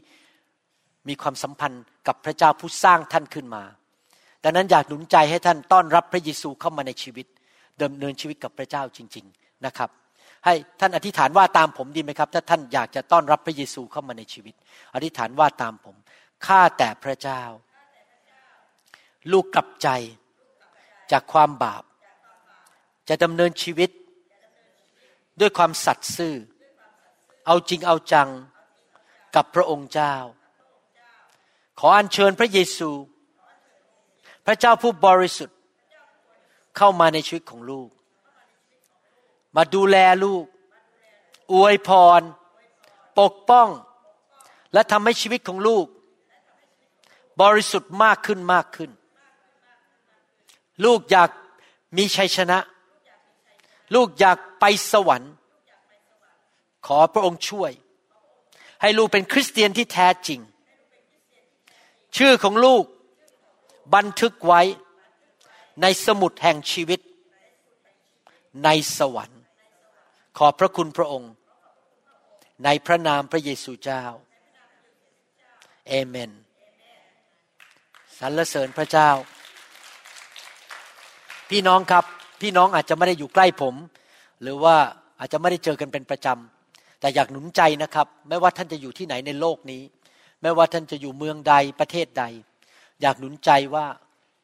[1.08, 3.62] มีความสัมพันธ์กับพระเจ้าผู้สร้างท่านขึ้นมา
[4.44, 7.26] ดังนั้นอยากหนุนใจให้ท่านต้อนรับพระเยซูเข้ามาในชีวิต
[7.82, 9.90] ดำเนินชีวิตกับพระเจ้าจริง ๆ นะครับ
[10.46, 14.54] ให้ท่านอธิษฐานว่าตามผมดีไหมครับ ถ้าท่านอยากจะต้อนรับพระเยซูเข้ามาในชีวิต
[14.94, 15.96] อธิษฐานว่าตามผม
[16.46, 17.42] ข้าแต่พระเจ้า
[19.32, 19.88] ลูกกลับใจ
[21.12, 21.84] จากความบาป
[23.08, 23.90] จะดำเนินชีวิต
[25.40, 26.34] ด้วยความสัตย์ซื่อ
[27.46, 28.28] เอาจริงเอาจัง
[29.36, 30.14] กับพระองค์เจ้า
[31.80, 32.90] ขออัญเชิญพระเยซู
[34.46, 35.58] พระเจ้าผู้บริสุทธิ์
[36.76, 37.88] เข้ามาในชีวิตของลูก
[39.56, 40.44] มาดูแลลูก
[41.52, 41.90] อวยพ
[42.20, 42.22] ร
[43.18, 43.68] ปกป้อง
[44.72, 45.86] และทำให้ชีวิตของลูก
[47.40, 48.90] บริสุทธิ์มากขึ้นมากขึ้น
[50.84, 51.30] ลูกอยาก
[51.96, 52.58] มีชัยชนะ
[53.94, 55.32] ลูกอยากไปสวรรค์
[56.86, 57.72] ขอพระองค์ช่วย
[58.82, 60.40] ให้ลูกเป็นคริสเตียนที่แท้จริง
[62.16, 62.84] ชื่อของลูก
[63.94, 64.62] บันทึกไว้
[65.82, 67.00] ในสมุดแห่งชีวิต
[68.64, 69.35] ในสวรรค์
[70.38, 71.32] ขอบพระคุณพระองค์
[72.64, 74.02] ในพระนามพระเยซูเจ้า
[75.88, 76.30] เอเมน
[78.18, 79.10] สรรเสริญพระเจ้า
[81.50, 82.04] พี่น้องครับ
[82.40, 83.74] พี่น้องอาจจะไม่ได้อยู่ใกล้ผม
[84.42, 84.76] หรือว่า
[85.20, 89.82] อาจจะไม่ได้เจอกันเป็นประจำแต่อยากหนุนใจนะครับ ไม่ว่าท่านจะอยู่ที่ไหนในโลกนี้
[90.42, 92.24] ไม่ว่าท่านจะอยู่เมืองใดประเทศใด
[93.00, 93.86] อยากหนุนใจว่า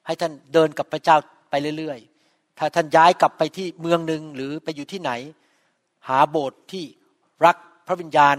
[0.07, 1.17] ให้ท่านเดินกับพระเจ้า
[1.51, 5.13] ไปเรื่อย ๆ ถ้าท่านย้ายกลับไปที่เมืองหนึ่งหรือไปอยู่ที่ไหน
[6.09, 6.85] หาโบสถ์ที่
[7.45, 8.37] รักพระวิญญาณ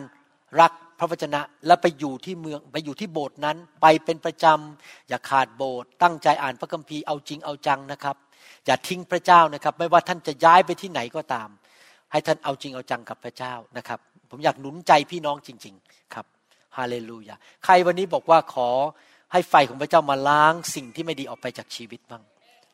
[0.62, 8.16] รักพระวจนะ แล้วไปอยู่ที่เมืองไปอยู่ที่โบสถ์นั้น ไปเป็นประจำอย่าขาดโบสถ์ตั้งใจอ่านพระคัมภีร์เอาจริงเอาจังนะครับ
[8.66, 11.50] อย่าทิ้งพระเจ้านะครับ ไม่ว่าท่านจะย้ายไปที่ไหนก็ตาม
[12.12, 14.00] ให้ท่านเอาจริงเอาจังกับพระเจ้านะครับ
[14.30, 16.26] ผมอยากหนุนใจพี่น้องจริง ๆ ครับ
[16.78, 18.70] ฮาเลลูยาใครวันนี้บอกว่าขอ
[19.32, 22.24] ให้ไฟของพระเจ้ามาล้างสิ่งที่ไม่ดีออกไปจากชีวิตบ้าง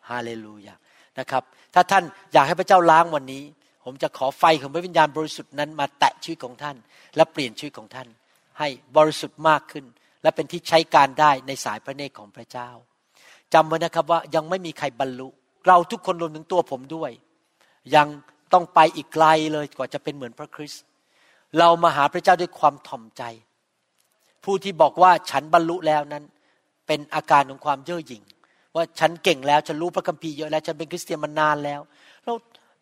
[0.10, 0.76] ฮาเลลูยา
[1.20, 3.44] นะครับ ถ้าท่านอยากให้พระเจ้าล้างวันนี้
[3.84, 6.75] ผมจะขอไฟของพระวิญญาณบริสุทธิ์นั้นมาแตะชีวิตของท่าน
[7.15, 8.07] และเปลี่ยนชีวิตของท่าน
[8.59, 8.67] ให้
[8.97, 9.86] บริสุทธิ์มากขึ้น
[10.23, 12.69] และเป็นที่ใช้การได้ในสายพระเนตรของพระเจ้า
[13.53, 15.27] จำไว้นะครับว่ายังไม่มีใครบรรลุ
[15.67, 17.11] เราทุกคนรวมถึงตัวผมด้วย
[17.95, 18.07] ยัง
[18.53, 20.84] ต้องไปอีกไกลเลยกว่าจะเป็นเหมือนพระคริสต์
[21.59, 23.23] เรามาหาพระเจ้าด้วยความถ่อมใจ
[24.43, 26.23] ผู้ที่บอกว่าฉันบรรลุแล้วนั้น
[26.88, 28.23] เป็นอาการของความเย่อหยิ่ง
[28.75, 31.82] ว่าฉันเก่งแล้วฉันรู้พระคัมภีร์เยอะแล้วฉันเป็นคริสเตียนมานานแล้ว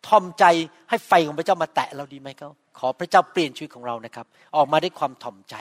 [0.08, 0.46] ทอมใจ
[0.90, 4.26] ให้ไฟของพระเจ้ามาแตะเราดีไหมครับขอพระเจ้าเปลี่ยนชีวิตของเรานะครับ
[4.56, 5.56] ออกมาด้วยความถ่อมใจ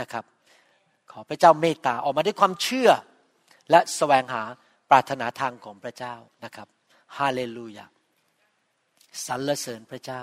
[0.00, 0.24] นะครับ
[1.12, 2.90] ขอพระเจ้าเมตตาออกมาด้วยความเชื่อ
[3.70, 4.42] และแสวงหา
[4.90, 6.14] ปรารถนาทางของพระเจ้า
[6.44, 6.68] นะครับ
[7.18, 7.86] ฮาเลลูยา
[9.26, 10.22] สรรเสริญพระเจ้า